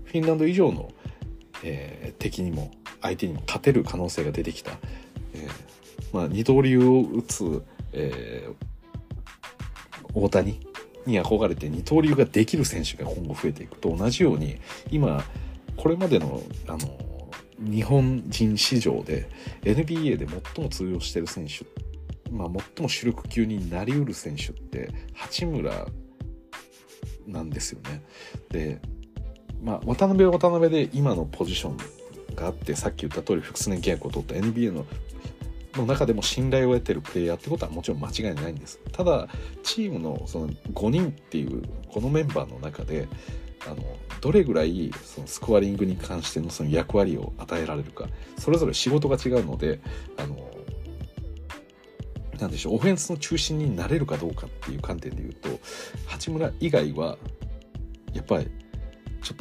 [0.05, 0.91] フィンランド以上の、
[1.63, 4.71] えー、敵にも相手にも勝てる可能性が出てきた、
[5.33, 5.69] えー
[6.11, 8.55] まあ、二刀流を打つ、えー、
[10.13, 10.59] 大谷
[11.05, 14.57] に憧れて二刀流ができる選手が今後増えていくと同じように
[14.89, 15.23] 今
[15.77, 16.79] これまでのあの
[17.59, 19.29] 日本人市場で
[19.63, 21.65] NBA で最も通用してる選手
[22.31, 25.87] まあ、最も主力級になりうる選手って八村
[27.27, 28.03] なんですよね。
[28.49, 28.79] で、
[29.61, 31.77] まあ、渡辺は渡辺で今のポジション
[32.35, 34.85] があってさっき言った通り複数年契約を取った NBA の
[35.75, 38.79] の中でも信頼を得てるプレイヤーってことはもちろん間違いないんです。
[38.91, 39.27] ただ
[39.63, 43.07] チームのその5人っていうこのメンバーの中で
[43.65, 43.75] あの
[44.21, 49.79] どれぐらいそのスコアリングに関してのその役割を与えられるかそれぞれ仕事が違うので
[50.17, 50.37] あの
[52.39, 55.49] なんでしょうオフェンスの中心になれるかどうかっていう観点で言うと
[56.07, 57.17] 八村以外は
[58.13, 58.47] やっぱり
[59.21, 59.35] ちょ,、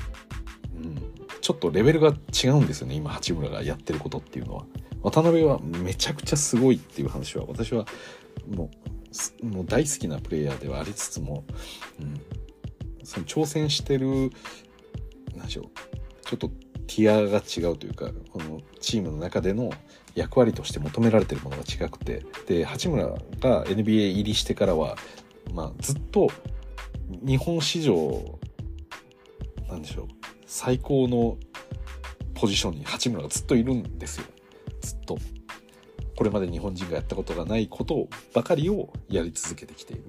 [0.75, 0.97] うん、
[1.41, 4.65] ちょっとレベルが違うんですよね今八村がやってることっていうのは。
[5.03, 7.87] 渡辺はめちゃくちゃすごいっていう話は私は
[8.49, 8.71] も
[9.43, 11.45] うもう大好きなプレイヤーではありつつも、
[12.01, 12.21] うん、
[13.05, 14.31] その挑戦してる
[15.39, 15.65] 何でしょう。
[16.27, 16.48] ちょっと
[16.86, 19.70] ティアが違うというかこのチームの中での
[20.15, 22.24] 役割として求められてるものが違くて。
[22.47, 24.97] で八村が NBA 入りしてからは、
[25.52, 26.28] まあ、ずっと
[27.23, 28.39] 日本史上
[29.69, 30.06] なんでしょう。
[30.47, 31.36] 最高の
[32.35, 34.27] ポジションに八村がずっといるんですよ。
[34.81, 35.19] ずっと。
[36.16, 40.02] これまで日本人がやったことがないことばかりをやり続けてきている、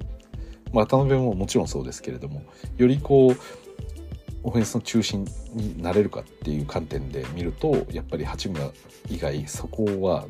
[0.74, 2.42] まあ、渡辺ももちろんそうですけれども
[2.78, 3.69] よりこう
[4.44, 8.72] オフェンスの中心になれるかっていう観点で見るとやっぱり八村
[9.10, 10.26] 以外そこは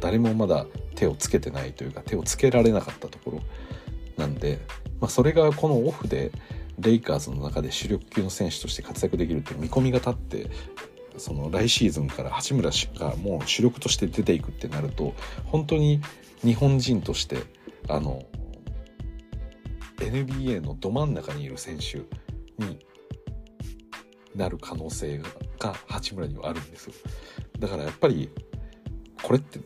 [0.00, 3.40] 誰もまだ手をつけてないというか手をつけられなかったところ
[4.16, 4.60] なんで、
[5.00, 6.30] まあ、それがこのオフで
[6.78, 10.50] レイカーズの中で主力級の選手として活躍できるという見込みが立って
[11.16, 15.14] その来シーズンから八村がもう主力として出ていくってなると
[15.46, 16.00] 本当に
[16.44, 17.38] 日本人として
[17.88, 18.24] あの
[19.96, 21.98] NBA のど真ん中にいる選手
[22.64, 22.78] に
[24.38, 25.18] なる可能性
[25.58, 26.94] が八村にはあるんですよ。
[27.58, 28.30] だからやっぱり
[29.22, 29.60] これって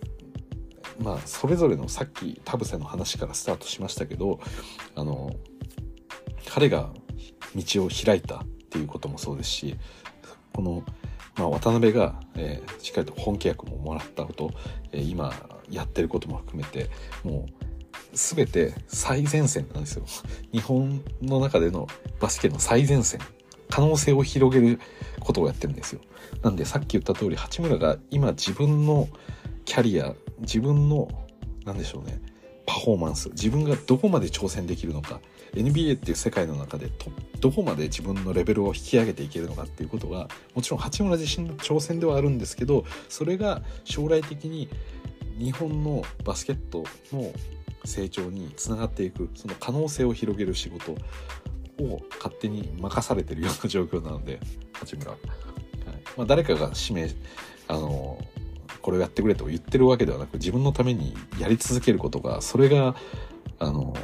[0.99, 4.41] まあそれぞれのさっき田臥の話からスタートしましたけど
[4.95, 5.35] あの
[6.49, 6.91] 彼が
[7.55, 9.77] 道を開いたっていうこともそうですし
[10.55, 10.83] この、
[11.37, 14.51] まあ、渡辺が、えー、しっかりと本契約ももらったこと、
[14.93, 15.33] えー、今
[15.71, 16.91] やってることも含めて
[17.25, 17.63] もう
[18.15, 20.05] 全て最前線なんですよ。
[20.53, 21.87] 日本の中での
[22.21, 23.21] バスケの最前線。
[23.73, 24.79] 可能性を広げる
[25.19, 26.03] ことをやってるんですよ。
[26.43, 29.09] なんでさっき言った通り八村が今自分の
[29.65, 31.09] キャリア自分の
[31.65, 32.21] 何でしょうね
[32.67, 35.21] パフォーマンス自分がどこまで挑戦できるのか
[35.55, 36.91] NBA っていう世界の中で
[37.41, 44.69] どこまで自分のレベルを引き上げていけるのかっていうことはもちろん八村自身の挑戦ではあるんですけどそれが将来的に
[45.39, 47.33] 日本のバスケットの
[47.87, 50.95] 成長につながっていくその可能性を広げる仕事
[51.81, 54.41] を勝手に任されてるような状況なので
[54.73, 55.21] 八村、はい。
[56.17, 57.11] まあ、誰かが指名
[57.69, 58.19] あの
[58.81, 62.97] これをやってくれと言ってるわけではなく自分のためにやり続けることがそれが
[63.59, 63.95] あの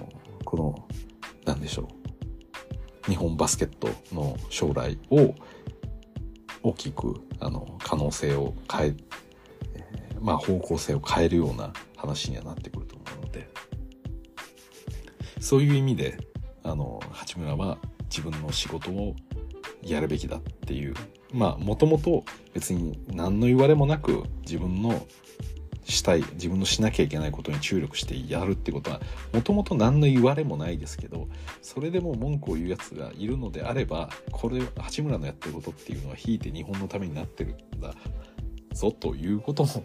[0.44, 0.88] この
[1.44, 1.88] 何でしょ
[3.06, 3.10] う。
[3.10, 5.34] 日本バスケットの将来を
[6.62, 8.96] 大きくあの可能性を変え
[10.20, 13.48] まあ方向性を変えるような話にはなってくると思うので。
[15.40, 16.18] そういう意味で
[16.68, 17.78] あの八村は
[18.10, 19.14] 自分の仕事を
[19.82, 20.94] やるべきだっていう
[21.32, 25.06] まあもともと別に何の言われもなく自分の
[25.84, 29.00] したい自分のしなきゃいけないことに注力してやるってことは
[29.32, 31.28] もともと何の言われもないですけど
[31.62, 37.94] それでも文句を言うやつがいるのであればこれ八村のやってることっていうのはひいて日本のためになってるんだ
[38.74, 39.82] ぞということも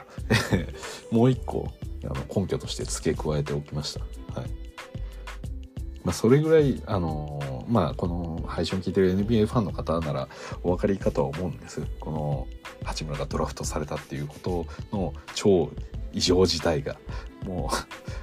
[1.11, 1.71] もう一個
[2.03, 4.01] あの根拠として付け加えておきました。
[4.39, 4.62] はい
[6.03, 10.27] まあ、それぐらい、あのまあ、この配信を聞いてる NBA ファンの方なら
[10.61, 11.81] お分かりかとは思うんです。
[11.99, 12.47] この
[12.83, 14.65] 八村がドラフトされたっていうこと
[14.95, 15.71] の超
[16.11, 16.97] 異常事態が
[17.45, 18.22] もう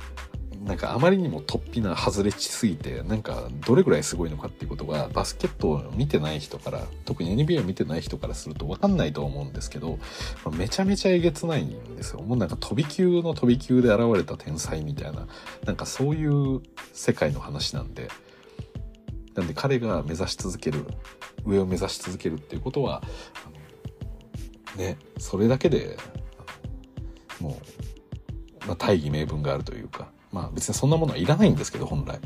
[0.61, 9.99] なんかあまりにも突飛な外れしすぎてなんかどれぐらいすごいのかっていうことがバスケットを見てない人から特に NBA を見てない人からすると分かんないと思うんですけど
[10.45, 12.21] まめちゃめちゃえげつないんですよ。
[12.21, 15.27] もうなんか飛び級の飛び級で現れた天才みたいな
[15.65, 16.61] なんかそういう
[16.93, 18.09] 世界の話なんで。
[19.35, 20.85] なんで彼が目指し続ける
[21.47, 23.01] 上を目指し続けるっていうことは
[24.77, 25.97] ねそれだけで
[27.39, 27.57] も
[28.65, 30.11] う、まあ、大義名分があるというか。
[30.33, 32.19] まあ別にそんなものはいらないんですけど本来。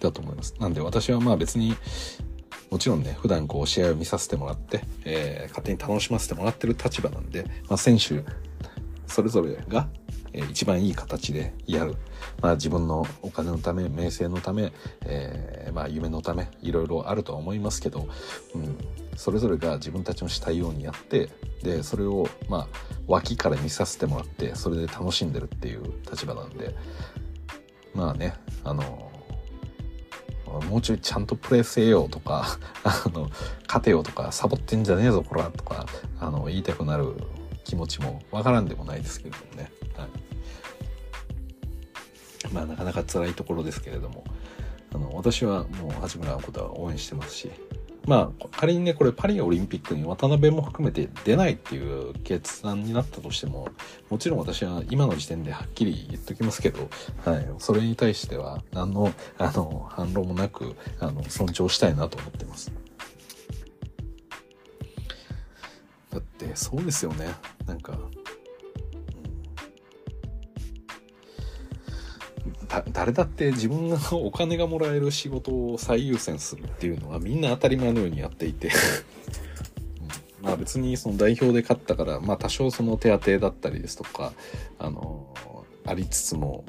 [0.00, 0.54] だと思います。
[0.58, 1.76] なんで私はまあ別に
[2.70, 8.24] もちろんね普段こう試合を見させてもらって、えー、勝手に楽しませてもらってる立場なんで、まあ、選手
[9.10, 9.88] それぞれが、
[10.32, 11.96] 一番いい形でやる。
[12.40, 14.72] まあ自分のお金のため、名声のため、
[15.04, 18.08] えー、まあ夢のため、いろいろあるとは思いますけど、
[18.54, 18.78] うん、
[19.16, 21.30] それぞれが自分たちのしたいようにやって、
[21.62, 22.68] で、それをまあ
[23.08, 26.74] 脇から見させてもらって、それで楽しんでるっていう立場なんで、
[27.92, 29.10] まあね、あの、
[30.68, 33.30] もうちょいちゃんとプレーせよとか、 あの、
[33.66, 35.86] 勝てよとか、サボってんじゃねえぞ、こらとか、
[36.20, 37.14] あの、言いたくなる
[37.64, 39.70] 気持ちもわからんでもないですけれどもね。
[39.96, 40.08] はい、
[42.52, 44.24] まあなかなか辛いところですけれども
[44.94, 47.50] あの私はもう八村のことは応援してますし
[48.06, 53.68] まあ仮にねこれパリオリンピックに渡辺も含めて出ないっていう決断になったとしても
[54.08, 56.88] もちろん私は今の時点ではっきり言っときますけど、
[57.24, 62.72] はい、それに対しては何のあの反論もなくあの尊重したいなと思ってます。
[66.10, 67.26] だってそうですよね。
[67.66, 67.96] なんか
[72.92, 78.70] 誰だって自分がお金がもらえる仕事を最優先するっていうのはみんな当たり前のようにやっていて。
[80.40, 84.32] まあ別にその代表で勝ったから、まあ多少その手当だったりですとか、
[84.78, 85.34] あの、
[85.84, 86.64] ありつつも、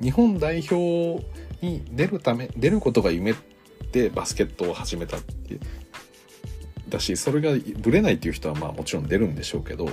[0.00, 1.24] 日本代表
[1.62, 3.32] に出るため、出ることが夢
[3.92, 5.60] でバスケットを始めたっていう。
[6.88, 9.88] だし、それがぶれないっていう人はまあもちろん出るんでしょうけど、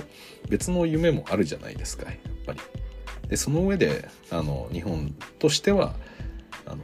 [0.48, 2.16] 別の夢もあるじゃないですか、やっ
[2.46, 2.60] ぱり。
[3.28, 5.94] でその上であの日本としては
[6.66, 6.78] あの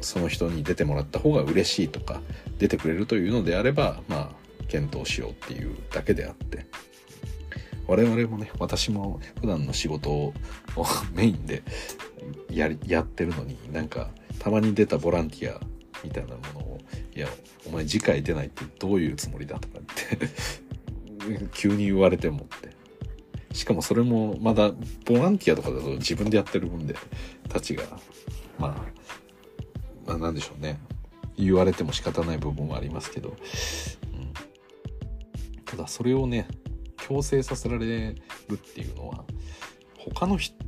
[0.00, 2.20] その人に出てもらった方が嬉しいとか
[2.58, 6.66] 出てくれるというのであればまあ検討しようっていうだけであって
[7.86, 10.34] 我々もね私も普段の仕事を
[11.12, 11.62] メインで
[12.50, 15.60] ややってるのになんかたまに出たボランティア
[16.04, 16.78] みたいなものを
[17.14, 17.28] 「いや
[17.66, 20.28] お前次回出ないってどういうつもりだ?」とかって
[21.52, 22.68] 急に言われてもって。
[23.54, 24.72] しかもそれもまだ
[25.04, 26.94] ボランティアとかだと自分でやってる分で
[27.48, 27.82] たちが。
[28.58, 28.84] まあ
[30.06, 30.78] まあなんでしょうね。
[31.36, 33.36] 言われても仕方ない部分はありますけど、うん、
[35.64, 36.48] ただそれをね
[36.96, 38.14] 強制させられる
[38.54, 39.24] っていうのは
[39.98, 40.58] 他の人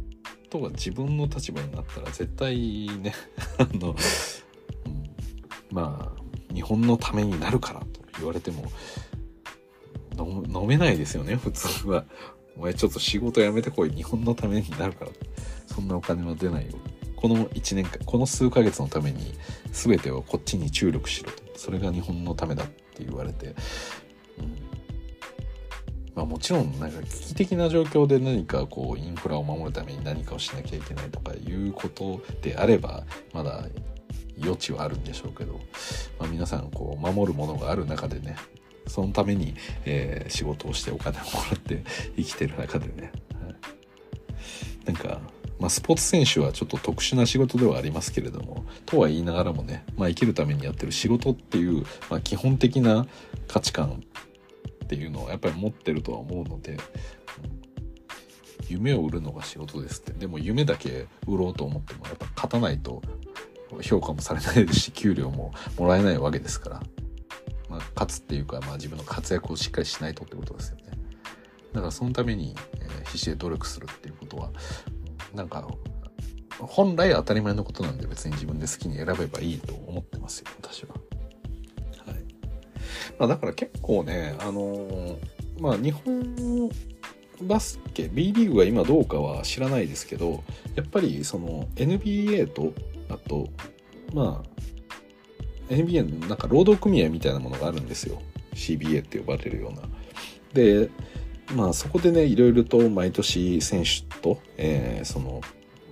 [0.54, 3.14] が自分の立場になったら絶対ね
[3.58, 3.94] あの、
[5.70, 7.86] まあ日本のためになるからと
[8.18, 8.64] 言われても
[10.18, 12.04] 飲めないですよね普通は
[12.60, 13.90] お前ちょっと仕事辞めてこい。
[13.90, 15.10] 日本のためになるから。
[15.66, 16.72] そんなお金は出ないよ。
[17.16, 19.34] この1年間、この数ヶ月のために
[19.72, 21.42] 全てをこっちに注力しろと。
[21.56, 23.46] それが日本のためだって言われて。
[23.46, 23.54] うん
[26.14, 33.64] まあ、もちろんなんか危機的な状況で何かこうインフラを守るために何かをしなきゃいけないとかいうことであればまだ
[34.42, 35.60] 余地はあるんでしょうけど、
[36.18, 38.36] まあ、皆さんこう守るものがある中でね
[38.86, 39.54] そのために、
[39.84, 41.84] えー、仕事をしてお金をもらって
[42.16, 43.12] 生きてる中でね、
[43.44, 43.54] はい、
[44.86, 45.20] なんか、
[45.58, 53.06] まあ、スポーツ選手はちょっと特殊な仕事ではありますけれどもとは言いながらもね、まあ、生きるためにやってる仕事っていう、まあ、基本的な
[53.46, 54.02] 価値観
[54.84, 56.76] っていうのをやっぱり持ってるとは思うので、
[58.68, 60.12] 夢を売るのが仕事ですって。
[60.12, 63.02] でも夢だけ売ろうと思ってもやっぱ勝たないと
[63.82, 66.82] 評価もされないですし給料ももらえないわけですから。
[67.68, 70.90] まあ、勝つっていうか、まあ、自分の活躍をしっかりしないとってことですよね。
[71.72, 74.50] だからそのために、えー、必死で努力するっていうことは
[75.32, 75.68] なんか
[76.58, 80.94] 本来当たり前のことなんで別に自分で好きに選べばいいと思ってますよ私は。
[82.06, 82.24] はい。
[83.18, 85.16] まあ、だから結構ねあのー、
[85.60, 86.68] まあ日本
[87.42, 90.42] バスケ B リーグが今どうかは知らないですけど
[90.74, 92.72] やっぱりその NBA と
[93.10, 93.48] あと
[94.12, 98.20] まあ NBA のなんか労働組合みたいなものがあるんですよ。
[98.54, 99.82] CBA って呼ばれるような。
[100.52, 100.90] で
[101.54, 105.40] まあそこでねいろいろと毎年選手と、えー、その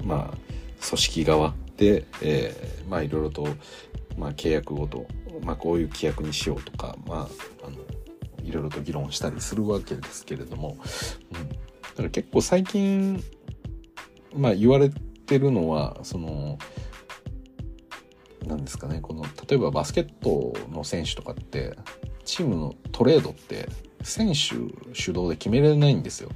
[0.05, 0.39] まあ
[0.85, 3.47] 組織側で、えー、まあいろいろと、
[4.17, 5.07] まあ、契約ごと、
[5.43, 7.29] まあ、こういう規約にしようとか、ま
[7.63, 7.77] あ、あの
[8.45, 10.77] いろいろと議論したりするわけですけれども、
[11.33, 11.55] うん、だ
[11.97, 13.23] から結構最近、
[14.37, 16.59] まあ、言われてるのはその
[18.47, 21.77] なんですかねこの例えばバスケットの選手とかって
[22.25, 23.69] チームのトレードって
[24.03, 24.35] 選手
[24.95, 26.31] 主導で決められないんですよ。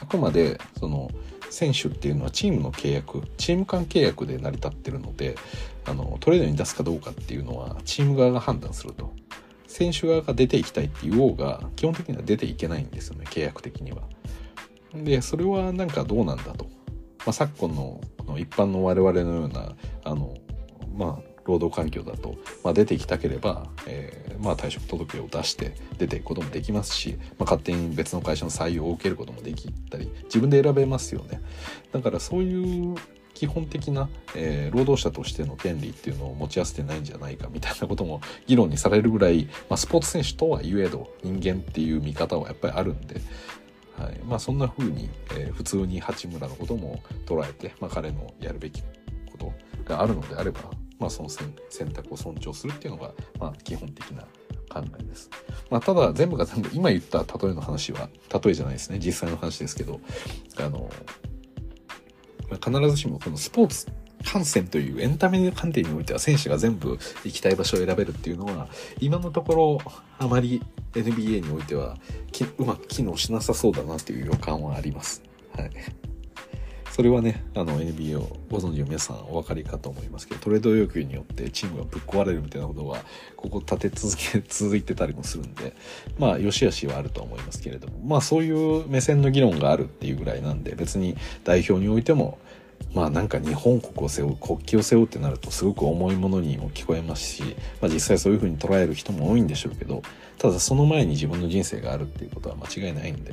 [0.00, 1.10] あくまでその
[1.50, 5.36] 選手っていうのはチームの契約チーム間契約で成り立ってるので
[5.84, 9.12] あのトレードに出すかどうかっていうのはチーム側が判断すると
[9.66, 14.02] 選手側が出ていきたいって言おうが基本的には出ていけないんですよね契約的には。
[14.94, 20.34] でそれはなんかどうなんだと、まあ、昨今のこの一般の我々のようなあの
[20.96, 31.40] まあ労働環境だと、まあ、出てきたければ、えー、まあ、退職届を出して出ていくこともできますし、まあ、勝手に別の会社の採用を受けることもできたり自分で選べますよね。
[31.92, 32.96] だからそういう
[33.32, 43.20] 基本的な、えー、労働者としての権利っていうのを持ち合わせてないんじゃないかみたいなことも議論にされるぐらい、まあ、スポーツ選手とはいえど人間っていう見方はやっぱりあるんで、
[43.98, 44.18] はい。
[44.24, 48.82] まあ、そんな風に、えー、普通に八村のことも捉えて、まあ、彼のやるべき
[49.30, 49.52] こと
[49.84, 50.60] があるのであれば
[50.98, 54.22] まあ、その選択を尊重するっていうのが、まあ、基本的な
[54.68, 55.30] 考えです。
[55.70, 60.00] まあ、ただ全部が全部今言った例えの話は例えじゃないですね実際の話ですけど
[60.58, 60.90] あの、
[62.64, 63.86] 必ずしもこのスポーツ
[64.24, 68.68] 観戦というエンタメ観点においては選手が全部行きたい場所を選べるっていうのは
[68.98, 69.78] 今のところ
[70.18, 70.62] あまり
[70.92, 71.96] NBA においては
[72.58, 75.22] うまく機能しなさそうだなっていう予感はあります。
[75.56, 75.70] はい。
[76.96, 83.04] それはね、あの NBA をご存知の皆さんお分かりかと思いますけど、トレード要求によってチームがぶっ壊れるみたいなことは、
[83.36, 85.74] ここ立て続け、 続いてたりもするんで、
[86.18, 92.38] まあ、良し悪しはあると思いますけれども、まあ、そういう目線の議論があるっていうぐらいなんで、別に代表においても、
[92.94, 97.42] まあなんか日本国を背負う国旗を背負うってなるとすごく重いものにも聞こえますし、
[97.82, 100.00] まあ、実際そういうふうに捉える人も多いんでしょうけど
[100.38, 103.32] ただその前に自分の人生があるっていうことは間違いないんで、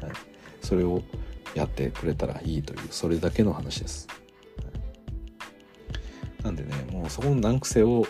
[0.00, 0.12] はい、
[0.62, 1.00] それを
[1.54, 4.08] やってくれたらいいというそれだけの話です。
[6.42, 8.06] なんでねもうそこの難癖を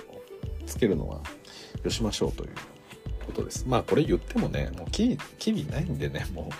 [0.67, 1.21] つけるのは
[1.85, 2.51] よしましょうという
[3.27, 3.65] ことです。
[3.69, 6.51] まあこれ言ってもねもうききりないんでねも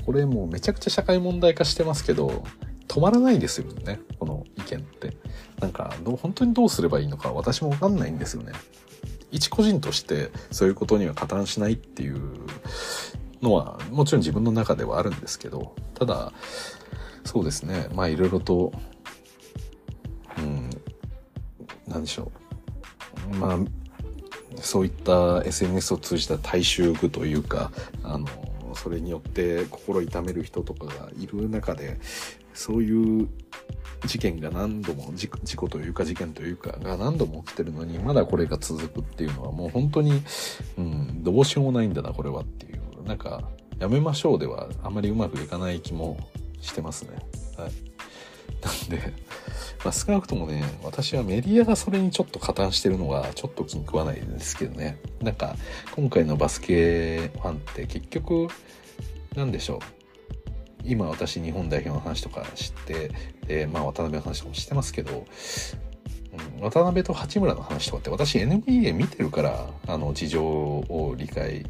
[0.00, 2.44] うこれもうめちゃくちゃ社会問題化してますけど
[2.88, 5.16] 止まらないですよねこの意見って。
[5.60, 8.52] なんかどう本当にどうすればいいのか私も分かんないんですよね。
[9.30, 12.20] 一個人としてそういうことには加担しないっていう
[13.46, 16.32] のはもちろん自分の中ではあるんですけどただ
[17.24, 17.88] そうですね。
[17.94, 18.72] まあいろいろと
[20.38, 20.70] うん
[21.86, 22.30] 何でしょ
[23.32, 23.36] う。
[23.36, 23.58] まあ
[24.60, 27.70] そういった SNS を通じた大衆具というか
[28.02, 28.26] あの
[28.74, 31.98] それによって心痛める人とかがいる中で
[32.54, 33.28] そういう
[34.06, 40.22] 事件が何度も事故というか事件というかが何度も起きてるのにまだこれが続くっていうのはもう本当に、
[40.78, 42.75] うん、どうしようもないんだなこれはっていう。
[43.06, 43.42] なんか
[43.78, 46.18] やめましょうではあまりうまくいかない気も
[46.60, 47.16] してますね。
[47.56, 47.70] はい。
[48.62, 49.12] なんで、
[49.84, 54.98] まあ、少なくともね、私はメディアがそれにちょっと加担してるのがちょっと気に食わないですけどね。
[55.20, 55.56] なんか、
[55.94, 58.48] 今回のバスケファンって結局、
[59.34, 59.78] なんでしょう。
[60.84, 63.10] 今私日本代表の話とか知って、
[63.46, 65.26] で、まあ渡辺の話とかもしてますけど、
[66.58, 71.66] うん、渡辺と八村の話とかって私 NBA 見てるからあの事情を理解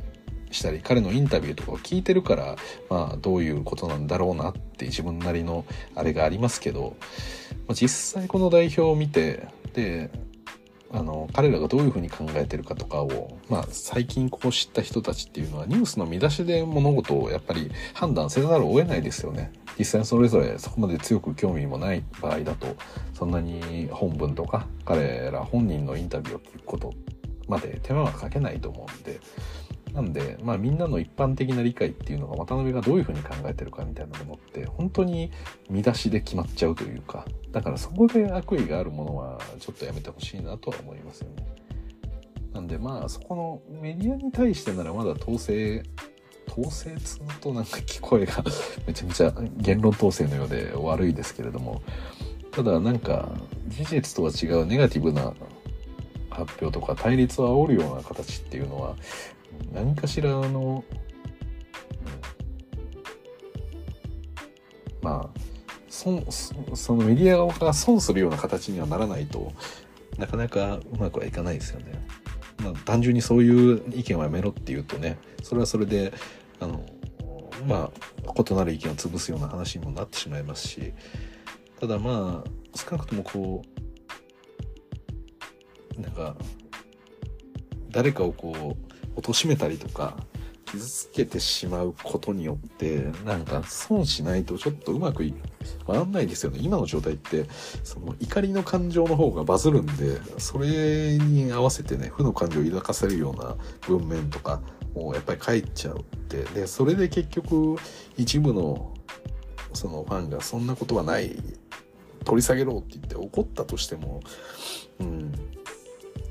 [0.51, 2.57] したり彼のインタビューとかを聞いてるから、
[2.89, 5.65] まあ、どういうことなんだろうなって自分なりの
[5.95, 6.97] あれがありますけど、
[7.67, 10.11] まあ、実際この代表を見てで
[10.93, 19.53] あの彼らがどういうふうに考えてるかとかを、まあ、最近こう知った人たちっていうのはニュースの見出しで物事をやっぱり判断せざるを得ないですよね。
[19.79, 22.77] 実際それぞれそこまで強く興味もない場合だと
[23.13, 26.95] そんなに本文とか彼ら本人のインタビューを聞くこと
[27.47, 29.21] まで手間はかけないと思うんで
[29.93, 35.31] なんで、まあみんなの一般的な理解っていうのが渡辺がどういうふうに考えてるかみたいなものって本当に
[35.71, 41.47] 見出しで決まっちゃうというか、だからそこで悪意があるものはちょっとやめてほしいなとは思いますよね。
[42.53, 43.37] なんでまあそこ
[43.71, 45.83] のメディアに対してならまだ統制
[46.49, 48.43] 統制つうとなんか聞こえが
[48.87, 51.83] めちゃめちゃ言論統制のようで悪いですけれども
[52.51, 53.31] ただなんか
[53.69, 55.35] 事実とは違うネガティブな
[56.31, 58.97] 発表とか対立を煽るような形っていうのは
[59.73, 60.85] 何かしらの、
[65.03, 65.41] まあ
[65.89, 69.53] 損そのメディア側が損するような形にはならないと
[70.19, 72.07] なかなかうまくはいかないですよね。
[72.63, 76.13] まあ、単純にそういう意見はやめろっていうとねそれはそれで
[76.59, 76.85] あの
[77.67, 77.91] ま
[78.27, 80.93] あ異なる意見を潰すような話にもなってしまいますし
[81.81, 83.63] ただまあ少なくともこ
[85.99, 86.35] うなんか
[87.91, 90.17] 誰かをこう貶めたりとか
[90.67, 95.33] 傷つけてしまうことによってなんか損しないとちょっとうまくい
[95.87, 96.59] 回んないですよね。
[96.61, 97.47] 今の状態って
[97.85, 103.57] その怒りの感情の方がバズるんでそれに合わせてね負の感情を抱かせるような
[103.87, 104.61] 文面とか
[104.95, 107.77] もうやっぱり書いちゃうってでそれで結局
[108.17, 108.95] 一部の
[109.73, 111.37] そのファンがそんなことはない
[112.25, 114.21] 取り下げろって言って怒ったとしても、
[114.99, 115.33] うん、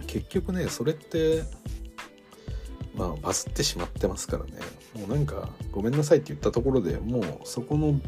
[0.07, 1.43] 結局ねそれって
[2.95, 4.51] まあバズってしまってますからね。
[4.93, 7.99] もうなんかごめんなさいって言ったところでもうそこの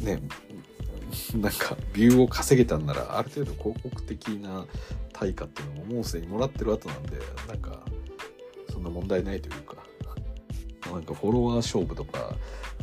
[0.00, 0.20] ね
[1.34, 4.66] なんかビューを稼げたんならある程度広告的な
[5.12, 7.18] 対価っていうのももうすでにもらってる後なんで
[7.48, 7.80] なんか
[8.70, 9.76] そんな問題ないというか
[10.92, 12.34] なんかフォロワー勝負とか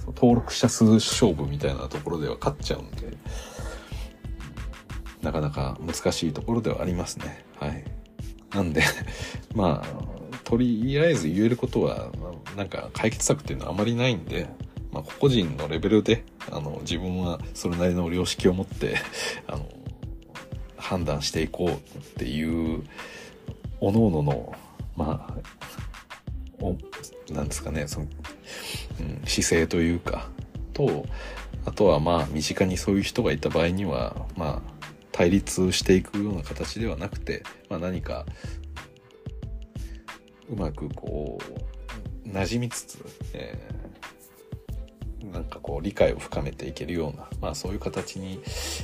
[0.08, 3.18] 登録者数勝負みたいなところでは勝っちゃうんで
[5.22, 7.44] なかなか難しいところではありますね。
[7.60, 7.84] はい。
[8.54, 8.82] なんで
[9.56, 10.17] まあ
[10.48, 12.10] とりあえず言えることは、
[12.56, 14.48] なんか解決策っていうのはあまりないんで、
[14.94, 18.96] まあ、個々人のレベルで、あの、自分はそれなりの良識を持って、
[19.46, 19.68] あの、
[20.78, 22.82] 判断していこうっていう、
[23.82, 24.56] おのおのの、
[24.96, 26.78] まあ、お、
[27.34, 28.08] なんですかね、その、
[29.02, 30.30] うん、姿勢というか、
[30.72, 31.06] と、
[31.66, 34.78] あとはまあ、身近にそういう人がいた場合には、まあ、
[35.12, 38.26] 対立していくような形ではなくて、まあ、何か
[40.50, 41.38] うまくこ
[42.26, 48.42] う馴染みつつ、えー、なんかこう理解を深めていけるような、まあ、そういう形に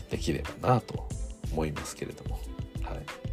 [0.10, 1.08] できればなと
[1.52, 2.40] 思いますけれども。
[2.84, 3.24] はい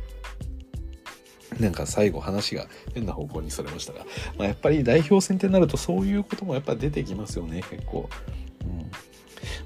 [1.58, 4.06] なんか最後話が変な方向にそれましたが、
[4.38, 8.08] まあ、やっぱり代表戦ってなるとそういうこともやっぱ出てきますよね結構。
[8.62, 8.90] うん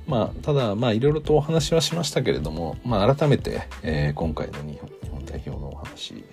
[0.06, 6.24] まあ、ただ、まあ、いろいろとお話はしましたけれども、まあ、改めて、えー、今回の日本日本代表のお話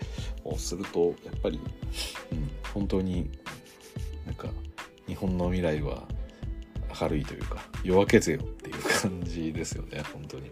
[0.43, 1.59] をすると、やっぱり、
[2.31, 3.30] うん、本当に
[4.26, 4.47] なんか
[5.07, 6.07] 日本の未来は
[7.01, 10.51] 明るいというか夜明けぜよっていう感じですよね本当に。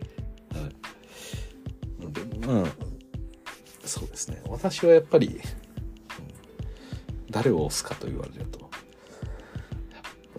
[0.52, 0.70] は
[2.10, 2.66] い、でまあ
[3.86, 5.42] そうですね私はやっぱり、うん、
[7.30, 8.70] 誰を押すかと言われると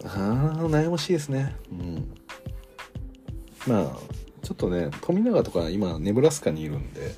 [0.05, 1.55] ああ悩ましいですね。
[1.71, 2.13] うん
[3.67, 3.97] まあ
[4.41, 7.13] ちょっとね富永とか今ネブラスカにいるんで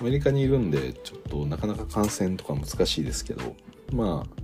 [0.00, 3.54] アメリカにいるんでちょっとなかなか感染とか難しいですけど
[3.92, 4.40] まあ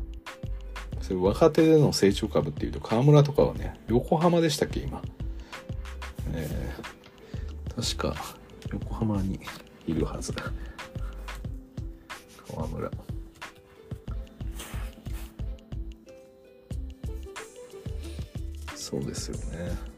[1.03, 5.01] そういう若手での成長株っていうと河村とかはね横浜でしたっけ今。
[6.35, 8.35] えー、確か
[8.73, 9.41] 横浜に
[9.87, 10.33] いるはず。
[10.35, 10.43] だ
[12.49, 12.91] 河村。
[18.75, 19.96] そうですよね。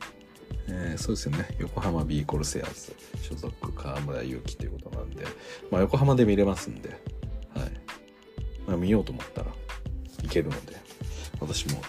[0.69, 1.49] えー、そうですよね。
[1.59, 2.95] 横浜ビーコルセアーズ。
[3.23, 5.25] 所属河村勇輝ということなんで、
[5.71, 6.99] まあ、横浜で見れますんで、はい。
[8.67, 9.49] まあ、見ようと思ったら
[10.25, 10.89] いけるので。
[11.41, 11.81] 私も、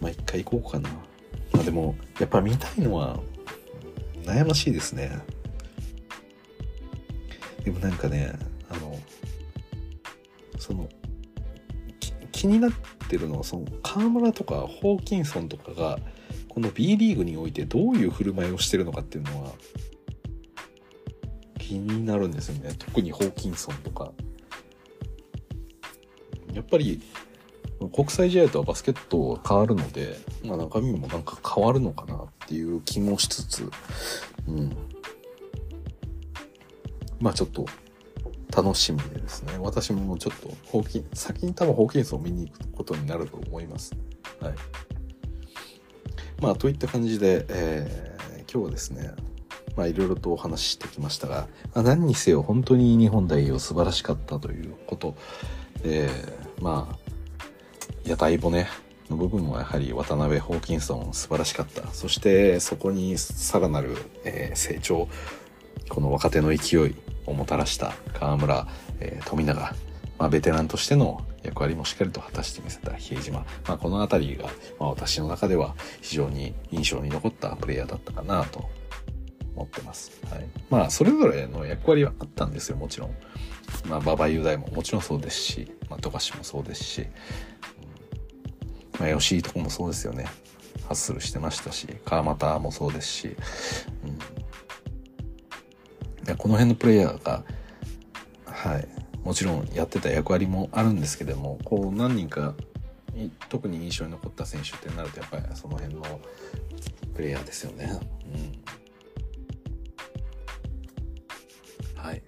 [0.00, 0.90] まあ、一回行こうかな、
[1.52, 3.18] まあ、でもやっぱ見たいのは
[4.24, 5.18] 悩ましいですね。
[7.64, 8.32] でもなんかね
[8.70, 8.98] あの
[10.58, 10.88] その
[12.32, 12.72] 気になっ
[13.08, 15.98] てるのはその河村とかホーキンソンとかが
[16.48, 19.52] この B リーグにおいてどういう振る舞いをしてるのかっていうのは
[21.58, 24.12] 気になるんですよね特にホーキンソンとか
[26.52, 27.02] やっぱり
[27.92, 33.70] 国際試合とはバスケットは変わるので、まあ、中身もなんか変わるのかなっていう気もしつつ、
[34.48, 34.76] うん。
[37.20, 37.66] まあちょっと
[38.56, 39.58] 楽しみでですね。
[39.58, 43.94] 私もちょっとホーキン、先に多分ホーキンソンを見に行くことになると思います。
[44.40, 44.54] はい。
[46.40, 49.10] まあ、といった感じで、えー、今日はですね、
[49.76, 55.16] まあ、いろいろとお話ししてきましたが、まあ、何にせよ本当に日本代表素晴らしかったということ、
[55.84, 56.98] えー、まあ、
[58.04, 58.66] 屋台骨
[59.10, 61.88] の部分もやはり渡辺ホーキンソン素晴らしかった。
[61.88, 65.08] そしてそこにさらなる、えー、成長、
[65.88, 66.94] この若手の勢い
[67.26, 68.68] をもたらした河村、
[69.00, 69.74] えー、富永、
[70.18, 74.46] まあ、ベテランとしての役割もしっかりと果たしてみせた比江島、まあ、この辺りが、
[74.78, 78.68] まあ、私の中では非常に印象に残ったプレイヤーだったかなと
[79.54, 80.20] 思ってます。
[80.30, 83.14] はい、まあそれぞれの役割はあったんですよもちろん。
[83.88, 87.06] まあ馬場雄大ももちろんそうですし、まあ、富樫もそうですし、
[89.00, 90.26] まあ、吉井とかもそうですよね。
[90.88, 93.36] ハッスルしてましたし川又もそうですし、
[96.26, 97.44] うん、この辺のプレイヤーが
[98.46, 98.88] はい
[99.28, 102.54] もちろんやってた役割もあるんですけどもこう何人か
[103.50, 106.02] 特に印象に残った選手ってなるとやっぱりその辺の
[107.14, 108.00] プレイヤーですよね。
[111.94, 112.22] うん、はい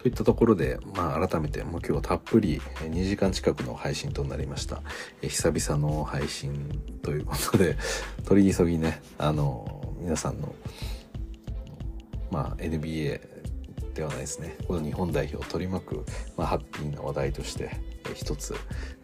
[0.00, 4.82] といったところで、まあ、改めてもう今日たっぷり2時間近くの配信となりました。
[5.22, 7.76] え久々の配信ということで、
[8.24, 10.54] 取り急ぎね、あの、皆さんの、
[12.30, 13.29] まあ、NBA
[14.00, 14.56] ではないですね。
[14.66, 17.70] この日本代表を取り巻く、まあ、ハッピーな話題として、
[18.10, 18.54] え一つ、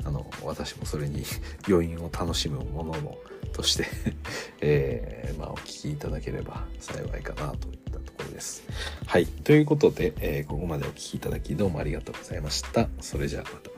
[0.05, 1.23] あの、私もそれに
[1.69, 3.19] 余韻を楽しむものの、
[3.53, 3.87] として
[4.61, 8.65] えー、まあ、お聞きいただければ幸いかなといったところです。
[9.07, 9.27] はい。
[9.27, 12.89] ということで、えー、ここまでお聴きいただきどうもありがとうございました。
[13.01, 13.76] それじゃあまた。